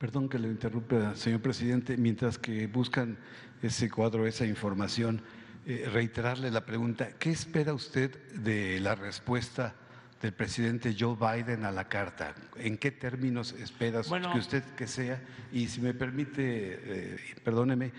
[0.02, 3.20] Perdón que le interrumpa, señor presidente, mientras que buscan
[3.62, 5.22] ese cuadro, esa información,
[5.68, 9.76] eh, reiterarle la pregunta, ¿qué espera usted de la respuesta
[10.20, 12.34] del presidente Joe Biden a la carta?
[12.56, 15.22] ¿En qué términos espera que usted que sea?
[15.52, 17.91] Y si me permite, eh, perdóneme,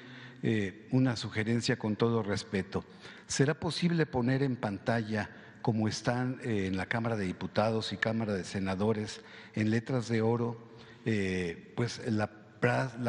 [0.43, 2.85] eh, una sugerencia con todo respeto.
[3.29, 5.31] ¿Será posible poner en pantalla,
[5.63, 9.21] como están en la Cámara de Diputados y Cámara de Senadores,
[9.55, 10.72] en letras de oro,
[11.05, 12.29] eh, pues la,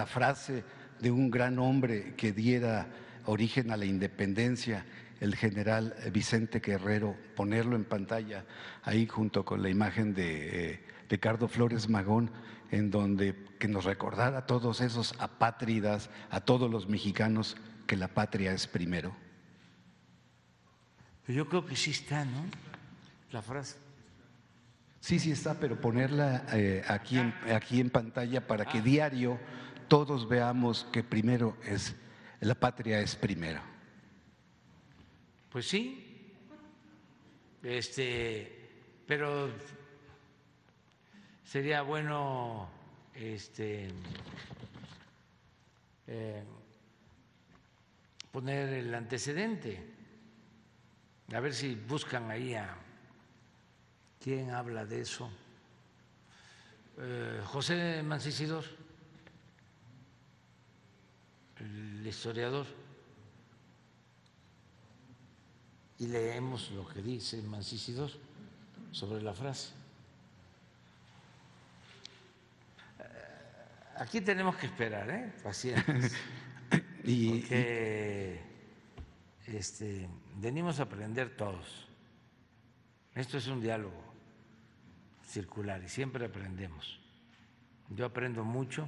[0.06, 0.64] frase
[1.00, 2.88] de un gran hombre que diera
[3.26, 4.86] origen a la independencia,
[5.20, 8.46] el general Vicente Guerrero, ponerlo en pantalla
[8.84, 10.80] ahí junto con la imagen de eh,
[11.10, 12.32] Ricardo Flores Magón,
[12.72, 18.08] en donde que nos recordara a todos esos apátridas, a todos los mexicanos, que la
[18.08, 19.16] patria es primero.
[21.28, 22.46] Yo creo que sí está, ¿no?
[23.32, 23.83] La frase.
[25.04, 29.38] Sí, sí está, pero ponerla eh, aquí, en, aquí en pantalla para que diario
[29.90, 31.94] todos veamos que primero es,
[32.40, 33.60] la patria es primero.
[35.52, 36.32] Pues sí,
[37.64, 38.70] este,
[39.06, 39.52] pero
[41.44, 42.70] sería bueno
[43.14, 43.90] este,
[46.08, 46.44] eh,
[48.32, 49.84] poner el antecedente,
[51.34, 52.83] a ver si buscan ahí a
[54.24, 55.30] ¿Quién habla de eso?
[56.98, 58.64] Eh, José Mancisidor,
[61.60, 62.66] el historiador,
[66.00, 68.12] y leemos lo que dice Mancisidor
[68.94, 69.74] sobre la frase.
[73.00, 73.04] Eh,
[73.98, 75.34] aquí tenemos que esperar, ¿eh?
[75.44, 76.14] Pacientes.
[77.04, 78.42] y, porque
[79.48, 80.08] este,
[80.38, 81.90] venimos a aprender todos.
[83.16, 84.13] Esto es un diálogo
[85.34, 87.00] circular y siempre aprendemos.
[87.90, 88.88] Yo aprendo mucho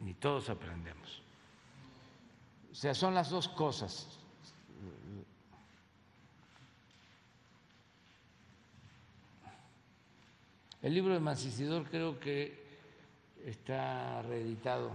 [0.00, 1.22] y todos aprendemos.
[2.72, 4.18] O sea, son las dos cosas.
[10.82, 12.62] El libro de Mancisidor creo que
[13.46, 14.90] está reeditado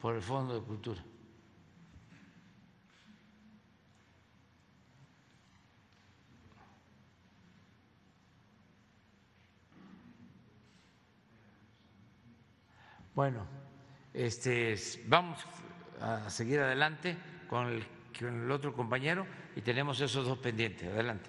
[0.00, 1.00] por el Fondo de Cultura.
[13.20, 13.44] Bueno,
[14.14, 15.44] este, vamos
[16.00, 17.18] a seguir adelante
[17.50, 20.90] con el, otro compañero y tenemos esos dos pendientes.
[20.90, 21.28] Adelante.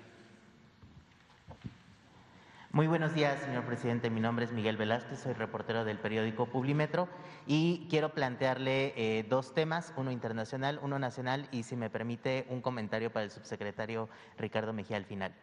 [2.72, 4.10] Muy buenos días, señor presidente.
[4.10, 7.10] Mi nombre es Miguel Velázquez, soy reportero del periódico Publimetro
[7.46, 12.62] y quiero plantearle eh, dos temas, uno internacional, uno nacional y, si me permite, un
[12.62, 15.34] comentario para el subsecretario Ricardo Mejía al final.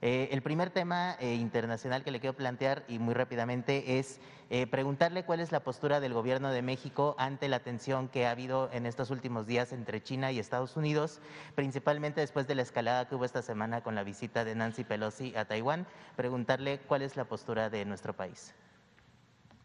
[0.00, 4.68] Eh, el primer tema eh, internacional que le quiero plantear y muy rápidamente es eh,
[4.68, 8.70] preguntarle cuál es la postura del Gobierno de México ante la tensión que ha habido
[8.72, 11.20] en estos últimos días entre China y Estados Unidos,
[11.56, 15.34] principalmente después de la escalada que hubo esta semana con la visita de Nancy Pelosi
[15.34, 15.84] a Taiwán.
[16.14, 18.54] Preguntarle cuál es la postura de nuestro país.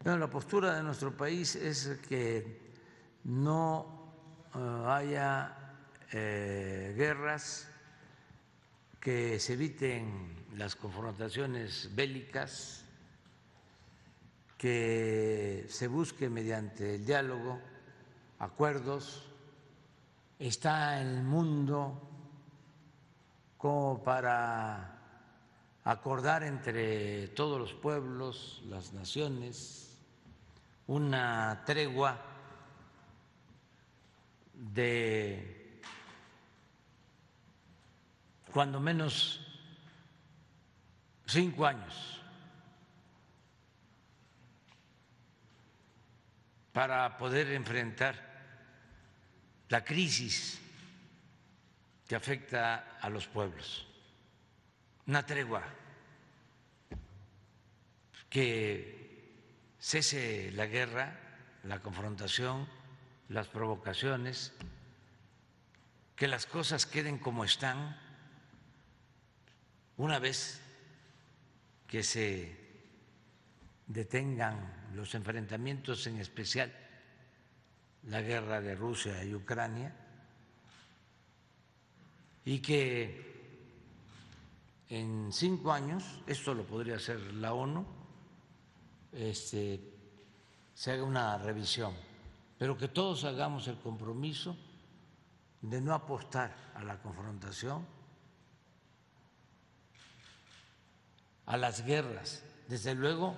[0.04, 2.60] La postura de nuestro país es que
[3.22, 4.12] no
[4.86, 5.56] haya
[6.12, 7.73] guerras
[9.04, 12.86] que se eviten las confrontaciones bélicas,
[14.56, 17.60] que se busque mediante el diálogo
[18.38, 19.30] acuerdos.
[20.38, 22.00] Está el mundo
[23.58, 25.02] como para
[25.84, 29.98] acordar entre todos los pueblos, las naciones,
[30.86, 32.22] una tregua
[34.54, 35.63] de
[38.54, 39.40] cuando menos
[41.26, 42.22] cinco años
[46.72, 48.14] para poder enfrentar
[49.70, 50.60] la crisis
[52.06, 53.88] que afecta a los pueblos.
[55.08, 55.64] Una tregua,
[58.30, 59.34] que
[59.80, 61.18] cese la guerra,
[61.64, 62.68] la confrontación,
[63.30, 64.52] las provocaciones,
[66.14, 68.03] que las cosas queden como están
[69.96, 70.60] una vez
[71.86, 72.64] que se
[73.86, 76.72] detengan los enfrentamientos, en especial
[78.04, 79.94] la guerra de Rusia y Ucrania,
[82.44, 83.34] y que
[84.88, 87.84] en cinco años, esto lo podría hacer la ONU,
[89.12, 89.80] este,
[90.74, 91.94] se haga una revisión,
[92.58, 94.56] pero que todos hagamos el compromiso
[95.62, 97.86] de no apostar a la confrontación,
[101.46, 103.36] a las guerras, desde luego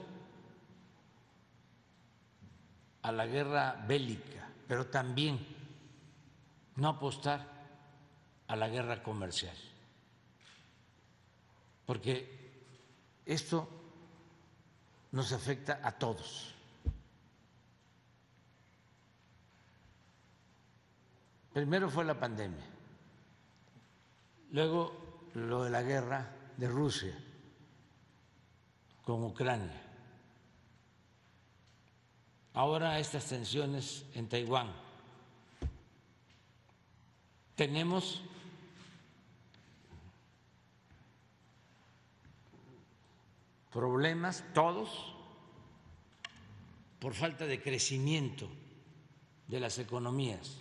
[3.03, 5.39] a la guerra bélica, pero también
[6.77, 7.47] no apostar
[8.47, 9.57] a la guerra comercial,
[11.85, 12.37] porque
[13.25, 13.69] esto
[15.13, 16.53] nos afecta a todos.
[21.53, 22.67] Primero fue la pandemia,
[24.51, 27.26] luego lo de la guerra de Rusia
[29.07, 29.81] con Ucrania.
[32.55, 34.75] Ahora estas tensiones en Taiwán.
[37.55, 38.21] Tenemos
[43.73, 45.15] problemas todos
[46.99, 48.51] por falta de crecimiento
[49.47, 50.57] de las economías.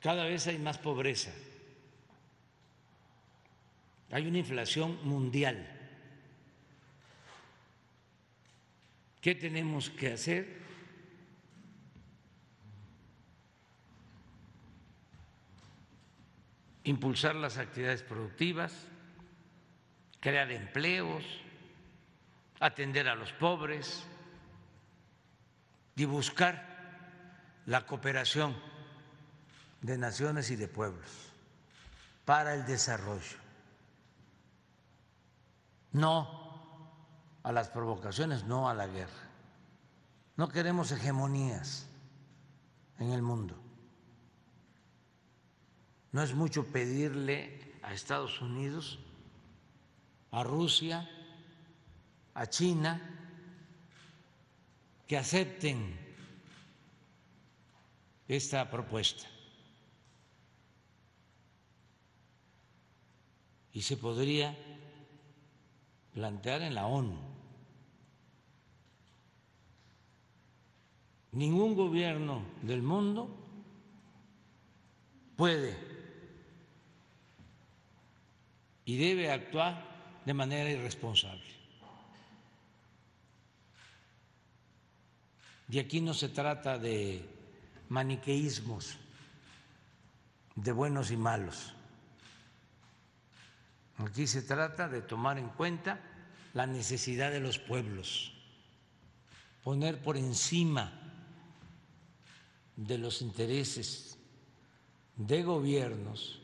[0.00, 1.30] Cada vez hay más pobreza.
[4.10, 5.77] Hay una inflación mundial.
[9.28, 10.58] ¿Qué tenemos que hacer?
[16.84, 18.72] Impulsar las actividades productivas,
[20.20, 21.22] crear empleos,
[22.58, 24.02] atender a los pobres
[25.94, 28.56] y buscar la cooperación
[29.82, 31.10] de naciones y de pueblos
[32.24, 33.36] para el desarrollo.
[35.92, 36.47] No
[37.42, 39.28] a las provocaciones, no a la guerra.
[40.36, 41.86] No queremos hegemonías
[42.98, 43.56] en el mundo.
[46.12, 48.98] No es mucho pedirle a Estados Unidos,
[50.30, 51.08] a Rusia,
[52.34, 53.00] a China,
[55.06, 55.98] que acepten
[58.28, 59.26] esta propuesta.
[63.72, 64.56] Y se podría
[66.12, 67.16] plantear en la ONU.
[71.32, 73.28] Ningún gobierno del mundo
[75.36, 75.76] puede
[78.84, 79.84] y debe actuar
[80.24, 81.44] de manera irresponsable.
[85.70, 87.22] Y aquí no se trata de
[87.90, 88.96] maniqueísmos,
[90.56, 91.74] de buenos y malos.
[93.98, 96.00] Aquí se trata de tomar en cuenta
[96.54, 98.32] la necesidad de los pueblos
[99.68, 100.90] poner por encima
[102.74, 104.16] de los intereses
[105.14, 106.40] de gobiernos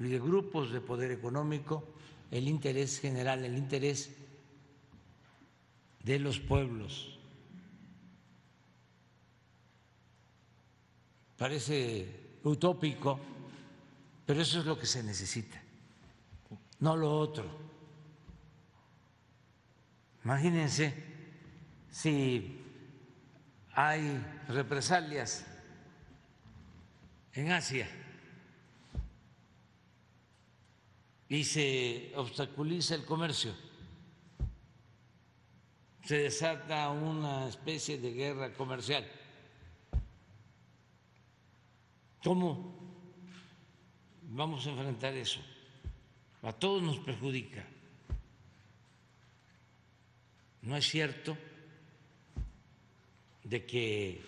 [0.00, 1.84] y de grupos de poder económico
[2.32, 4.10] el interés general, el interés
[6.02, 7.16] de los pueblos.
[11.38, 13.20] Parece utópico,
[14.26, 15.61] pero eso es lo que se necesita,
[16.82, 17.44] no lo otro.
[20.24, 20.92] Imagínense
[21.88, 22.60] si
[23.72, 25.46] hay represalias
[27.34, 27.88] en Asia
[31.28, 33.54] y se obstaculiza el comercio,
[36.04, 39.08] se desata una especie de guerra comercial.
[42.24, 42.74] ¿Cómo
[44.22, 45.51] vamos a enfrentar eso?
[46.42, 47.64] A todos nos perjudica.
[50.62, 51.36] No es cierto
[53.44, 54.20] de que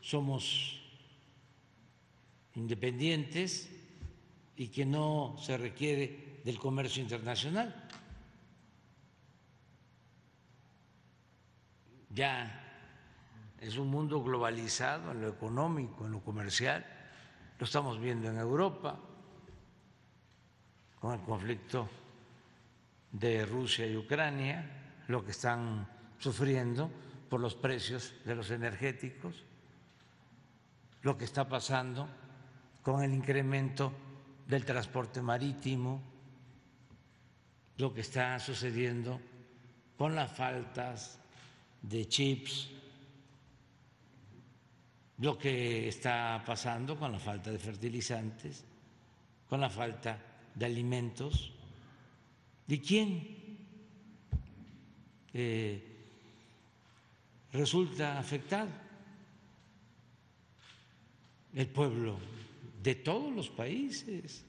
[0.00, 0.80] somos
[2.54, 3.70] independientes
[4.56, 7.88] y que no se requiere del comercio internacional.
[12.10, 12.66] Ya
[13.60, 16.84] es un mundo globalizado en lo económico, en lo comercial.
[17.58, 18.98] Lo estamos viendo en Europa
[21.00, 21.88] con el conflicto
[23.10, 25.88] de Rusia y Ucrania lo que están
[26.18, 26.90] sufriendo
[27.28, 29.42] por los precios de los energéticos,
[31.02, 32.08] lo que está pasando
[32.82, 33.92] con el incremento
[34.46, 36.02] del transporte marítimo,
[37.78, 39.20] lo que está sucediendo
[39.96, 41.18] con las faltas
[41.80, 42.70] de chips,
[45.18, 48.64] lo que está pasando con la falta de fertilizantes,
[49.48, 50.29] con la falta
[50.60, 51.52] de alimentos.
[52.66, 53.40] ¿De quién
[55.32, 55.90] eh,
[57.52, 58.70] resulta afectado.
[61.54, 62.18] El pueblo
[62.82, 64.44] de todos los países.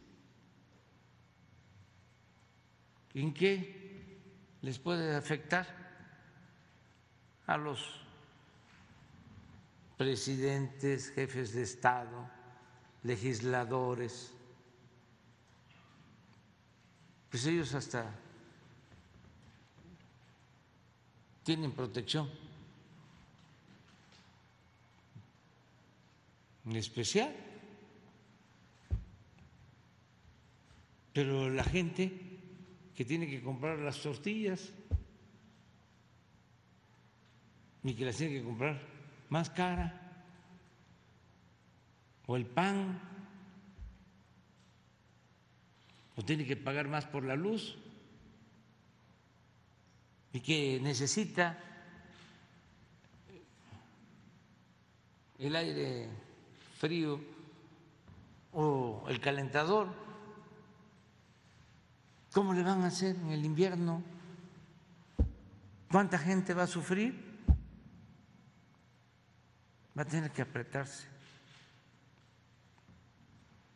[3.13, 4.19] ¿En qué
[4.61, 5.65] les puede afectar
[7.47, 8.01] a los
[9.97, 12.29] presidentes, jefes de Estado,
[13.03, 14.33] legisladores?
[17.31, 18.13] Pues ellos hasta
[21.43, 22.29] tienen protección.
[26.73, 27.33] Especial.
[31.13, 32.11] Pero la gente
[32.95, 34.69] que tiene que comprar las tortillas
[37.83, 38.79] y que las tiene que comprar
[39.29, 39.97] más cara,
[42.27, 43.01] o el pan,
[46.23, 47.77] tiene que pagar más por la luz,
[50.33, 51.57] y que necesita
[55.39, 56.07] el aire
[56.77, 57.19] frío
[58.53, 59.87] o el calentador,
[62.31, 64.03] ¿cómo le van a hacer en el invierno?
[65.89, 67.13] ¿Cuánta gente va a sufrir?
[69.97, 71.05] Va a tener que apretarse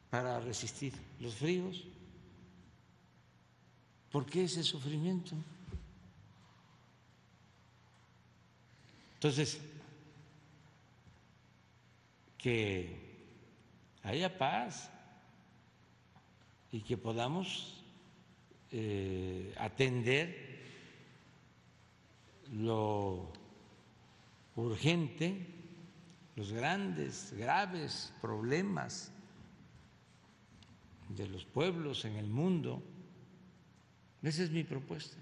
[0.09, 1.83] para resistir los fríos.
[4.15, 5.35] ¿Por qué ese sufrimiento?
[9.15, 9.59] Entonces,
[12.37, 12.97] que
[14.03, 14.89] haya paz
[16.71, 17.83] y que podamos
[18.71, 20.63] eh, atender
[22.53, 23.33] lo
[24.55, 25.45] urgente,
[26.37, 29.11] los grandes, graves problemas
[31.09, 32.81] de los pueblos en el mundo.
[34.25, 35.15] Esa es mi propuesta.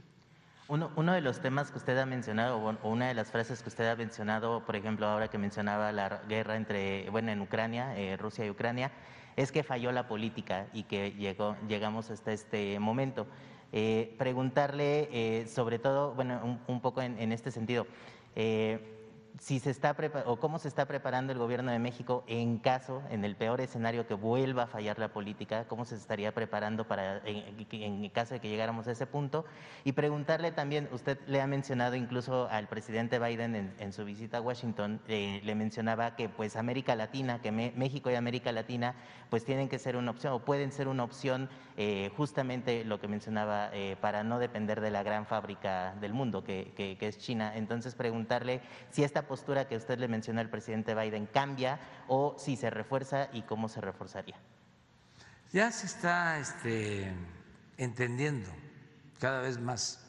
[0.70, 3.86] Uno, de los temas que usted ha mencionado, o una de las frases que usted
[3.90, 8.46] ha mencionado, por ejemplo, ahora que mencionaba la guerra entre, bueno, en Ucrania, eh, Rusia
[8.46, 8.92] y Ucrania,
[9.36, 11.12] es que falló la política y que
[11.68, 13.28] llegamos hasta este momento.
[13.74, 17.86] Eh, preguntarle, eh, sobre todo, bueno, un, poco en, este sentido,
[19.44, 19.94] si se está
[20.26, 24.08] o cómo se está preparando el gobierno de México en caso, en el peor escenario
[24.08, 28.48] que vuelva a fallar la política, cómo se estaría preparando para en, caso de que
[28.48, 29.44] llegáramos a ese punto
[29.84, 34.42] y preguntarle también, usted le ha mencionado incluso al presidente Biden en, su visita a
[34.42, 38.96] Washington, eh, le mencionaba que pues América Latina, que México y América Latina
[39.30, 43.10] pues tienen que ser una opción o pueden ser una opción eh, justamente lo que
[43.10, 47.52] mencionaba eh, para no depender de la gran fábrica del mundo que, que es China.
[47.58, 52.56] Entonces preguntarle si esta postura que usted le mencionó al presidente Biden cambia o si
[52.56, 54.36] se refuerza y cómo se reforzaría?
[55.52, 57.12] Ya se está este,
[57.76, 58.48] entendiendo
[59.18, 60.06] cada vez más,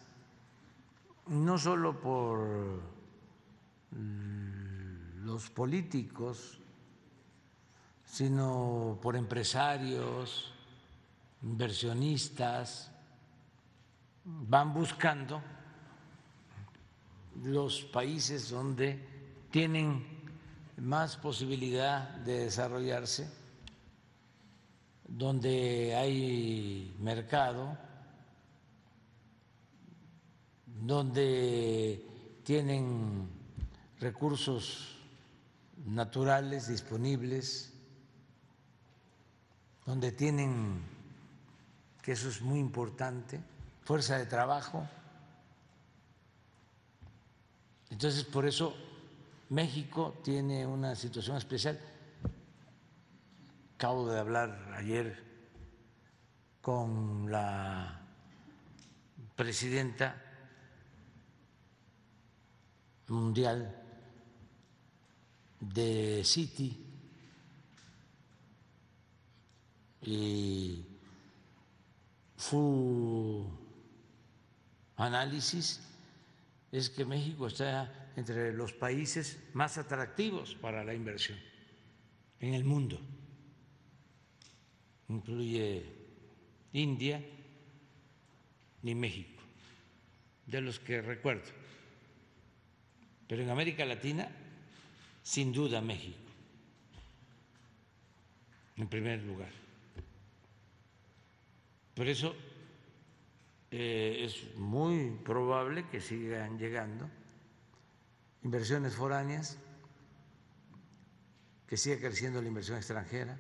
[1.27, 2.83] no solo por
[5.23, 6.61] los políticos,
[8.05, 10.53] sino por empresarios,
[11.41, 12.93] inversionistas,
[14.25, 15.41] van buscando
[17.43, 19.14] los países donde
[19.55, 20.05] tienen
[20.79, 23.31] más posibilidad de desarrollarse,
[25.07, 27.79] donde hay mercado,
[30.67, 32.05] donde
[32.43, 33.29] tienen
[34.01, 34.99] recursos
[35.87, 37.73] naturales disponibles,
[39.87, 40.83] donde tienen,
[42.03, 43.41] que eso es muy importante,
[43.85, 44.85] fuerza de trabajo.
[47.91, 48.75] Entonces, por eso
[49.51, 51.79] México tiene una situación especial.
[53.75, 55.23] Acabo de hablar ayer
[56.61, 58.01] con la
[59.37, 60.21] presidenta
[63.09, 63.83] mundial
[65.61, 66.85] de Citi
[70.03, 70.87] y
[72.37, 73.47] su
[74.97, 75.81] análisis
[76.73, 81.39] es que México está entre los países más atractivos para la inversión
[82.41, 83.01] en el mundo.
[85.09, 85.85] Incluye
[86.73, 87.23] India
[88.83, 89.43] y México,
[90.47, 91.51] de los que recuerdo.
[93.27, 94.29] Pero en América Latina,
[95.23, 96.19] sin duda México,
[98.77, 99.51] en primer lugar.
[101.95, 102.35] Por eso
[103.71, 107.09] eh, es muy probable que sigan llegando
[108.45, 109.59] inversiones foráneas,
[111.67, 113.39] que siga creciendo la inversión extranjera.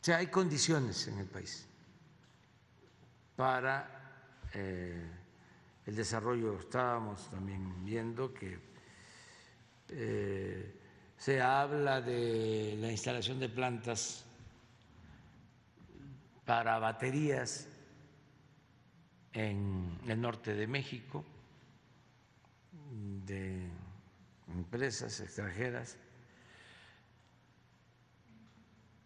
[0.00, 1.66] O sea, hay condiciones en el país
[3.36, 5.10] para eh,
[5.86, 6.58] el desarrollo.
[6.58, 8.58] Estábamos también viendo que
[9.88, 10.80] eh,
[11.16, 14.24] se habla de la instalación de plantas
[16.44, 17.68] para baterías
[19.32, 21.24] en el norte de México
[23.04, 23.68] de
[24.48, 25.96] empresas extranjeras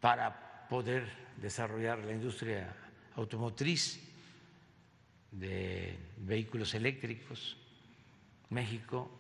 [0.01, 1.05] para poder
[1.41, 2.75] desarrollar la industria
[3.17, 4.01] automotriz
[5.33, 7.57] de vehículos eléctricos.
[8.51, 9.11] México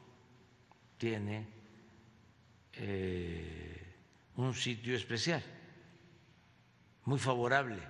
[0.97, 1.47] tiene
[2.75, 3.95] eh,
[4.37, 5.43] un sitio especial,
[7.05, 7.81] muy favorable.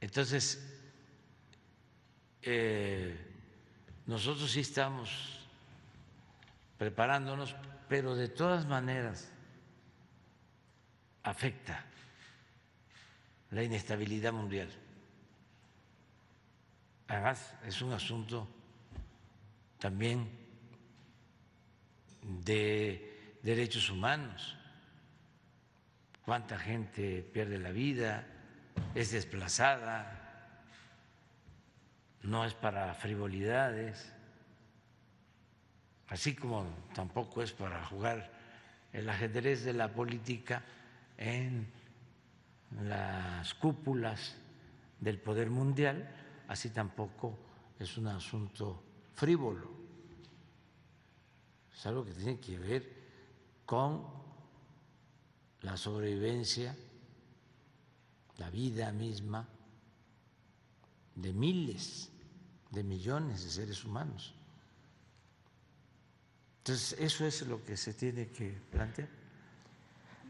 [0.00, 0.64] Entonces,
[2.42, 3.29] eh,
[4.10, 5.38] nosotros sí estamos
[6.76, 7.54] preparándonos,
[7.88, 9.30] pero de todas maneras
[11.22, 11.84] afecta
[13.52, 14.68] la inestabilidad mundial.
[17.06, 18.48] Además, es un asunto
[19.78, 20.28] también
[22.20, 24.56] de derechos humanos.
[26.24, 28.26] Cuánta gente pierde la vida,
[28.92, 30.19] es desplazada,
[32.22, 34.12] no es para frivolidades,
[36.08, 38.30] así como tampoco es para jugar
[38.92, 40.62] el ajedrez de la política
[41.16, 41.66] en
[42.82, 44.36] las cúpulas
[45.00, 46.08] del poder mundial,
[46.48, 47.38] así tampoco
[47.78, 48.82] es un asunto
[49.14, 49.70] frívolo,
[51.74, 53.00] es algo que tiene que ver
[53.64, 54.04] con
[55.62, 56.76] la sobrevivencia,
[58.36, 59.48] la vida misma
[61.14, 62.10] de miles
[62.70, 64.34] de millones de seres humanos.
[66.58, 69.08] Entonces, eso es lo que se tiene que plantear.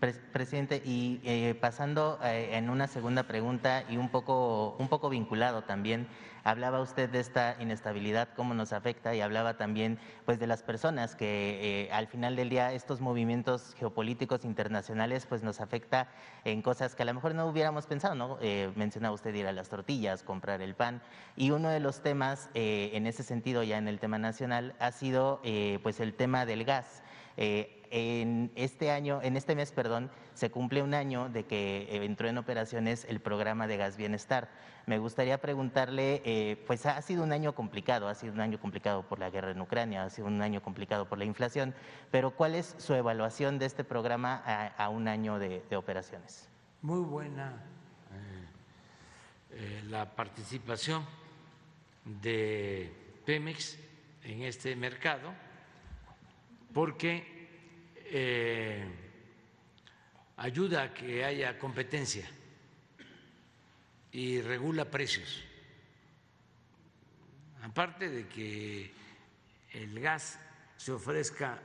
[0.00, 5.62] Presidente, y eh, pasando eh, en una segunda pregunta y un poco, un poco vinculado
[5.64, 6.08] también,
[6.42, 11.16] hablaba usted de esta inestabilidad, cómo nos afecta y hablaba también pues, de las personas
[11.16, 16.08] que eh, al final del día estos movimientos geopolíticos internacionales pues, nos afecta
[16.46, 18.38] en cosas que a lo mejor no hubiéramos pensado, ¿no?
[18.76, 21.02] mencionaba usted ir a las tortillas, comprar el pan
[21.36, 25.42] y uno de los temas en ese sentido ya en el tema nacional ha sido
[25.82, 27.02] pues el tema del gas
[27.90, 32.28] en este año, en este mes, perdón, se cumple un año de que eh, entró
[32.28, 34.48] en operaciones el programa de gas bienestar.
[34.86, 39.02] Me gustaría preguntarle, eh, pues ha sido un año complicado, ha sido un año complicado
[39.02, 41.74] por la guerra en Ucrania, ha sido un año complicado por la inflación,
[42.10, 44.42] pero ¿cuál es su evaluación de este programa
[44.76, 46.48] a, un año de, operaciones?
[46.82, 47.62] Muy buena
[49.52, 51.04] eh, la participación
[52.04, 52.92] de
[53.26, 53.78] Pemex
[54.24, 55.32] en este mercado,
[56.72, 57.39] porque
[58.10, 58.84] eh,
[60.36, 62.28] ayuda a que haya competencia
[64.10, 65.44] y regula precios.
[67.62, 68.92] Aparte de que
[69.72, 70.40] el gas
[70.76, 71.62] se ofrezca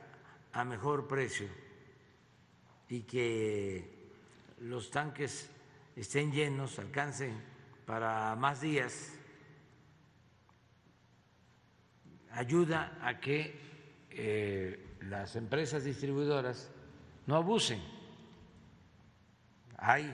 [0.52, 1.48] a mejor precio
[2.88, 4.10] y que
[4.60, 5.50] los tanques
[5.96, 7.42] estén llenos, alcancen
[7.84, 9.12] para más días,
[12.30, 13.58] ayuda a que
[14.10, 16.70] eh, las empresas distribuidoras
[17.26, 17.80] no abusen.
[19.78, 20.12] Hay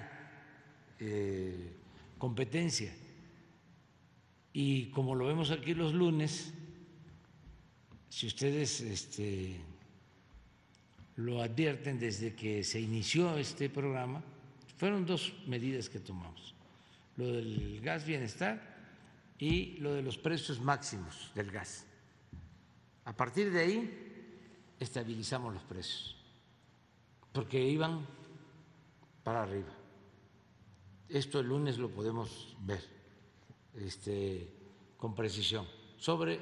[0.98, 1.72] eh,
[2.18, 2.92] competencia.
[4.52, 6.52] Y como lo vemos aquí los lunes,
[8.08, 9.60] si ustedes este,
[11.16, 14.22] lo advierten desde que se inició este programa,
[14.76, 16.54] fueron dos medidas que tomamos,
[17.16, 18.60] lo del gas bienestar
[19.38, 21.86] y lo de los precios máximos del gas.
[23.04, 24.11] A partir de ahí
[24.82, 26.16] estabilizamos los precios,
[27.32, 28.06] porque iban
[29.22, 29.72] para arriba.
[31.08, 32.82] Esto el lunes lo podemos ver
[33.74, 34.52] este,
[34.96, 35.66] con precisión
[35.98, 36.40] sobre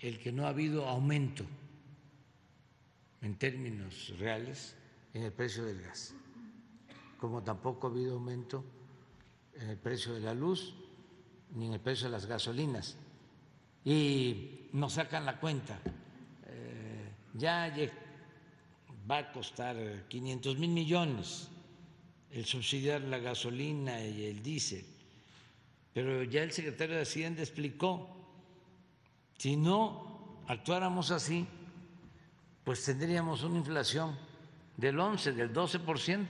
[0.00, 1.44] el que no ha habido aumento
[3.20, 4.76] en términos reales
[5.12, 6.14] en el precio del gas,
[7.18, 8.64] como tampoco ha habido aumento
[9.54, 10.74] en el precio de la luz
[11.54, 12.96] ni en el precio de las gasolinas.
[13.84, 15.80] Y nos sacan la cuenta,
[17.38, 17.72] ya
[19.10, 19.76] va a costar
[20.08, 21.48] 500 mil millones
[22.30, 24.84] el subsidiar la gasolina y el diésel,
[25.94, 28.08] pero ya el secretario de Hacienda explicó,
[29.38, 31.46] si no actuáramos así,
[32.64, 34.14] pues tendríamos una inflación
[34.76, 36.26] del 11, del 12%.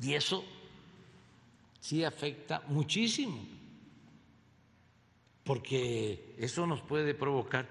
[0.00, 0.42] Y eso
[1.78, 3.46] sí afecta muchísimo,
[5.44, 7.68] porque eso nos puede provocar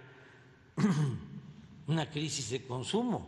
[1.90, 3.28] una crisis de consumo.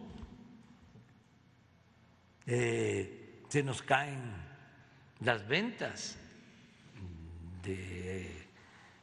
[2.45, 4.21] Eh, se nos caen
[5.21, 6.15] las ventas
[7.63, 8.47] de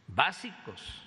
[0.06, 1.02] básicos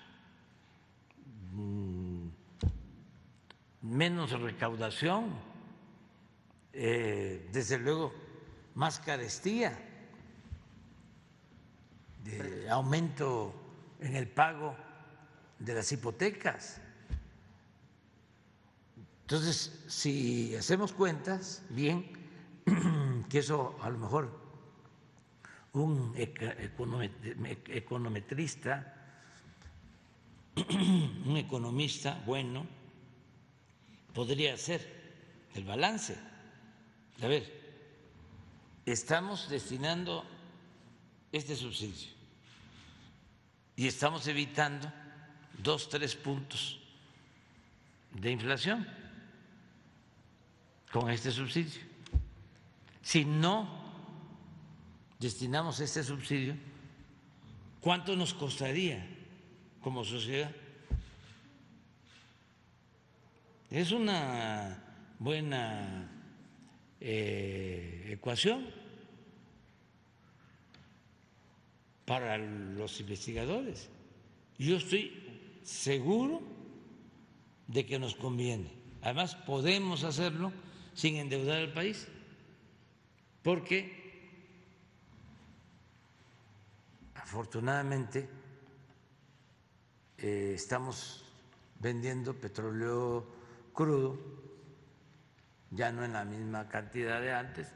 [3.82, 5.34] menos recaudación,
[6.74, 8.14] eh, desde luego
[8.76, 9.78] más carestía,
[12.70, 13.54] aumento
[14.02, 14.76] en el pago
[15.58, 16.81] de las hipotecas.
[19.32, 22.12] Entonces, si hacemos cuentas, bien,
[23.30, 24.38] que eso a lo mejor
[25.72, 28.94] un econometrista,
[31.26, 32.68] un economista bueno,
[34.14, 34.86] podría ser
[35.56, 36.18] el balance.
[37.22, 37.50] A ver,
[38.86, 40.26] estamos destinando
[41.32, 42.10] este subsidio
[43.78, 44.92] y estamos evitando
[45.58, 46.82] dos, tres puntos
[48.12, 49.00] de inflación
[50.92, 51.82] con este subsidio.
[53.02, 53.68] Si no
[55.20, 56.56] destinamos este subsidio,
[57.80, 59.08] ¿cuánto nos costaría
[59.82, 60.52] como sociedad?
[63.70, 64.84] Es una
[65.18, 66.12] buena
[67.00, 68.68] eh, ecuación
[72.06, 73.90] para los investigadores.
[74.60, 76.42] Yo estoy seguro
[77.68, 78.70] de que nos conviene.
[79.02, 80.52] Además, podemos hacerlo
[80.94, 82.08] sin endeudar al país,
[83.44, 84.02] porque
[87.16, 88.30] afortunadamente
[90.18, 91.24] eh, estamos
[91.80, 93.26] vendiendo petróleo
[93.74, 94.20] crudo,
[95.72, 97.68] ya no en la misma cantidad de antes,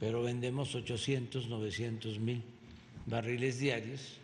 [0.00, 2.42] pero vendemos 800, 900 mil
[3.06, 4.18] barriles diarios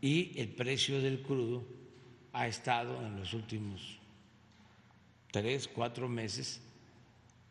[0.00, 1.64] y el precio del crudo
[2.32, 3.98] ha estado en los últimos
[5.30, 6.60] tres, cuatro meses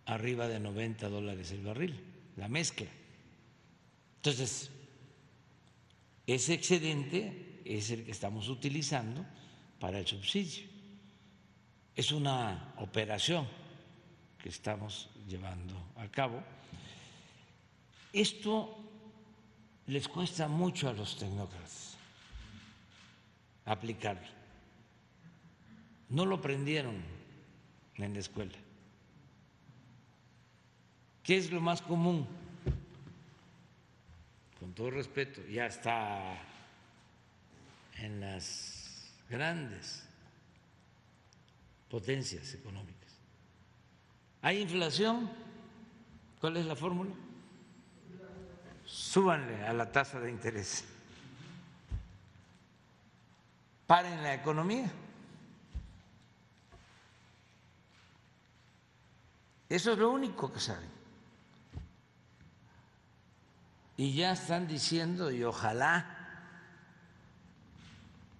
[0.05, 1.99] arriba de 90 dólares el barril,
[2.37, 2.87] la mezcla.
[4.17, 4.69] Entonces,
[6.27, 9.25] ese excedente es el que estamos utilizando
[9.79, 10.67] para el subsidio.
[11.95, 13.47] Es una operación
[14.37, 16.41] que estamos llevando a cabo.
[18.13, 18.77] Esto
[19.87, 21.97] les cuesta mucho a los tecnócratas
[23.65, 24.27] aplicarlo.
[26.09, 27.01] No lo aprendieron
[27.95, 28.57] en la escuela.
[31.23, 32.27] ¿Qué es lo más común?
[34.59, 36.37] Con todo respeto, ya está
[37.97, 40.03] en las grandes
[41.89, 43.11] potencias económicas.
[44.41, 45.29] ¿Hay inflación?
[46.39, 47.11] ¿Cuál es la fórmula?
[48.85, 50.83] Súbanle a la tasa de interés.
[53.85, 54.91] Paren la economía.
[59.69, 61.00] Eso es lo único que saben.
[63.97, 66.17] Y ya están diciendo, y ojalá,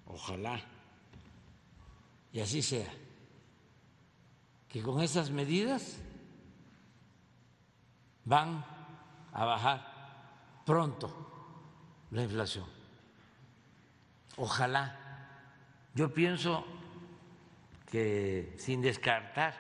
[0.07, 0.61] ojalá
[2.34, 2.91] y así sea,
[4.69, 5.98] que con esas medidas
[8.23, 8.64] van
[9.34, 11.28] a bajar pronto
[12.11, 12.65] la inflación.
[14.38, 14.98] Ojalá.
[15.94, 16.65] Yo pienso
[17.90, 19.53] que sin descartar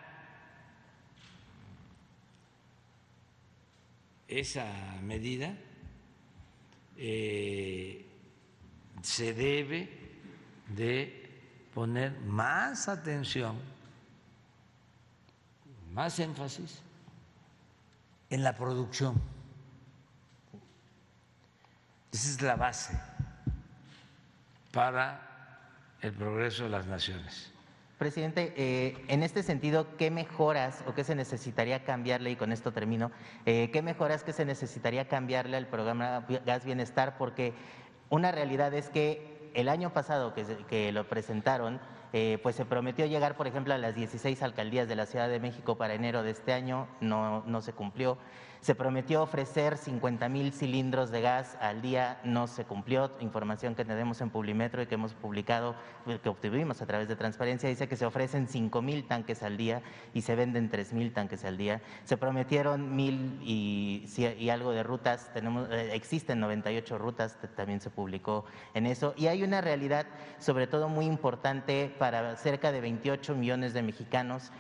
[4.29, 4.65] esa
[5.01, 5.57] medida,
[7.03, 8.05] eh,
[9.01, 9.89] se debe
[10.67, 11.29] de
[11.73, 13.57] poner más atención,
[15.93, 16.79] más énfasis
[18.29, 19.19] en la producción.
[22.11, 22.93] Esa es la base
[24.71, 27.51] para el progreso de las naciones.
[28.01, 32.73] Presidente, eh, en este sentido, ¿qué mejoras o qué se necesitaría cambiarle, y con esto
[32.73, 33.11] termino,
[33.45, 37.19] eh, qué mejoras que se necesitaría cambiarle al programa Gas Bienestar?
[37.19, 37.53] Porque
[38.09, 41.79] una realidad es que el año pasado que, que lo presentaron,
[42.11, 45.39] eh, pues se prometió llegar, por ejemplo, a las 16 alcaldías de la Ciudad de
[45.39, 48.17] México para enero de este año, no, no se cumplió.
[48.61, 53.09] Se prometió ofrecer 50 mil cilindros de gas al día, no se cumplió.
[53.19, 55.73] Información que tenemos en Publimetro y que hemos publicado,
[56.05, 59.57] eh, que obtuvimos a través de transparencia, dice que se ofrecen 5 mil tanques al
[59.57, 59.81] día
[60.13, 61.81] y se venden 3 mil tanques al día.
[62.03, 64.05] Se prometieron mil y,
[64.51, 69.15] algo de rutas, tenemos, eh, existen 98 rutas, también se publicó en eso.
[69.17, 70.05] Y hay una realidad,
[70.37, 74.51] sobre todo muy importante para cerca de 28 millones de mexicanos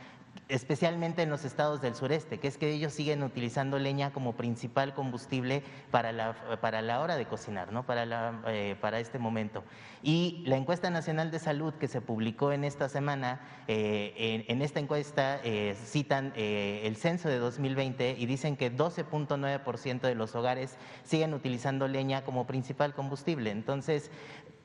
[0.51, 4.93] especialmente en los estados del sureste, que es que ellos siguen utilizando leña como principal
[4.93, 7.85] combustible para la, para la hora de cocinar, ¿no?
[7.85, 9.63] para, la, eh, para este momento.
[10.03, 14.79] Y la encuesta nacional de salud que se publicó en esta semana, eh, en, esta
[14.79, 21.33] encuesta eh, citan el censo de 2020 y dicen que 12.9% de los hogares siguen
[21.33, 23.51] utilizando leña como principal combustible.
[23.51, 24.11] Entonces,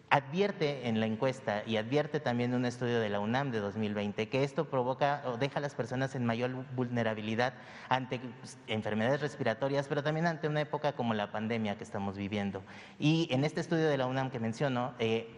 [0.08, 4.44] Advierte en la encuesta y advierte también un estudio de la UNAM de 2020 que
[4.44, 7.54] esto provoca o deja a las personas en mayor vulnerabilidad
[7.88, 12.62] ante pues, enfermedades respiratorias, pero también ante una época como la pandemia que estamos viviendo.
[13.00, 15.28] Y en este estudio de la UNAM que menciono, eh,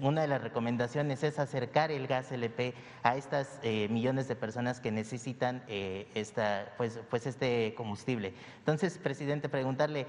[0.00, 4.80] una de las recomendaciones es acercar el gas LP a estas eh, millones de personas
[4.80, 8.34] que necesitan eh, esta, pues, pues este combustible.
[8.58, 10.06] Entonces, presidente, preguntarle,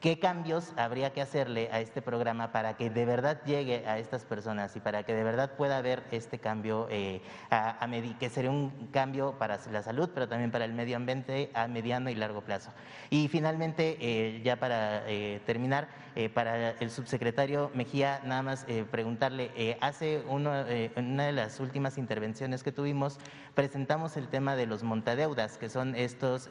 [0.00, 4.24] ¿Qué cambios habría que hacerle a este programa para que de verdad llegue a estas
[4.24, 7.20] personas y para que de verdad pueda haber este cambio, eh,
[7.50, 7.84] a,
[8.20, 12.10] que sería un cambio para la salud, pero también para el medio ambiente a mediano
[12.10, 12.70] y largo plazo?
[13.10, 15.88] Y finalmente, eh, ya para eh, terminar,
[16.34, 23.18] para el subsecretario Mejía, nada más preguntarle, hace una de las últimas intervenciones que tuvimos,
[23.54, 26.50] presentamos el tema de los montadeudas, que son estos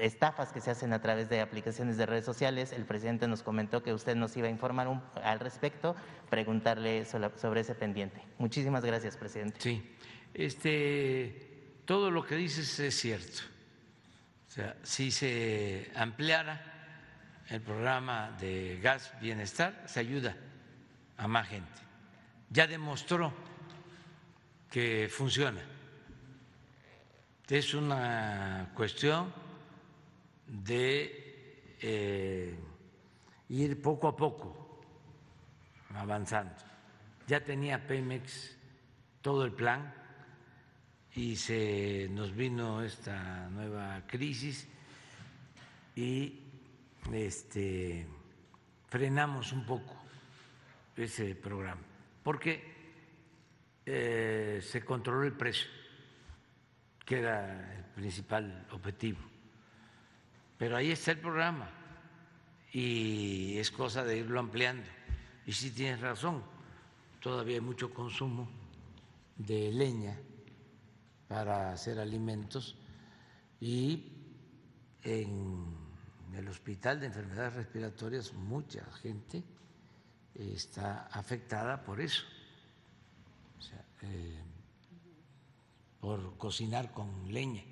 [0.00, 2.72] estafas que se hacen a través de aplicaciones de redes sociales.
[2.72, 5.94] El presidente nos comentó que usted nos iba a informar al respecto,
[6.30, 8.20] preguntarle sobre, ese pendiente.
[8.38, 9.60] Muchísimas gracias, presidente.
[9.60, 9.82] Sí,
[10.32, 13.42] este, todo lo que dices es cierto.
[14.48, 16.74] O sea, si se ampliara
[17.48, 20.36] el programa de gas bienestar, se ayuda
[21.16, 21.82] a más gente.
[22.50, 23.32] Ya demostró
[24.70, 25.60] que funciona.
[27.48, 29.43] Es una cuestión
[30.62, 32.54] de eh,
[33.48, 34.80] ir poco a poco
[35.94, 36.54] avanzando.
[37.26, 38.56] Ya tenía Pemex
[39.20, 39.92] todo el plan
[41.14, 44.68] y se nos vino esta nueva crisis
[45.96, 46.40] y
[47.12, 48.06] este,
[48.88, 49.94] frenamos un poco
[50.96, 51.82] ese programa
[52.22, 52.72] porque
[53.86, 55.68] eh, se controló el precio,
[57.04, 59.33] que era el principal objetivo
[60.58, 61.68] pero ahí está el programa
[62.72, 64.88] y es cosa de irlo ampliando.
[65.46, 66.42] Y sí tienes razón,
[67.20, 68.48] todavía hay mucho consumo
[69.36, 70.18] de leña
[71.28, 72.76] para hacer alimentos
[73.60, 74.12] y
[75.02, 75.74] en
[76.34, 79.42] el hospital de enfermedades respiratorias mucha gente
[80.34, 82.24] está afectada por eso,
[84.02, 84.42] eh,
[86.00, 87.62] por cocinar con leña.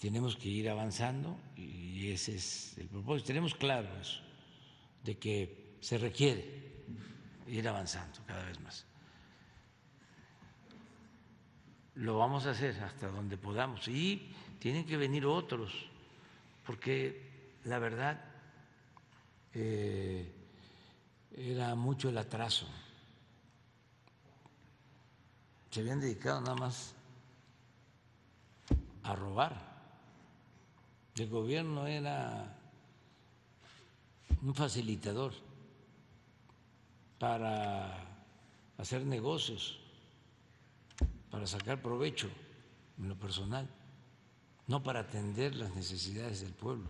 [0.00, 3.28] Tenemos que ir avanzando y ese es el propósito.
[3.28, 4.20] Tenemos claro eso,
[5.04, 6.72] de que se requiere
[7.46, 8.86] ir avanzando cada vez más.
[11.96, 15.70] Lo vamos a hacer hasta donde podamos y tienen que venir otros,
[16.64, 18.24] porque la verdad
[19.52, 20.32] eh,
[21.36, 22.66] era mucho el atraso.
[25.70, 26.94] Se habían dedicado nada más
[29.02, 29.69] a robar
[31.16, 32.56] el gobierno era
[34.42, 35.32] un facilitador
[37.18, 38.10] para
[38.78, 39.78] hacer negocios,
[41.30, 42.30] para sacar provecho
[42.98, 43.68] en lo personal,
[44.66, 46.88] no para atender las necesidades del pueblo.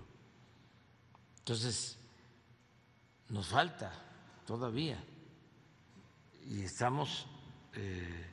[1.38, 1.98] Entonces,
[3.28, 3.92] nos falta
[4.46, 5.02] todavía
[6.46, 7.26] y estamos
[7.74, 8.26] eh,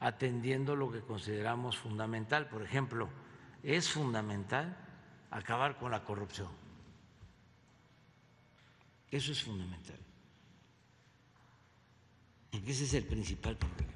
[0.00, 2.48] atendiendo lo que consideramos fundamental.
[2.48, 3.08] Por ejemplo,
[3.62, 4.76] es fundamental
[5.30, 6.48] acabar con la corrupción.
[9.10, 9.98] Eso es fundamental.
[12.52, 13.92] Ese es el principal problema.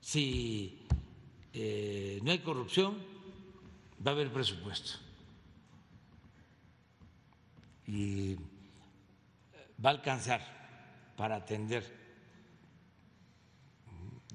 [0.00, 0.86] Si
[1.52, 2.96] eh, no hay corrupción,
[4.04, 4.98] va a haber presupuesto.
[7.86, 8.36] Y
[9.84, 10.40] va a alcanzar
[11.16, 11.84] para atender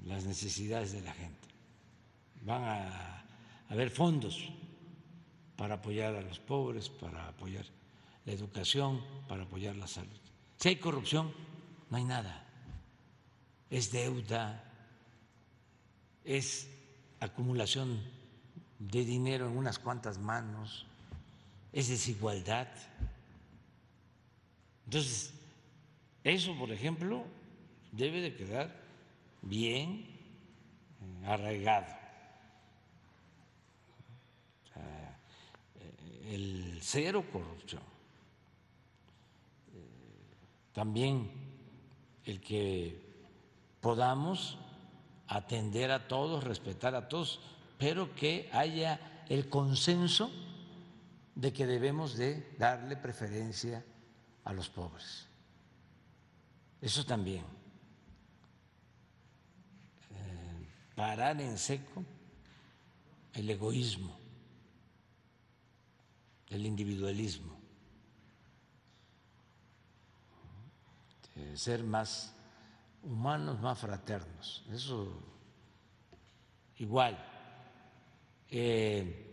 [0.04, 1.48] las necesidades de la gente.
[2.42, 3.23] Van a
[3.68, 4.50] haber fondos
[5.56, 7.64] para apoyar a los pobres, para apoyar
[8.24, 10.20] la educación, para apoyar la salud.
[10.56, 11.32] Si hay corrupción,
[11.90, 12.46] no hay nada.
[13.70, 14.64] Es deuda,
[16.24, 16.68] es
[17.20, 18.02] acumulación
[18.78, 20.86] de dinero en unas cuantas manos,
[21.72, 22.68] es desigualdad.
[24.86, 25.32] Entonces,
[26.22, 27.24] eso, por ejemplo,
[27.92, 28.74] debe de quedar
[29.42, 30.06] bien
[31.00, 32.03] eh, arraigado.
[36.30, 37.82] El cero corrupción.
[39.72, 39.80] Eh,
[40.72, 41.30] también
[42.24, 43.00] el que
[43.80, 44.58] podamos
[45.28, 47.40] atender a todos, respetar a todos,
[47.78, 50.30] pero que haya el consenso
[51.34, 53.84] de que debemos de darle preferencia
[54.44, 55.26] a los pobres.
[56.80, 57.44] Eso también.
[60.94, 62.04] parar en seco
[63.32, 64.16] el egoísmo,
[66.54, 67.60] el individualismo,
[71.54, 72.34] ser más
[73.02, 75.20] humanos, más fraternos, eso
[76.78, 77.18] igual.
[78.50, 79.30] Eh,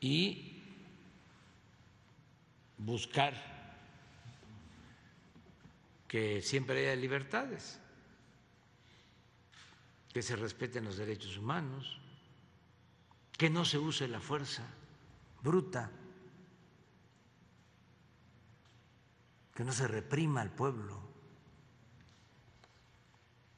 [0.00, 0.62] y
[2.78, 3.34] buscar
[6.08, 7.78] que siempre haya libertades
[10.12, 12.00] que se respeten los derechos humanos,
[13.38, 14.66] que no se use la fuerza
[15.42, 15.90] bruta,
[19.60, 20.98] que no se reprima al pueblo,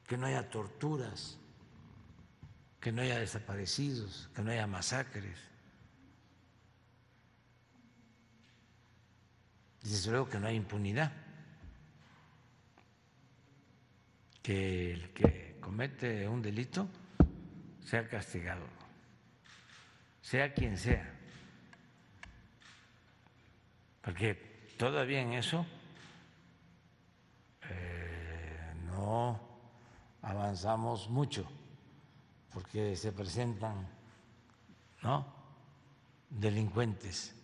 [0.05, 1.37] que no haya torturas,
[2.81, 5.39] que no haya desaparecidos, que no haya masacres.
[9.83, 11.13] Y desde luego que no haya impunidad,
[14.41, 16.89] que el que comete un delito
[17.85, 18.65] sea castigado,
[20.21, 21.09] sea quien sea.
[24.01, 25.65] Porque todavía en eso
[27.69, 28.73] eh,
[29.03, 29.39] no
[30.21, 31.45] avanzamos mucho,
[32.53, 33.87] porque se presentan
[35.01, 35.25] ¿no?
[36.29, 37.35] delincuentes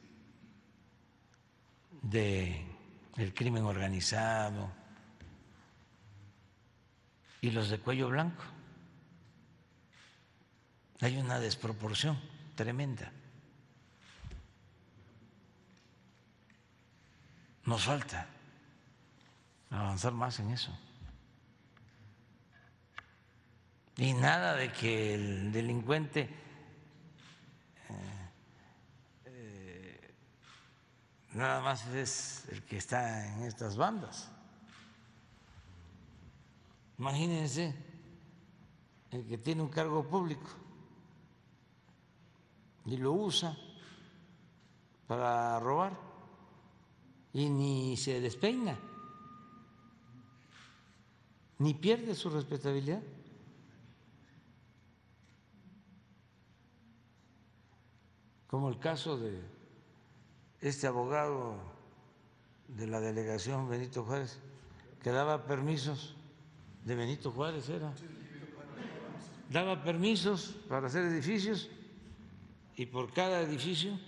[2.02, 4.72] del crimen organizado,
[7.42, 8.44] y los de cuello blanco.
[11.02, 12.20] Hay una desproporción
[12.56, 13.12] tremenda.
[17.66, 18.28] Nos falta
[19.70, 20.78] avanzar más en eso.
[24.00, 26.22] Y nada de que el delincuente
[27.90, 28.30] eh,
[29.26, 30.14] eh,
[31.34, 34.32] nada más es el que está en estas bandas.
[36.98, 37.76] Imagínense
[39.12, 40.50] el que tiene un cargo público
[42.86, 43.58] y lo usa
[45.08, 46.00] para robar
[47.34, 48.80] y ni se despeina,
[51.58, 53.02] ni pierde su respetabilidad.
[58.50, 59.40] Como el caso de
[60.60, 61.56] este abogado
[62.68, 64.40] de la delegación Benito Juárez,
[65.04, 66.16] que daba permisos
[66.84, 67.94] de Benito Juárez era.
[69.52, 71.70] Daba permisos para hacer edificios
[72.76, 74.00] y por cada edificio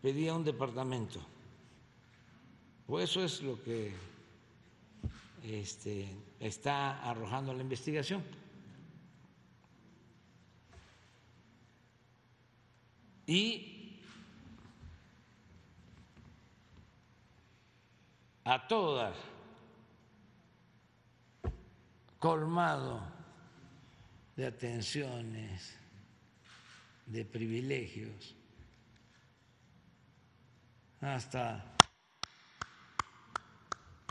[0.00, 1.20] pedía un departamento.
[2.86, 3.92] Pues eso es lo que
[5.42, 6.08] este,
[6.38, 8.22] está arrojando la investigación.
[13.26, 14.00] Y
[18.44, 19.16] a todas
[22.18, 23.02] colmado
[24.36, 25.76] de atenciones,
[27.06, 28.34] de privilegios,
[31.00, 31.76] hasta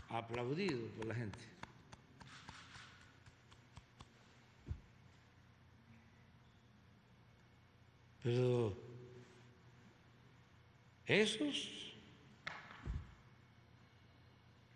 [0.08, 1.38] aplaudido por la gente.
[8.22, 8.93] Pero
[11.06, 11.94] esos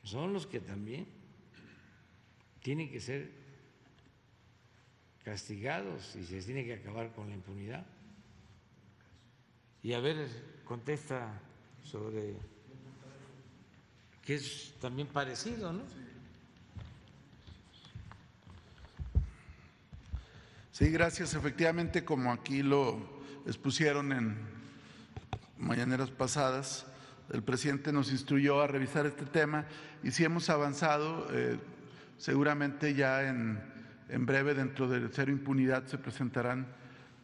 [0.03, 1.07] son los que también
[2.63, 3.31] tienen que ser
[5.25, 7.87] castigados y se tiene que acabar con la impunidad.
[9.83, 10.29] Y a ver,
[10.65, 11.41] contesta
[11.83, 12.35] sobre
[14.25, 15.83] que es también parecido, ¿no?
[20.73, 21.35] Sí, gracias.
[21.35, 22.99] Efectivamente, como aquí lo
[23.47, 24.58] expusieron en
[25.59, 26.87] mañaneras pasadas,
[27.33, 29.67] el presidente nos instruyó a revisar este tema
[30.03, 31.59] y si hemos avanzado, eh,
[32.17, 33.61] seguramente ya en,
[34.09, 36.67] en breve dentro de cero impunidad se presentarán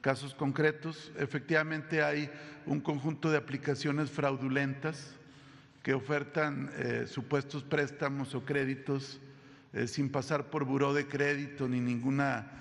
[0.01, 1.11] casos concretos.
[1.17, 2.31] Efectivamente hay
[2.67, 5.15] un conjunto de aplicaciones fraudulentas
[5.83, 9.21] que ofertan eh, supuestos préstamos o créditos
[9.73, 12.61] eh, sin pasar por buró de crédito ni ninguna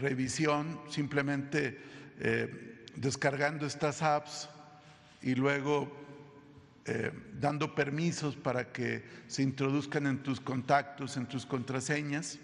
[0.00, 1.78] revisión, simplemente
[2.96, 4.48] descargando estas apps
[5.22, 6.04] y luego
[7.40, 12.38] dando permisos para que se introduzcan en tus contactos, en tus contraseñas,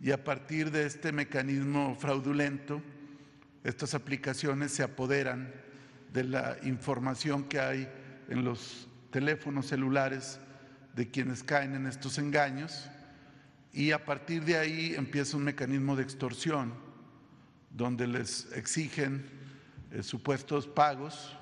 [0.00, 2.82] y a partir de este mecanismo fraudulento,
[3.64, 5.52] estas aplicaciones se apoderan
[6.12, 7.88] de la información que hay
[8.28, 10.40] en los teléfonos celulares
[10.94, 12.88] de quienes caen en estos engaños
[13.72, 16.72] y a partir de ahí empieza un mecanismo de extorsión
[17.70, 19.24] donde les exigen
[19.92, 21.36] eh, supuestos pagos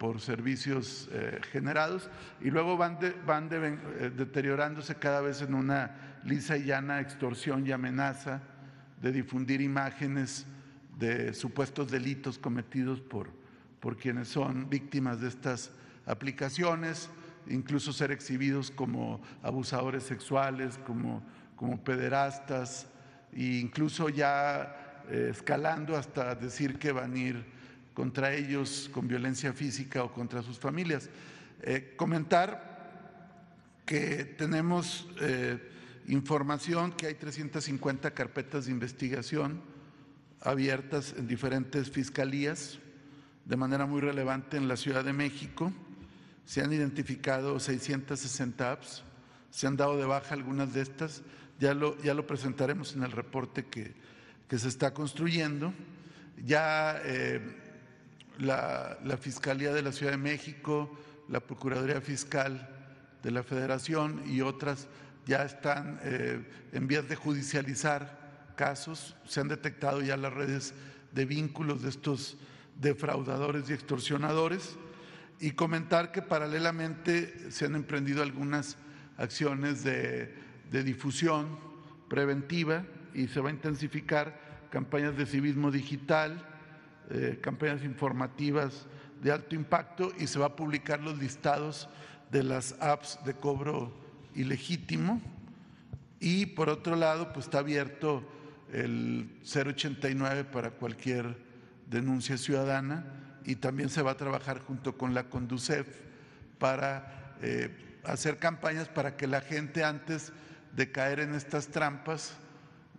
[0.00, 2.08] por servicios eh, generados
[2.40, 7.72] y luego van, van eh, deteriorándose cada vez en una lisa y llana extorsión y
[7.72, 8.40] amenaza
[9.02, 10.46] de difundir imágenes
[10.98, 13.28] de supuestos delitos cometidos por,
[13.78, 15.70] por quienes son víctimas de estas
[16.06, 17.10] aplicaciones,
[17.46, 21.22] incluso ser exhibidos como abusadores sexuales, como,
[21.56, 22.86] como pederastas,
[23.34, 27.59] e incluso ya eh, escalando hasta decir que van a ir
[27.94, 31.08] contra ellos con violencia física o contra sus familias.
[31.62, 35.58] Eh, comentar que tenemos eh,
[36.08, 39.60] información que hay 350 carpetas de investigación
[40.40, 42.78] abiertas en diferentes fiscalías
[43.44, 45.72] de manera muy relevante en la Ciudad de México
[46.50, 49.04] se han identificado 660 apps,
[49.52, 51.22] se han dado de baja algunas de estas,
[51.60, 53.94] ya lo, ya lo presentaremos en el reporte que,
[54.48, 55.72] que se está construyendo.
[56.44, 57.40] Ya eh,
[58.40, 60.90] la, Fiscalía de la Ciudad de México,
[61.28, 62.68] la Procuraduría Fiscal
[63.22, 64.88] de la Federación y otras
[65.26, 66.42] ya están eh,
[66.72, 70.74] en vías de judicializar casos, se han detectado ya las redes
[71.12, 72.36] de vínculos de estos
[72.80, 74.76] defraudadores y extorsionadores.
[75.38, 78.76] Y comentar que paralelamente se han emprendido algunas
[79.16, 80.34] acciones de,
[80.70, 81.58] difusión
[82.08, 82.84] preventiva
[83.14, 86.46] y se va a intensificar campañas de civismo digital,
[87.10, 88.86] eh, campañas informativas
[89.22, 91.88] de alto impacto y se va a publicar los listados
[92.30, 93.92] de las apps de cobro
[94.34, 95.20] ilegítimo.
[96.20, 98.22] Y por otro lado, pues está abierto
[98.72, 101.36] el 089 para cualquier
[101.88, 103.04] denuncia ciudadana
[103.44, 105.88] y también se va a trabajar junto con la Conducef
[106.58, 110.32] para eh, hacer campañas para que la gente antes
[110.76, 112.34] de caer en estas trampas,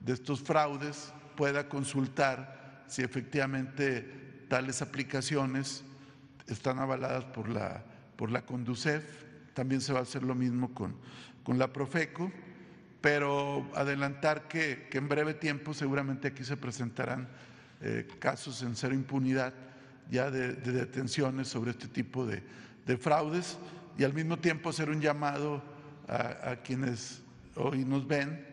[0.02, 2.61] de estos fraudes, pueda consultar
[2.92, 5.84] si efectivamente tales aplicaciones
[6.48, 7.84] están avaladas por la,
[8.18, 9.04] por la Conducef.
[9.54, 10.96] También se va a hacer lo mismo con,
[11.44, 12.30] con la Profeco,
[13.00, 17.30] pero adelantar que, en breve tiempo seguramente aquí se presentarán
[17.82, 19.54] eh, casos en cero impunidad
[20.10, 22.44] ya de, detenciones sobre este tipo de,
[22.98, 23.58] fraudes
[23.98, 25.64] y al mismo tiempo hacer un llamado
[26.10, 27.22] a, quienes
[27.56, 28.46] hoy nos ven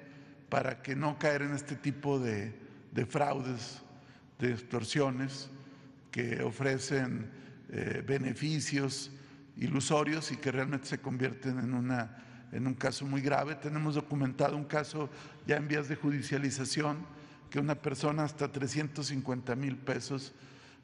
[0.49, 2.55] para que no caer en este tipo de,
[3.09, 3.83] fraudes,
[4.39, 5.51] de extorsiones
[6.11, 7.31] que ofrecen
[7.71, 9.11] eh, beneficios
[9.57, 13.57] ilusorios y que realmente se convierten en, una, en un caso muy grave.
[13.57, 15.11] Tenemos documentado un caso
[15.47, 17.05] ya en vías de judicialización
[17.51, 20.33] que una persona hasta 350 mil pesos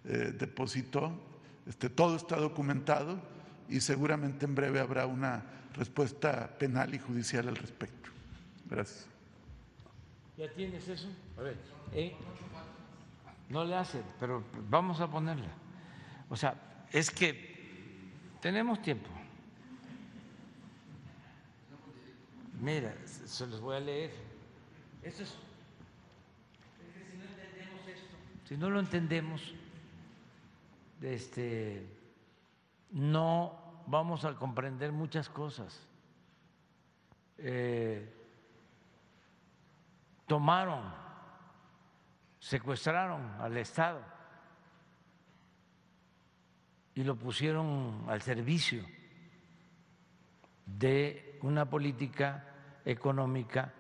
[0.05, 1.13] eh, depositó.
[1.67, 3.19] Este, todo está documentado
[3.69, 5.43] y seguramente en breve habrá una
[5.75, 8.11] respuesta penal y judicial al respecto.
[8.69, 9.07] Gracias.
[10.37, 11.09] ¿Ya tienes eso?
[11.39, 11.57] A ver,
[11.93, 12.15] ¿eh?
[13.49, 15.49] No le hace, pero vamos a ponerla.
[16.29, 16.55] O sea,
[16.93, 18.11] es que
[18.41, 19.09] tenemos tiempo.
[22.61, 24.11] Mira, se los voy a leer.
[25.03, 25.37] Esto es.
[27.11, 28.17] si no entendemos esto,
[28.49, 29.55] si no lo entendemos,
[31.03, 31.87] este,
[32.91, 35.87] no vamos a comprender muchas cosas.
[37.39, 38.09] eh,
[40.27, 40.83] tomaron,
[42.45, 44.03] secuestraron al Estado
[46.95, 48.85] y lo pusieron al servicio
[50.67, 52.45] de una política
[52.85, 53.73] económica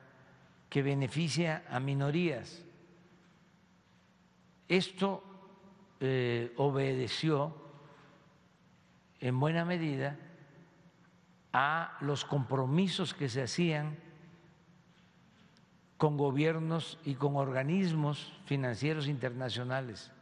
[0.70, 2.64] que beneficia a minorías.
[4.66, 5.22] Esto
[6.00, 7.54] eh, obedeció
[9.20, 10.18] en buena medida
[11.52, 13.98] a los compromisos que se hacían
[16.04, 20.12] con gobiernos y con organismos financieros internacionales.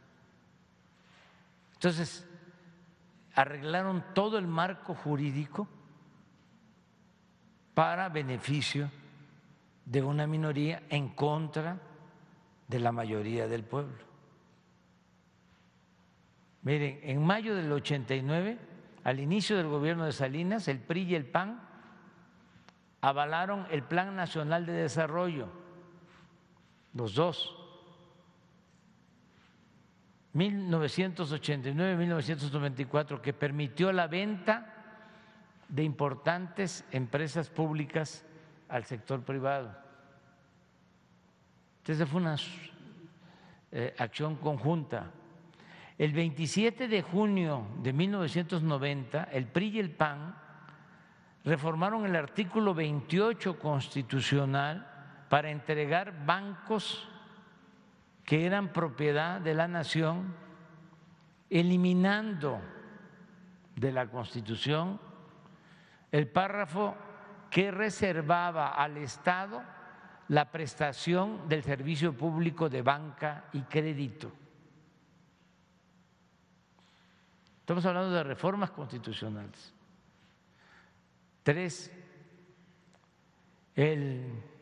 [1.73, 2.25] Entonces,
[3.35, 5.67] arreglaron todo el marco jurídico
[7.73, 8.89] para beneficio
[9.83, 11.81] de una minoría en contra
[12.69, 14.05] de la mayoría del pueblo.
[16.61, 18.57] Miren, en mayo del 89,
[19.03, 21.59] al inicio del gobierno de Salinas, el PRI y el PAN
[23.01, 25.61] avalaron el Plan Nacional de Desarrollo,
[26.93, 27.55] los dos,
[30.33, 34.69] 1989-1994, que permitió la venta
[35.67, 38.25] de importantes empresas públicas
[38.69, 39.75] al sector privado.
[41.79, 42.37] Entonces fue una
[43.71, 45.11] eh, acción conjunta.
[45.97, 50.35] El 27 de junio de 1990, el PRI y el PAN
[51.43, 54.92] reformaron el artículo 28 constitucional
[55.33, 57.09] para entregar bancos
[58.23, 60.35] que eran propiedad de la nación,
[61.49, 62.61] eliminando
[63.75, 65.01] de la Constitución
[66.11, 66.95] el párrafo
[67.49, 69.63] que reservaba al Estado
[70.27, 74.31] la prestación del servicio público de banca y crédito.
[77.61, 79.73] Estamos hablando de reformas constitucionales.
[81.41, 81.91] Tres,
[83.73, 84.52] el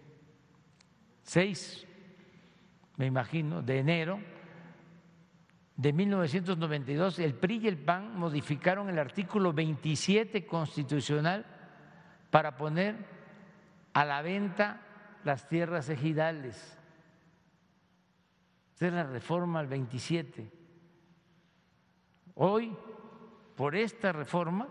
[1.24, 1.88] 6,
[2.98, 4.20] me imagino, de enero
[5.82, 11.44] de 1992, el PRI y el PAN modificaron el artículo 27 constitucional
[12.30, 12.96] para poner
[13.94, 14.82] a la venta
[15.24, 16.78] las tierras ejidales.
[18.76, 20.52] Esa es la reforma al 27.
[22.36, 22.78] Hoy
[23.56, 24.68] por esta reforma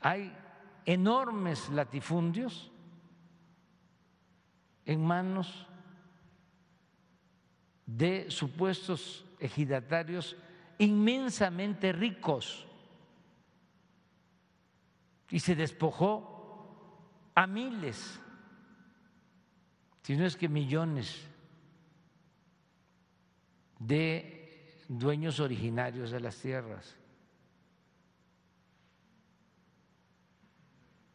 [0.00, 0.32] hay
[0.84, 2.69] enormes latifundios
[4.90, 5.68] en manos
[7.86, 10.36] de supuestos ejidatarios
[10.78, 12.66] inmensamente ricos
[15.30, 18.18] y se despojó a miles,
[20.02, 21.24] si no es que millones
[23.78, 26.96] de dueños originarios de las tierras.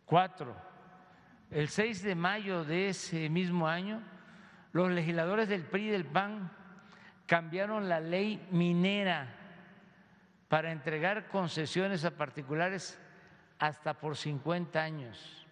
[0.06, 0.56] Cuatro,
[1.56, 4.02] el 6 de mayo de ese mismo año,
[4.74, 6.52] los legisladores del PRI y del PAN
[7.26, 9.34] cambiaron la ley minera
[10.50, 13.00] para entregar concesiones a particulares
[13.58, 15.48] hasta por 50 años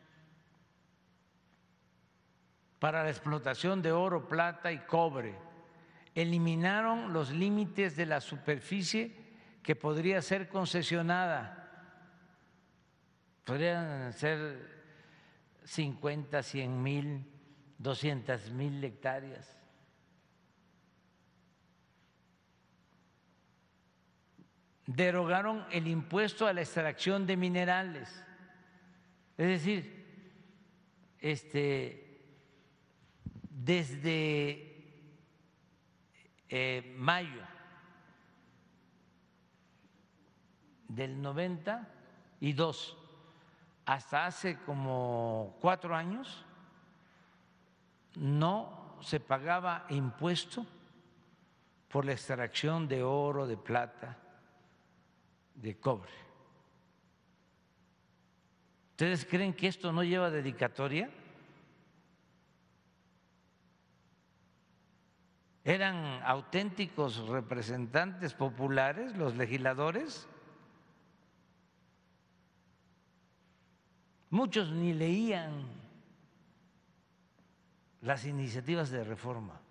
[2.79, 5.33] para la explotación de oro, plata y cobre
[6.15, 9.15] eliminaron los límites de la superficie
[9.63, 11.61] que podría ser concesionada.
[13.45, 14.82] Podrían ser
[15.65, 17.25] 50, 100 mil,
[17.77, 19.59] 200 mil hectáreas.
[24.85, 28.09] Derogaron el impuesto a la extracción de minerales.
[29.37, 30.03] Es decir,
[31.19, 32.19] este,
[33.49, 34.73] desde
[36.49, 37.41] eh, mayo
[40.87, 43.02] del 92
[43.85, 46.45] hasta hace como cuatro años
[48.15, 50.65] no se pagaba impuesto
[51.89, 54.17] por la extracción de oro, de plata,
[55.55, 56.11] de cobre.
[58.91, 61.09] ¿Ustedes creen que esto no lleva dedicatoria?
[65.63, 70.27] eran auténticos representantes populares, los legisladores.
[74.33, 75.63] Muchos ni leían
[78.01, 79.61] las iniciativas de reforma.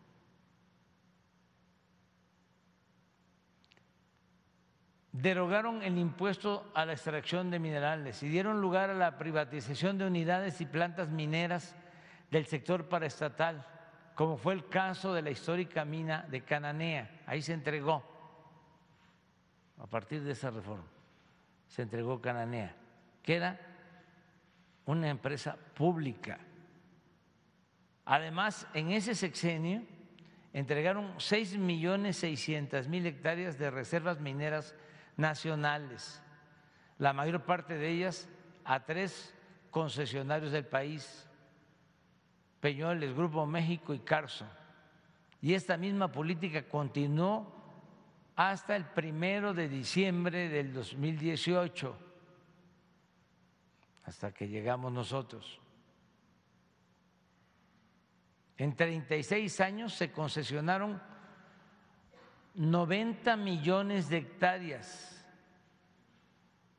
[5.10, 10.06] Derogaron el impuesto a la extracción de minerales y dieron lugar a la privatización de
[10.06, 11.74] unidades y plantas mineras
[12.30, 13.66] del sector paraestatal
[14.14, 17.22] como fue el caso de la histórica mina de Cananea.
[17.26, 18.04] Ahí se entregó,
[19.78, 20.86] a partir de esa reforma,
[21.66, 22.76] se entregó Cananea,
[23.24, 23.71] que era
[24.86, 26.38] una empresa pública.
[28.04, 29.82] Además, en ese sexenio
[30.52, 34.74] entregaron 6 millones 600 mil hectáreas de reservas mineras
[35.16, 36.22] nacionales,
[36.98, 38.28] la mayor parte de ellas
[38.64, 39.34] a tres
[39.70, 41.26] concesionarios del país,
[42.60, 44.46] Peñoles, Grupo México y Carso.
[45.40, 47.52] Y esta misma política continuó
[48.36, 52.11] hasta el primero de diciembre del 2018,
[54.04, 55.60] hasta que llegamos nosotros.
[58.56, 61.02] En 36 años se concesionaron
[62.54, 65.26] 90 millones de hectáreas,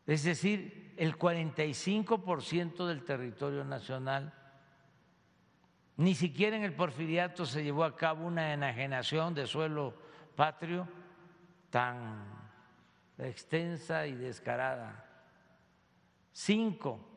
[0.06, 4.34] es decir, el 45% del territorio nacional.
[5.98, 9.96] Ni siquiera en el porfiriato se llevó a cabo una enajenación de suelo
[10.36, 10.88] patrio
[11.70, 12.26] tan
[13.18, 15.06] extensa y descarada.
[16.32, 17.13] Cinco,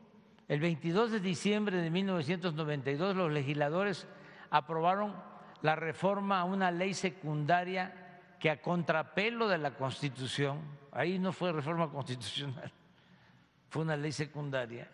[0.47, 4.07] el 22 de diciembre de 1992 los legisladores
[4.49, 5.13] aprobaron
[5.61, 8.07] la reforma a una ley secundaria
[8.39, 10.61] que a contrapelo de la Constitución,
[10.91, 12.71] ahí no fue reforma constitucional,
[13.69, 14.87] fue una ley secundaria,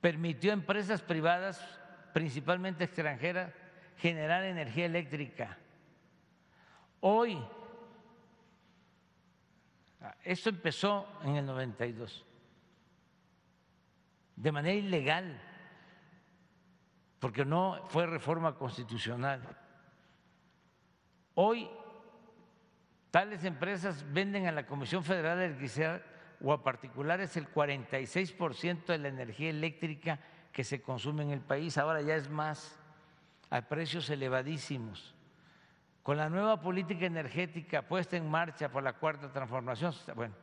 [0.00, 1.62] permitió a empresas privadas,
[2.12, 3.52] principalmente extranjeras,
[3.98, 5.56] generar energía eléctrica.
[7.00, 7.38] Hoy,
[10.24, 12.24] esto empezó en el 92,
[14.36, 15.40] de manera ilegal
[17.24, 19.40] porque no fue reforma constitucional.
[21.34, 21.70] Hoy
[23.10, 26.02] tales empresas venden a la Comisión Federal de Electricidad
[26.42, 30.18] o a particulares el 46% de la energía eléctrica
[30.52, 31.78] que se consume en el país.
[31.78, 32.78] Ahora ya es más,
[33.48, 35.14] a precios elevadísimos.
[36.02, 40.34] Con la nueva política energética puesta en marcha por la cuarta transformación, bueno,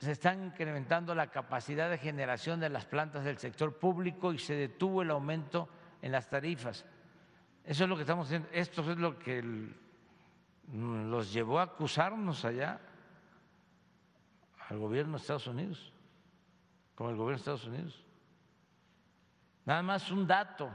[0.00, 4.54] se está incrementando la capacidad de generación de las plantas del sector público y se
[4.54, 5.68] detuvo el aumento
[6.00, 6.86] en las tarifas.
[7.64, 8.48] Eso es lo que estamos haciendo.
[8.50, 9.44] Esto es lo que
[10.72, 12.80] los llevó a acusarnos allá
[14.70, 15.92] al gobierno de Estados Unidos,
[16.94, 18.02] con el gobierno de Estados Unidos.
[19.66, 20.70] Nada más un dato.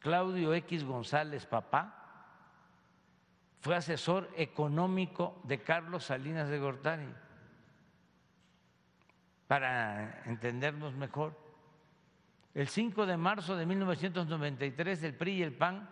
[0.00, 2.03] Claudio X González, papá,
[3.64, 7.08] fue asesor económico de Carlos Salinas de Gortari,
[9.46, 11.34] para entendernos mejor.
[12.52, 15.88] El 5 de marzo de 1993 el PRI y el PAN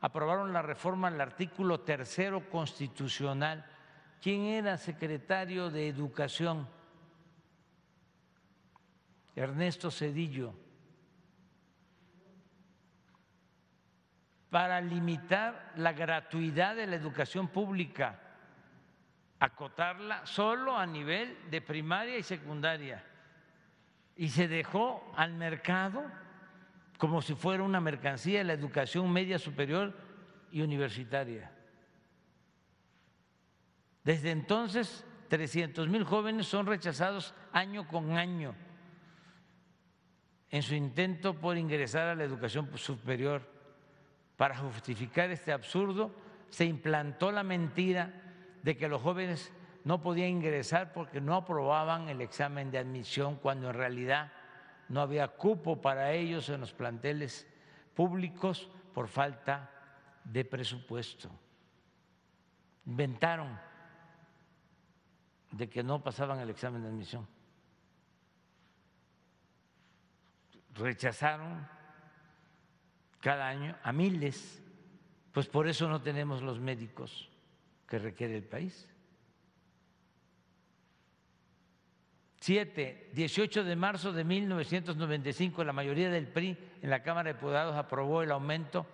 [0.00, 3.66] aprobaron la reforma al artículo tercero constitucional.
[4.20, 6.68] ¿Quién era secretario de Educación?
[9.36, 10.54] Ernesto Cedillo.
[14.52, 18.20] Para limitar la gratuidad de la educación pública,
[19.40, 23.02] acotarla solo a nivel de primaria y secundaria.
[24.14, 26.04] Y se dejó al mercado
[26.98, 29.96] como si fuera una mercancía la educación media superior
[30.50, 31.50] y universitaria.
[34.04, 38.54] Desde entonces, 300 mil jóvenes son rechazados año con año
[40.50, 43.61] en su intento por ingresar a la educación superior
[44.42, 46.12] para justificar este absurdo,
[46.50, 48.12] se implantó la mentira
[48.64, 49.52] de que los jóvenes
[49.84, 54.32] no podían ingresar porque no aprobaban el examen de admisión, cuando en realidad
[54.88, 57.46] no había cupo para ellos en los planteles
[57.94, 59.70] públicos por falta
[60.24, 61.30] de presupuesto.
[62.84, 63.60] Inventaron
[65.52, 67.28] de que no pasaban el examen de admisión.
[70.74, 71.71] Rechazaron
[73.22, 74.60] cada año a miles,
[75.30, 77.30] pues por eso no tenemos los médicos
[77.86, 78.88] que requiere el país.
[82.40, 87.76] Siete, 18 de marzo de 1995, la mayoría del PRI en la Cámara de Diputados
[87.76, 88.84] aprobó el aumento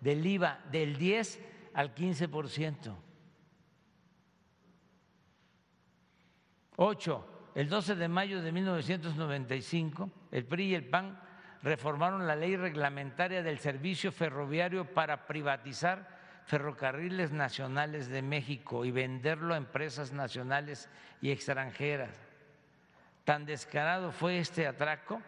[0.00, 1.40] del IVA del 10
[1.74, 2.96] al 15%.
[6.76, 11.20] Ocho, el 12 de mayo de 1995, el PRI y el PAN
[11.62, 19.54] reformaron la ley reglamentaria del servicio ferroviario para privatizar ferrocarriles nacionales de México y venderlo
[19.54, 20.88] a empresas nacionales
[21.20, 22.10] y extranjeras.
[23.24, 25.22] Tan descarado fue este atraco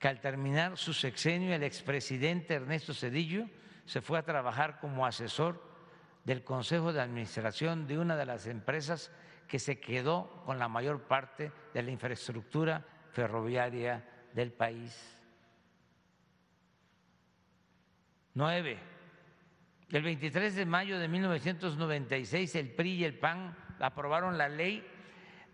[0.00, 3.48] que al terminar su sexenio el expresidente Ernesto Cedillo
[3.86, 5.62] se fue a trabajar como asesor
[6.24, 9.12] del Consejo de Administración de una de las empresas
[9.46, 14.04] que se quedó con la mayor parte de la infraestructura ferroviaria
[14.34, 15.15] del país.
[18.36, 18.78] Nueve.
[19.88, 24.86] El 23 de mayo de 1996 el PRI y el PAN aprobaron la ley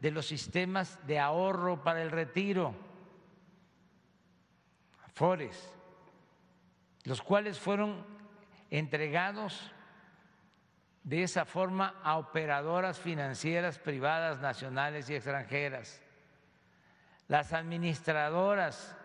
[0.01, 2.75] de los sistemas de ahorro para el retiro,
[5.07, 5.73] Afores,
[7.05, 8.05] los cuales fueron
[8.69, 9.71] entregados
[11.05, 16.03] de esa forma a operadoras financieras privadas nacionales y extranjeras.
[17.29, 18.97] Las administradoras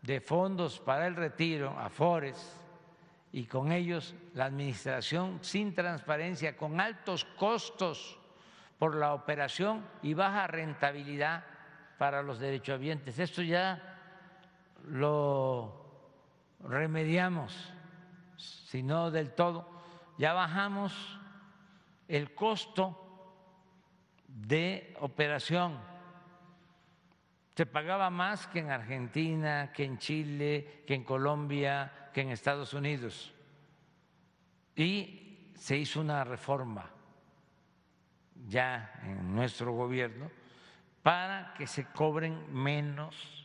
[0.00, 2.59] de fondos para el retiro, AFORES,
[3.32, 8.18] y con ellos la administración sin transparencia, con altos costos
[8.78, 11.44] por la operación y baja rentabilidad
[11.98, 13.18] para los derechohabientes.
[13.18, 13.98] Esto ya
[14.88, 15.84] lo
[16.64, 17.72] remediamos,
[18.36, 19.70] si no del todo,
[20.18, 21.20] ya bajamos
[22.08, 22.96] el costo
[24.26, 25.78] de operación.
[27.54, 32.74] Se pagaba más que en Argentina, que en Chile, que en Colombia, que en Estados
[32.74, 33.32] Unidos.
[34.76, 36.90] Y se hizo una reforma
[38.48, 40.30] ya en nuestro gobierno
[41.02, 43.40] para que se cobren menos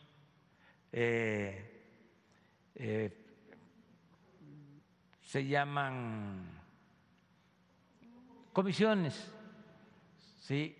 [0.92, 1.76] eh,
[2.74, 3.26] eh,
[5.22, 6.48] se llaman
[8.52, 9.30] comisiones,
[10.40, 10.74] ¿sí?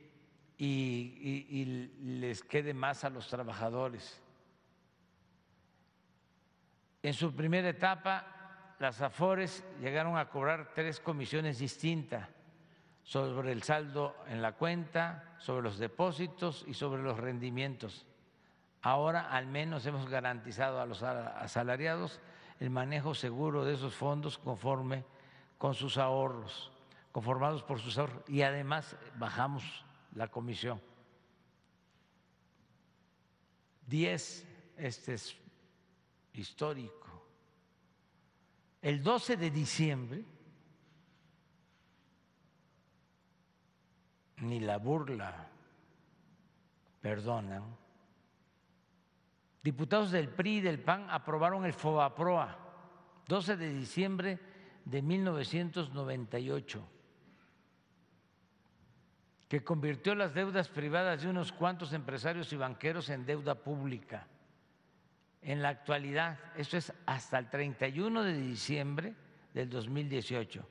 [0.57, 4.23] Y, les quede más a los trabajadores.
[7.07, 12.29] En su primera etapa, las AFORES llegaron a cobrar tres comisiones distintas
[13.05, 18.09] sobre el saldo en la cuenta, sobre los depósitos y sobre los rendimientos.
[18.83, 22.21] Ahora al menos hemos garantizado a los asalariados
[22.59, 25.05] el manejo seguro de esos fondos conforme
[25.59, 26.73] con sus ahorros
[27.13, 30.83] conformados por sus ahorros y además bajamos la comisión.
[33.87, 34.45] Diez,
[34.77, 35.46] este es
[36.37, 37.07] histórico.
[38.83, 40.25] El 12 de diciembre,
[44.39, 45.49] ni la burla
[47.01, 47.77] perdonan,
[49.63, 52.59] diputados del PRI y del PAN aprobaron el FOBAPROA,
[53.27, 54.39] 12 de diciembre
[54.85, 56.97] de 1998
[59.49, 64.27] que convirtió las deudas privadas de unos cuantos empresarios y banqueros en deuda pública.
[65.47, 69.15] En la actualidad, esto es hasta el 31 de diciembre
[69.55, 70.67] del 2018,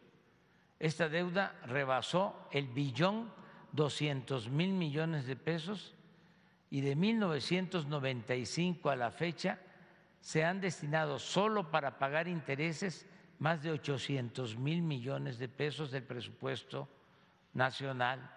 [0.77, 3.31] esta deuda rebasó el billón
[3.71, 5.95] 200 mil millones de pesos
[6.69, 9.59] y de 1995 a la fecha
[10.19, 13.07] se han destinado solo para pagar intereses
[13.39, 16.89] más de 800 mil millones de pesos del presupuesto
[17.53, 18.29] nacional.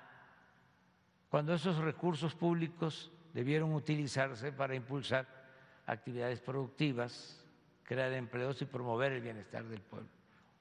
[1.31, 5.38] Cuando esos recursos públicos debieron utilizarse para impulsar
[5.89, 7.44] actividades productivas,
[7.82, 10.09] crear empleos y promover el bienestar del pueblo.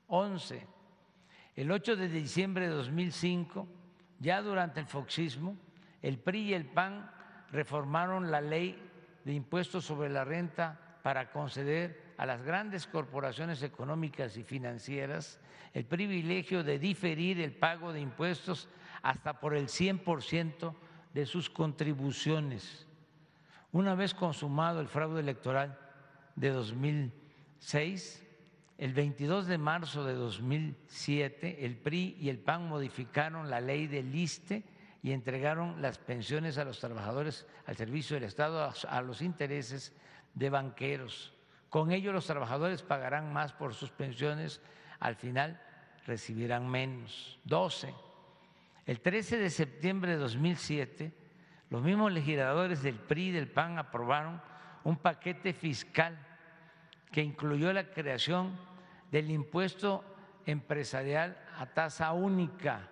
[0.07, 0.65] Once,
[1.55, 3.67] el 8 de diciembre de 2005,
[4.19, 5.57] ya durante el foxismo,
[6.01, 7.11] el PRI y el PAN
[7.51, 8.81] reformaron la ley
[9.25, 15.39] de impuestos sobre la renta para conceder a las grandes corporaciones económicas y financieras
[15.73, 18.69] el privilegio de diferir el pago de impuestos
[19.03, 20.73] hasta por el 100%
[21.13, 22.86] de sus contribuciones.
[23.72, 25.77] Una vez consumado el fraude electoral
[26.35, 28.23] de 2006,
[28.77, 34.14] el 22 de marzo de 2007, el PRI y el PAN modificaron la ley del
[34.14, 34.64] ISTE
[35.03, 39.94] y entregaron las pensiones a los trabajadores al servicio del Estado a los intereses
[40.34, 41.34] de banqueros.
[41.69, 44.61] Con ello los trabajadores pagarán más por sus pensiones,
[44.99, 45.61] al final
[46.06, 47.39] recibirán menos.
[47.44, 47.94] 12
[48.88, 51.11] el 13 de septiembre de 2007,
[51.69, 54.41] los mismos legisladores del PRI y del PAN aprobaron
[54.84, 56.18] un paquete fiscal
[57.11, 58.57] que incluyó la creación
[59.11, 60.03] del impuesto
[60.45, 62.89] empresarial a tasa única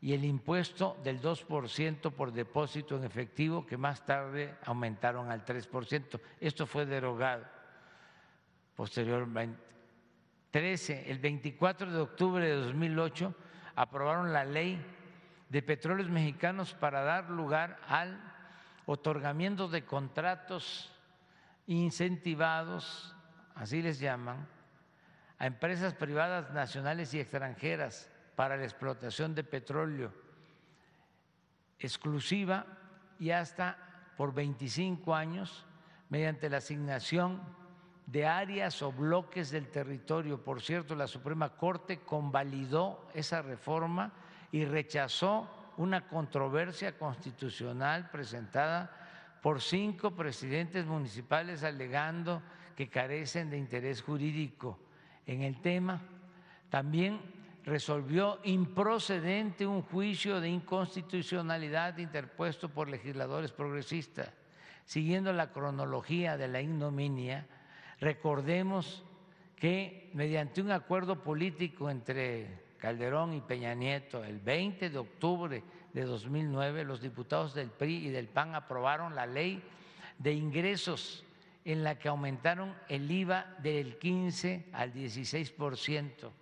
[0.00, 6.20] y el impuesto del 2% por depósito en efectivo que más tarde aumentaron al 3%.
[6.40, 7.44] Esto fue derogado
[8.74, 9.62] posteriormente.
[10.50, 11.10] 13.
[11.10, 13.34] El 24 de octubre de 2008
[13.76, 14.84] aprobaron la ley
[15.52, 18.18] de petróleos mexicanos para dar lugar al
[18.86, 20.90] otorgamiento de contratos
[21.66, 23.14] incentivados,
[23.54, 24.48] así les llaman,
[25.38, 30.10] a empresas privadas nacionales y extranjeras para la explotación de petróleo
[31.78, 32.64] exclusiva
[33.18, 33.76] y hasta
[34.16, 35.66] por 25 años
[36.08, 37.42] mediante la asignación
[38.06, 40.42] de áreas o bloques del territorio.
[40.42, 44.14] Por cierto, la Suprema Corte convalidó esa reforma
[44.52, 45.48] y rechazó
[45.78, 48.90] una controversia constitucional presentada
[49.40, 52.42] por cinco presidentes municipales alegando
[52.76, 54.78] que carecen de interés jurídico
[55.26, 56.00] en el tema.
[56.70, 57.20] También
[57.64, 64.30] resolvió improcedente un juicio de inconstitucionalidad interpuesto por legisladores progresistas.
[64.84, 67.46] Siguiendo la cronología de la ignominia,
[68.00, 69.04] recordemos
[69.56, 76.02] que mediante un acuerdo político entre Calderón y Peña Nieto, el 20 de octubre de
[76.02, 79.62] 2009, los diputados del PRI y del PAN aprobaron la ley
[80.18, 81.24] de ingresos
[81.64, 86.32] en la que aumentaron el IVA del 15 al 16 por ciento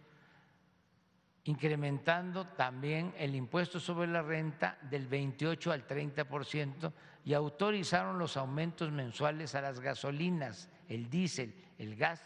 [1.44, 6.92] incrementando también el impuesto sobre la renta del 28 al 30 por ciento
[7.24, 12.22] y autorizaron los aumentos mensuales a las gasolinas, el diésel, el gas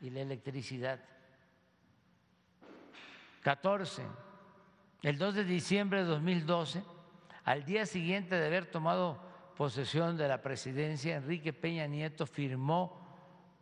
[0.00, 1.00] y la electricidad.
[3.42, 4.02] 14.
[5.02, 6.82] El 2 de diciembre de 2012,
[7.44, 9.20] al día siguiente de haber tomado
[9.56, 13.02] posesión de la presidencia, Enrique Peña Nieto firmó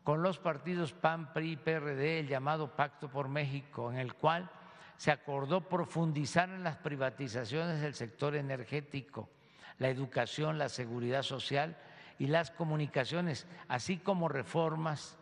[0.05, 4.51] con los partidos PAN, PRI y PRD el llamado Pacto por México, en el cual
[4.99, 9.31] se acordó profundizar en las privatizaciones del sector energético,
[9.79, 11.79] la educación, la seguridad social
[12.19, 15.17] y las comunicaciones, así como reformas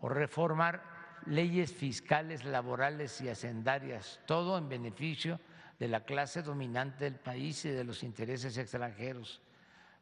[0.00, 0.91] o reformar
[1.26, 5.40] leyes fiscales, laborales y hacendarias, todo en beneficio
[5.78, 9.40] de la clase dominante del país y de los intereses extranjeros.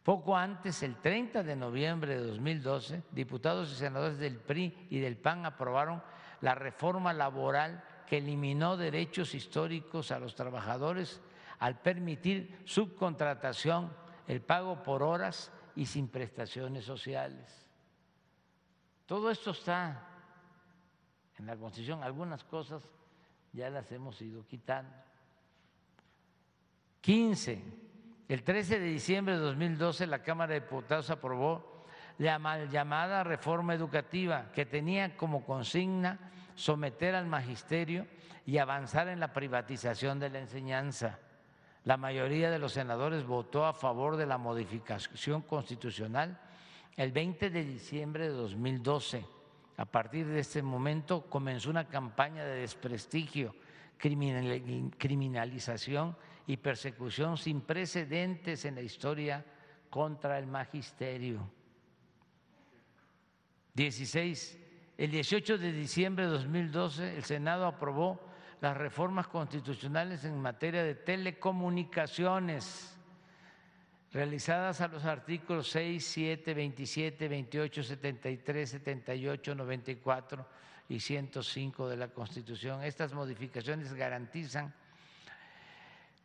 [0.02, 5.16] Poco antes, el 30 de noviembre de 2012, diputados y senadores del PRI y del
[5.16, 6.02] PAN aprobaron
[6.40, 11.20] la reforma laboral que eliminó derechos históricos a los trabajadores
[11.60, 13.92] al permitir subcontratación,
[14.26, 17.68] el pago por horas y sin prestaciones sociales.
[19.06, 20.09] Todo esto está
[21.40, 22.82] en la Constitución, algunas cosas
[23.52, 24.94] ya las hemos ido quitando.
[27.00, 27.62] 15.
[28.28, 31.84] El 13 de diciembre de 2012 la Cámara de Diputados aprobó
[32.18, 38.06] la mal llamada reforma educativa que tenía como consigna someter al magisterio
[38.44, 41.18] y avanzar en la privatización de la enseñanza.
[41.84, 46.38] La mayoría de los senadores votó a favor de la modificación constitucional
[46.96, 49.39] el 20 de diciembre de 2012.
[49.80, 53.54] A partir de este momento comenzó una campaña de desprestigio,
[53.96, 56.14] criminalización
[56.46, 59.42] y persecución sin precedentes en la historia
[59.88, 61.50] contra el magisterio.
[63.72, 64.58] 16
[64.98, 68.20] el 18 de diciembre de 2012 el Senado aprobó
[68.60, 72.99] las reformas constitucionales en materia de telecomunicaciones
[74.12, 80.46] realizadas a los artículos 6, 7, 27, 28, 73, 78, 94
[80.88, 82.82] y 105 de la Constitución.
[82.82, 84.74] Estas modificaciones garantizan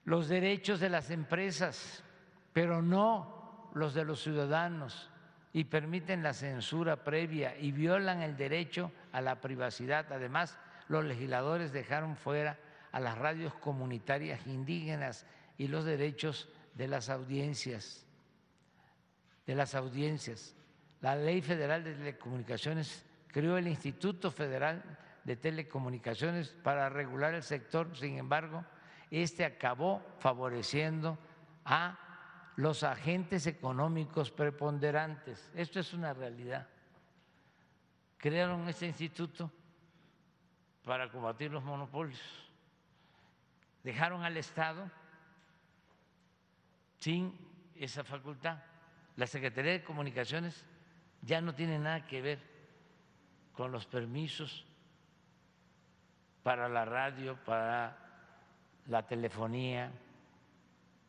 [0.05, 2.03] los derechos de las empresas,
[2.53, 5.09] pero no los de los ciudadanos
[5.53, 10.11] y permiten la censura previa y violan el derecho a la privacidad.
[10.11, 10.57] Además,
[10.87, 12.57] los legisladores dejaron fuera
[12.91, 15.25] a las radios comunitarias indígenas
[15.57, 18.05] y los derechos de las audiencias.
[19.47, 20.55] De las audiencias.
[21.01, 24.83] La Ley Federal de Telecomunicaciones creó el Instituto Federal
[25.23, 27.95] de Telecomunicaciones para regular el sector.
[27.97, 28.63] Sin embargo,
[29.09, 31.17] este acabó favoreciendo
[31.63, 31.99] a
[32.55, 35.49] los agentes económicos preponderantes.
[35.55, 36.67] Esto es una realidad.
[38.17, 39.51] Crearon este instituto
[40.83, 42.21] para combatir los monopolios.
[43.83, 44.89] Dejaron al Estado
[47.05, 47.37] sin
[47.75, 48.57] esa facultad.
[49.15, 50.65] La Secretaría de Comunicaciones
[51.21, 52.39] ya no tiene nada que ver
[53.53, 54.65] con los permisos
[56.41, 57.95] para la radio, para
[58.87, 59.91] la telefonía,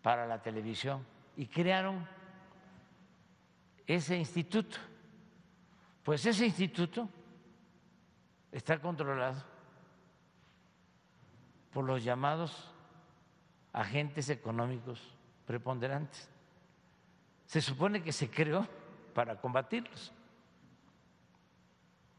[0.02, 1.02] para la televisión
[1.35, 2.06] y crearon
[3.86, 4.77] ese instituto.
[6.05, 7.09] Pues ese instituto
[8.52, 9.43] está controlado
[11.73, 12.70] por los llamados
[13.73, 15.15] agentes económicos
[15.47, 16.28] preponderantes.
[17.47, 18.66] Se supone que se creó
[19.14, 20.12] para combatirlos,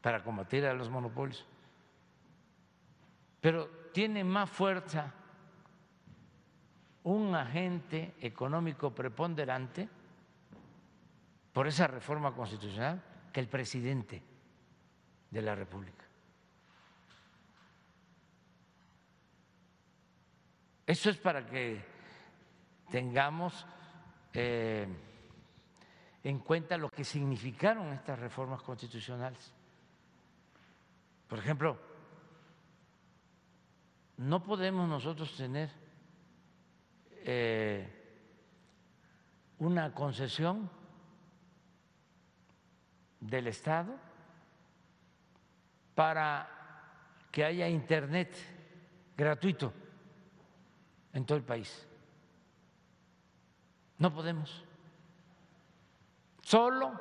[0.00, 1.46] para combatir a los monopolios.
[3.40, 5.12] Pero tiene más fuerza
[7.04, 9.88] un agente económico preponderante
[11.52, 13.02] por esa reforma constitucional
[13.32, 14.22] que el presidente
[15.30, 16.04] de la República.
[20.86, 21.97] Eso es para que
[22.90, 23.66] tengamos
[24.32, 24.86] eh,
[26.22, 29.52] en cuenta lo que significaron estas reformas constitucionales.
[31.28, 31.78] Por ejemplo,
[34.18, 35.70] no podemos nosotros tener
[37.24, 37.86] eh,
[39.58, 40.70] una concesión
[43.20, 43.94] del Estado
[45.94, 46.48] para
[47.30, 48.34] que haya Internet
[49.16, 49.72] gratuito
[51.12, 51.87] en todo el país.
[53.98, 54.64] No podemos.
[56.42, 56.98] Solo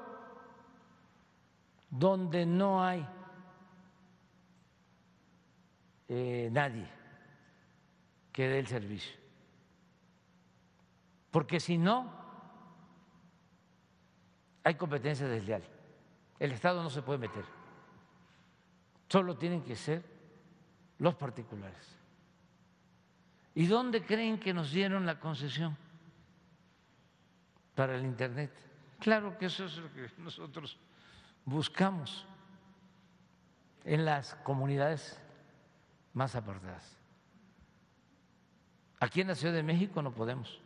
[1.89, 3.07] donde no hay
[6.09, 6.87] eh, nadie
[8.31, 9.15] que dé el servicio.
[11.31, 12.11] Porque si no,
[14.63, 15.63] hay competencia desleal.
[16.39, 17.45] El Estado no se puede meter.
[19.07, 20.03] Solo tienen que ser
[20.97, 21.95] los particulares.
[23.55, 25.77] ¿Y dónde creen que nos dieron la concesión
[27.77, 28.51] para el Internet?
[28.99, 30.79] Claro que eso es lo que nosotros
[31.45, 32.25] buscamos
[33.85, 35.21] en las comunidades
[36.13, 36.97] más apartadas.
[38.99, 40.59] Aquí en la Ciudad de México no podemos.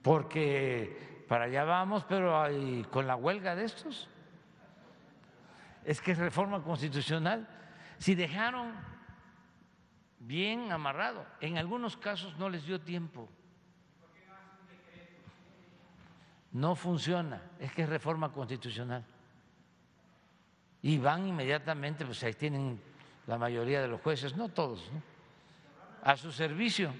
[0.00, 2.42] Porque para allá vamos, pero
[2.90, 4.08] con la huelga de estos.
[5.84, 7.46] Es que es reforma constitucional.
[7.98, 8.72] Si dejaron
[10.20, 13.28] bien amarrado, en algunos casos no les dio tiempo.
[16.52, 19.04] No funciona, es que es reforma constitucional.
[20.82, 22.80] Y van inmediatamente, pues ahí tienen
[23.26, 24.90] la mayoría de los jueces, no todos,
[26.02, 26.92] a su servicio.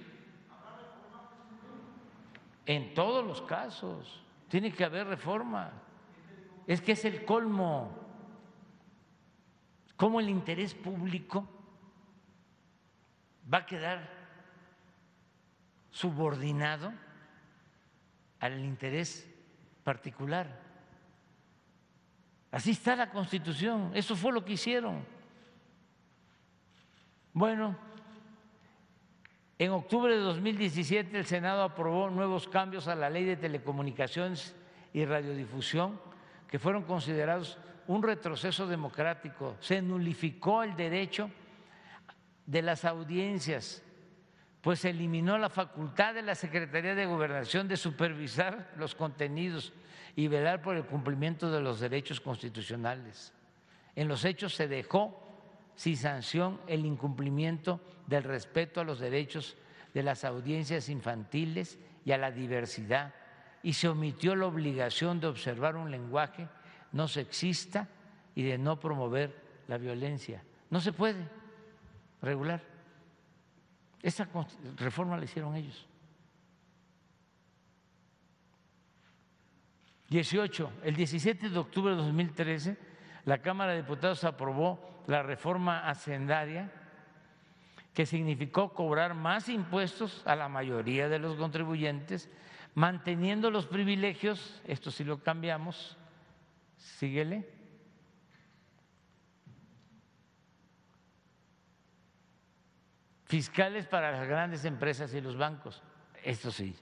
[2.67, 5.71] En todos los casos, tiene que haber reforma.
[6.67, 7.91] Es que es el colmo.
[9.97, 11.60] ¿Cómo el interés público
[13.53, 14.09] va a quedar
[15.91, 16.93] subordinado
[18.39, 19.29] al interés
[19.83, 20.61] particular.
[22.53, 25.05] Así está la Constitución, eso fue lo que hicieron.
[27.33, 27.77] Bueno,
[29.59, 34.55] en octubre de 2017 el Senado aprobó nuevos cambios a la ley de telecomunicaciones
[34.93, 36.01] y radiodifusión
[36.49, 39.57] que fueron considerados un retroceso democrático.
[39.61, 41.31] Se nulificó el derecho
[42.51, 43.81] de las audiencias
[44.61, 49.73] pues eliminó la facultad de la Secretaría de Gobernación de supervisar los contenidos
[50.17, 53.33] y velar por el cumplimiento de los derechos constitucionales.
[53.95, 55.17] En los hechos se dejó
[55.77, 59.57] sin sanción el incumplimiento del respeto a los derechos
[59.95, 63.15] de las audiencias infantiles y a la diversidad
[63.63, 66.49] y se omitió la obligación de observar un lenguaje
[66.93, 67.89] no sexista
[68.35, 70.43] y de no promover la violencia.
[70.69, 71.40] No se puede
[72.23, 72.63] regular.
[74.03, 74.29] Esa
[74.77, 75.87] reforma la hicieron ellos.
[80.09, 80.73] 18.
[80.83, 82.77] El 17 de octubre de 2013,
[83.25, 86.73] la Cámara de Diputados aprobó la reforma hacendaria
[87.95, 92.29] que significó cobrar más impuestos a la mayoría de los contribuyentes,
[92.75, 95.97] manteniendo los privilegios, esto sí lo cambiamos,
[96.77, 97.49] síguele,
[103.31, 105.81] fiscales para las grandes empresas y los bancos.
[106.24, 106.74] Esto sí,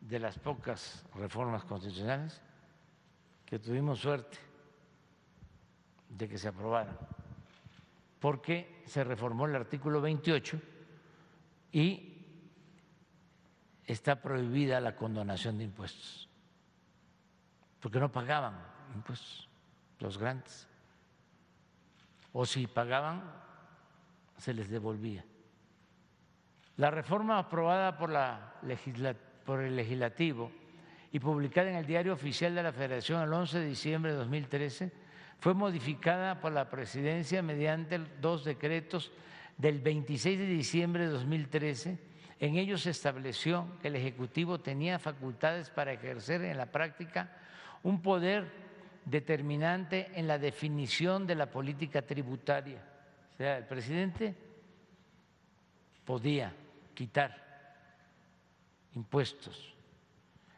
[0.00, 2.40] de las pocas reformas constitucionales
[3.44, 4.38] que tuvimos suerte
[6.10, 6.96] de que se aprobaran,
[8.20, 10.60] porque se reformó el artículo 28
[11.72, 12.24] y
[13.84, 16.28] está prohibida la condonación de impuestos,
[17.80, 18.64] porque no pagaban
[18.94, 19.48] impuestos
[19.98, 20.68] los grandes,
[22.32, 23.24] o si pagaban,
[24.38, 25.24] se les devolvía.
[26.82, 28.10] La reforma aprobada por,
[29.60, 30.50] el legislativo
[31.12, 34.90] y publicada en el Diario Oficial de la Federación el 11 de diciembre de 2013
[35.38, 39.12] fue modificada por la presidencia mediante dos decretos
[39.56, 41.98] del 26 de diciembre de 2013.
[42.40, 47.30] En ellos se estableció que el Ejecutivo tenía facultades para ejercer en la práctica
[47.84, 48.50] un poder
[49.04, 52.82] determinante en la definición de la política tributaria.
[53.34, 54.34] O sea, el presidente
[56.04, 56.52] podía
[56.94, 57.42] quitar
[58.94, 59.74] impuestos.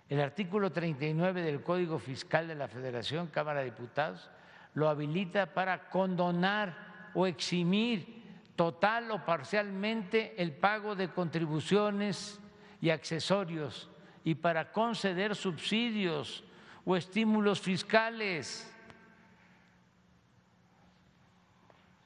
[0.08, 4.30] El artículo 39 del Código Fiscal de la Federación, Cámara de Diputados,
[4.74, 8.22] lo habilita para condonar o eximir
[8.56, 12.40] total o parcialmente el pago de contribuciones
[12.80, 13.90] y accesorios
[14.24, 16.44] y para conceder subsidios
[16.84, 18.70] o estímulos fiscales.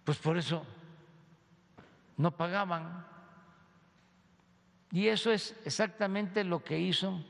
[0.04, 0.64] Pues por eso
[2.16, 3.06] no pagaban
[4.90, 7.22] y eso es exactamente lo que hizo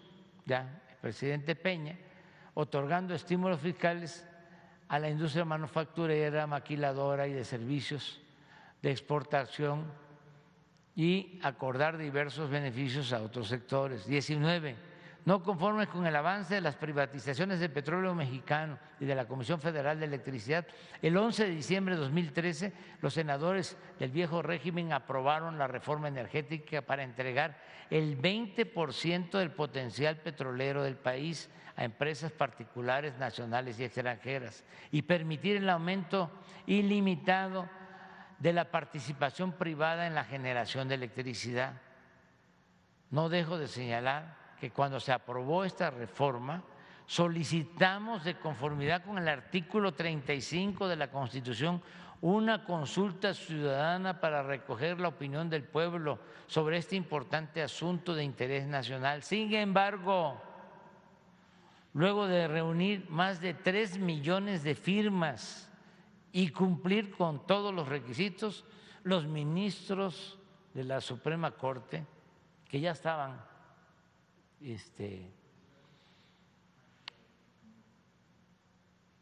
[0.47, 1.99] ya el presidente Peña,
[2.55, 4.25] otorgando estímulos fiscales
[4.89, 8.21] a la industria manufacturera, maquiladora y de servicios
[8.83, 9.85] de exportación
[10.95, 14.07] y acordar diversos beneficios a otros sectores.
[14.07, 14.77] 19.
[15.29, 19.61] No conformes con el avance de las privatizaciones del petróleo mexicano y de la Comisión
[19.61, 20.67] Federal de Electricidad,
[21.03, 22.73] el 11 de diciembre de 2013
[23.03, 27.59] los senadores del viejo régimen aprobaron la reforma energética para entregar
[27.91, 35.59] el 20% del potencial petrolero del país a empresas particulares, nacionales y extranjeras y permitir
[35.59, 36.31] el aumento
[36.65, 37.69] ilimitado
[38.39, 41.75] de la participación privada en la generación de electricidad.
[43.11, 46.63] No dejo de señalar que cuando se aprobó esta reforma
[47.07, 51.81] solicitamos de conformidad con el artículo 35 de la Constitución
[52.21, 58.67] una consulta ciudadana para recoger la opinión del pueblo sobre este importante asunto de interés
[58.67, 59.23] nacional.
[59.23, 60.41] Sin embargo,
[61.95, 65.71] luego de reunir más de tres millones de firmas
[66.33, 68.65] y cumplir con todos los requisitos,
[69.05, 70.39] los ministros
[70.75, 72.05] de la Suprema Corte,
[72.69, 73.41] que ya estaban
[74.61, 75.31] este,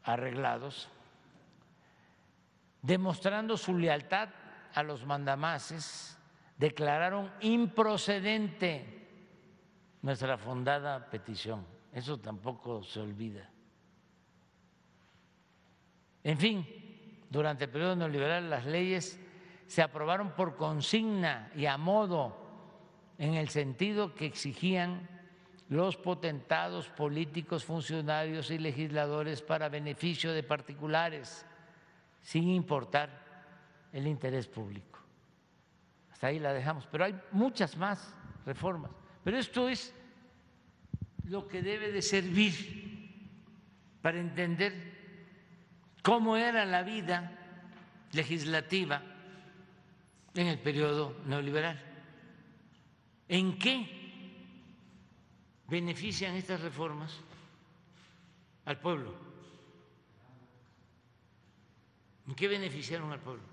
[0.03, 0.89] arreglados,
[2.81, 4.29] demostrando su lealtad
[4.73, 6.17] a los mandamases,
[6.57, 9.07] declararon improcedente
[10.01, 11.65] nuestra fundada petición.
[11.91, 13.49] Eso tampoco se olvida.
[16.23, 16.65] En fin,
[17.29, 19.19] durante el periodo neoliberal las leyes
[19.67, 22.37] se aprobaron por consigna y a modo
[23.17, 25.16] en el sentido que exigían
[25.69, 31.45] los potentados políticos, funcionarios y legisladores para beneficio de particulares,
[32.21, 33.09] sin importar
[33.91, 34.99] el interés público.
[36.11, 38.13] Hasta ahí la dejamos, pero hay muchas más
[38.45, 38.91] reformas.
[39.23, 39.93] Pero esto es
[41.25, 43.11] lo que debe de servir
[44.01, 44.97] para entender
[46.01, 47.33] cómo era la vida
[48.13, 49.03] legislativa
[50.33, 51.77] en el periodo neoliberal.
[53.27, 53.96] ¿En qué
[55.67, 57.13] benefician estas reformas
[58.65, 59.13] al pueblo?
[62.27, 63.43] ¿En qué beneficiaron al pueblo?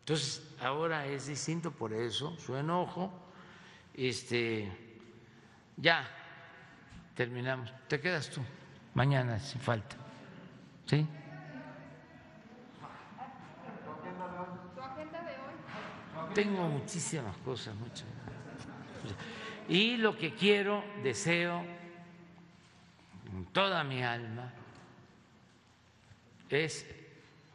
[0.00, 3.12] Entonces, ahora es distinto por eso, su enojo.
[3.92, 4.72] Este,
[5.76, 6.08] ya
[7.14, 7.70] terminamos.
[7.88, 8.40] Te quedas tú
[8.94, 9.96] mañana si falta.
[10.86, 11.06] ¿Sí?
[16.34, 18.06] Tengo muchísimas cosas, muchas.
[19.68, 21.62] Y lo que quiero, deseo,
[23.30, 24.50] con toda mi alma,
[26.48, 26.86] es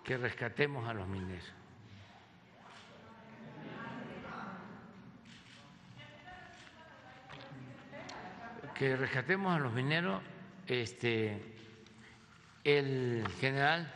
[0.03, 1.51] que rescatemos a los mineros.
[8.75, 10.21] Que rescatemos a los mineros,
[10.67, 11.41] este,
[12.63, 13.91] el general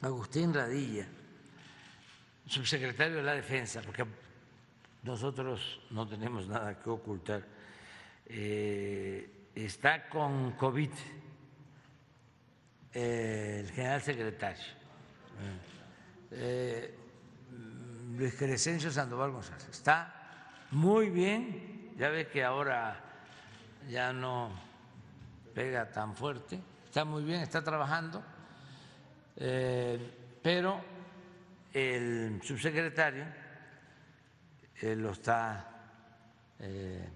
[0.00, 1.06] Agustín Radilla,
[2.46, 4.04] subsecretario de la Defensa, porque
[5.04, 7.42] nosotros no tenemos nada que ocultar.
[8.26, 10.90] Eh, está con COVID
[12.94, 14.64] eh, el general secretario,
[16.30, 16.98] eh,
[18.16, 19.68] Luis Crescencio Sandoval González.
[19.68, 22.98] Está muy bien, ya ve que ahora
[23.90, 24.50] ya no
[25.54, 28.24] pega tan fuerte, está muy bien, está trabajando,
[30.42, 30.80] pero
[31.72, 33.43] el subsecretario
[34.82, 35.74] lo está
[36.58, 37.08] eh,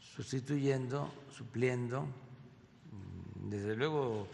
[0.00, 2.06] sustituyendo, supliendo.
[3.34, 4.28] Desde luego,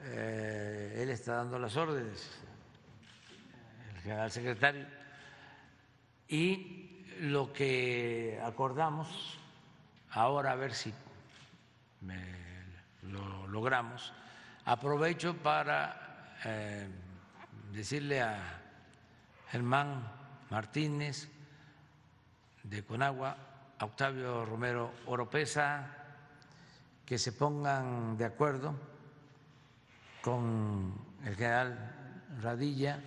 [0.00, 2.30] eh, él está dando las órdenes,
[3.94, 4.86] el general secretario,
[6.28, 9.38] y lo que acordamos,
[10.10, 10.92] ahora a ver si
[13.02, 14.12] lo logramos,
[14.64, 16.88] aprovecho para eh,
[17.72, 18.60] decirle a
[19.50, 20.12] Germán
[20.50, 21.28] Martínez,
[22.68, 23.36] de Conagua,
[23.80, 25.86] Octavio Romero Oropesa,
[27.04, 28.74] que se pongan de acuerdo
[30.20, 30.94] con
[31.24, 33.00] el general Radilla,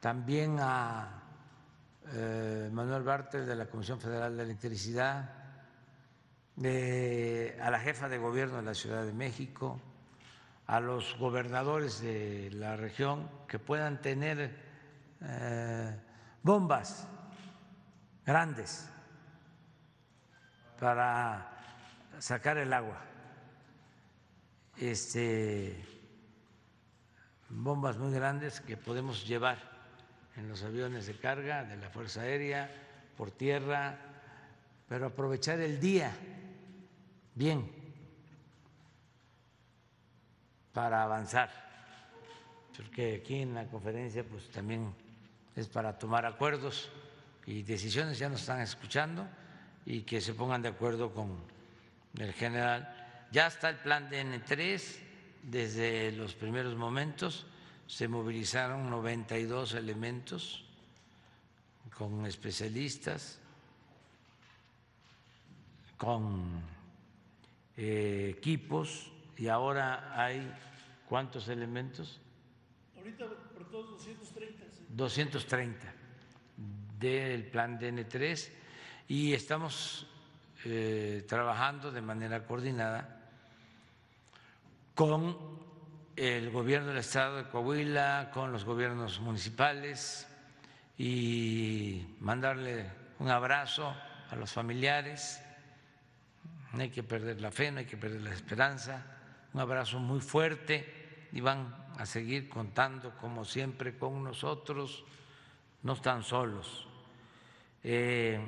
[0.00, 1.22] también a
[2.12, 5.30] eh, Manuel Bartel de la Comisión Federal de Electricidad,
[6.58, 9.80] a la jefa de gobierno de la Ciudad de México,
[10.66, 14.54] a los gobernadores de la región que puedan tener
[15.22, 15.96] eh,
[16.42, 17.08] bombas
[18.24, 18.88] grandes
[20.78, 21.48] para
[22.18, 23.00] sacar el agua.
[24.76, 25.84] Este,
[27.48, 29.58] bombas muy grandes que podemos llevar
[30.36, 32.70] en los aviones de carga de la Fuerza Aérea,
[33.16, 33.98] por tierra,
[34.88, 36.12] pero aprovechar el día
[37.34, 37.70] bien
[40.72, 41.50] para avanzar,
[42.74, 44.94] porque aquí en la conferencia pues también
[45.54, 46.90] es para tomar acuerdos
[47.46, 49.26] y decisiones ya nos están escuchando
[49.84, 51.38] y que se pongan de acuerdo con
[52.18, 53.28] el general.
[53.32, 54.82] Ya está el plan DN3
[55.42, 57.46] desde los primeros momentos,
[57.86, 60.64] se movilizaron 92 elementos
[61.96, 63.38] con especialistas,
[65.96, 66.62] con
[67.76, 70.52] eh, equipos y ahora hay
[71.08, 72.20] cuántos elementos?
[72.96, 74.64] Ahorita por todos 230.
[74.90, 76.01] 230
[77.02, 78.48] del plan DN3
[79.08, 80.06] y estamos
[80.64, 83.20] eh, trabajando de manera coordinada
[84.94, 85.36] con
[86.14, 90.28] el gobierno del estado de Coahuila, con los gobiernos municipales
[90.96, 92.88] y mandarle
[93.18, 93.92] un abrazo
[94.30, 95.42] a los familiares.
[96.72, 99.04] No hay que perder la fe, no hay que perder la esperanza.
[99.52, 105.04] Un abrazo muy fuerte y van a seguir contando como siempre con nosotros.
[105.82, 106.86] No están solos.
[107.84, 108.40] Eh,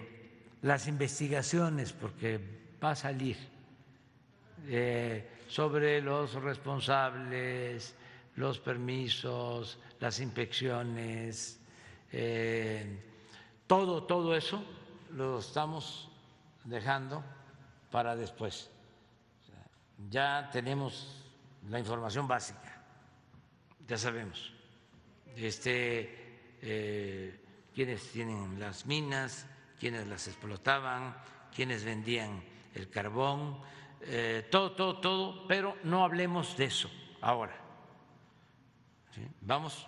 [0.63, 2.41] las investigaciones, porque
[2.83, 3.37] va a salir
[4.67, 7.95] eh, sobre los responsables,
[8.37, 11.61] los permisos, las inspecciones,
[12.13, 12.99] eh,
[13.67, 14.65] todo, todo eso
[15.11, 16.11] lo estamos
[16.65, 17.23] dejando
[17.91, 18.71] para después.
[20.11, 21.23] Ya tenemos
[21.69, 22.83] la información básica,
[23.87, 24.53] ya sabemos
[25.37, 27.41] este,
[27.75, 29.47] quiénes tienen las minas,
[29.79, 31.17] quiénes las explotaban,
[31.55, 32.43] quiénes vendían
[32.75, 33.59] el carbón,
[34.03, 36.91] eh, todo, todo, todo, pero no hablemos de eso
[37.21, 37.57] ahora.
[39.41, 39.87] Vamos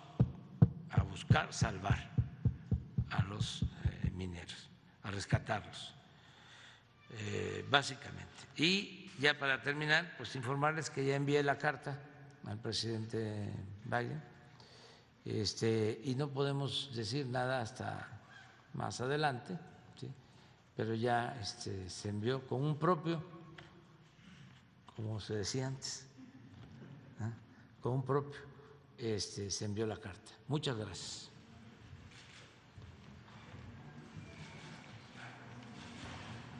[0.89, 2.11] a buscar salvar
[3.09, 4.69] a los eh, mineros,
[5.03, 5.93] a rescatarlos,
[7.11, 8.33] eh, básicamente.
[8.55, 11.99] Y ya para terminar, pues informarles que ya envié la carta
[12.45, 13.51] al presidente
[13.83, 14.36] Biden
[15.29, 18.21] este, y no podemos decir nada hasta
[18.73, 19.57] más adelante,
[20.75, 23.21] pero ya este, se envió con un propio,
[24.95, 26.05] como se decía antes,
[27.81, 28.39] con un propio,
[28.97, 30.31] este, se envió la carta.
[30.47, 31.31] Muchas gracias.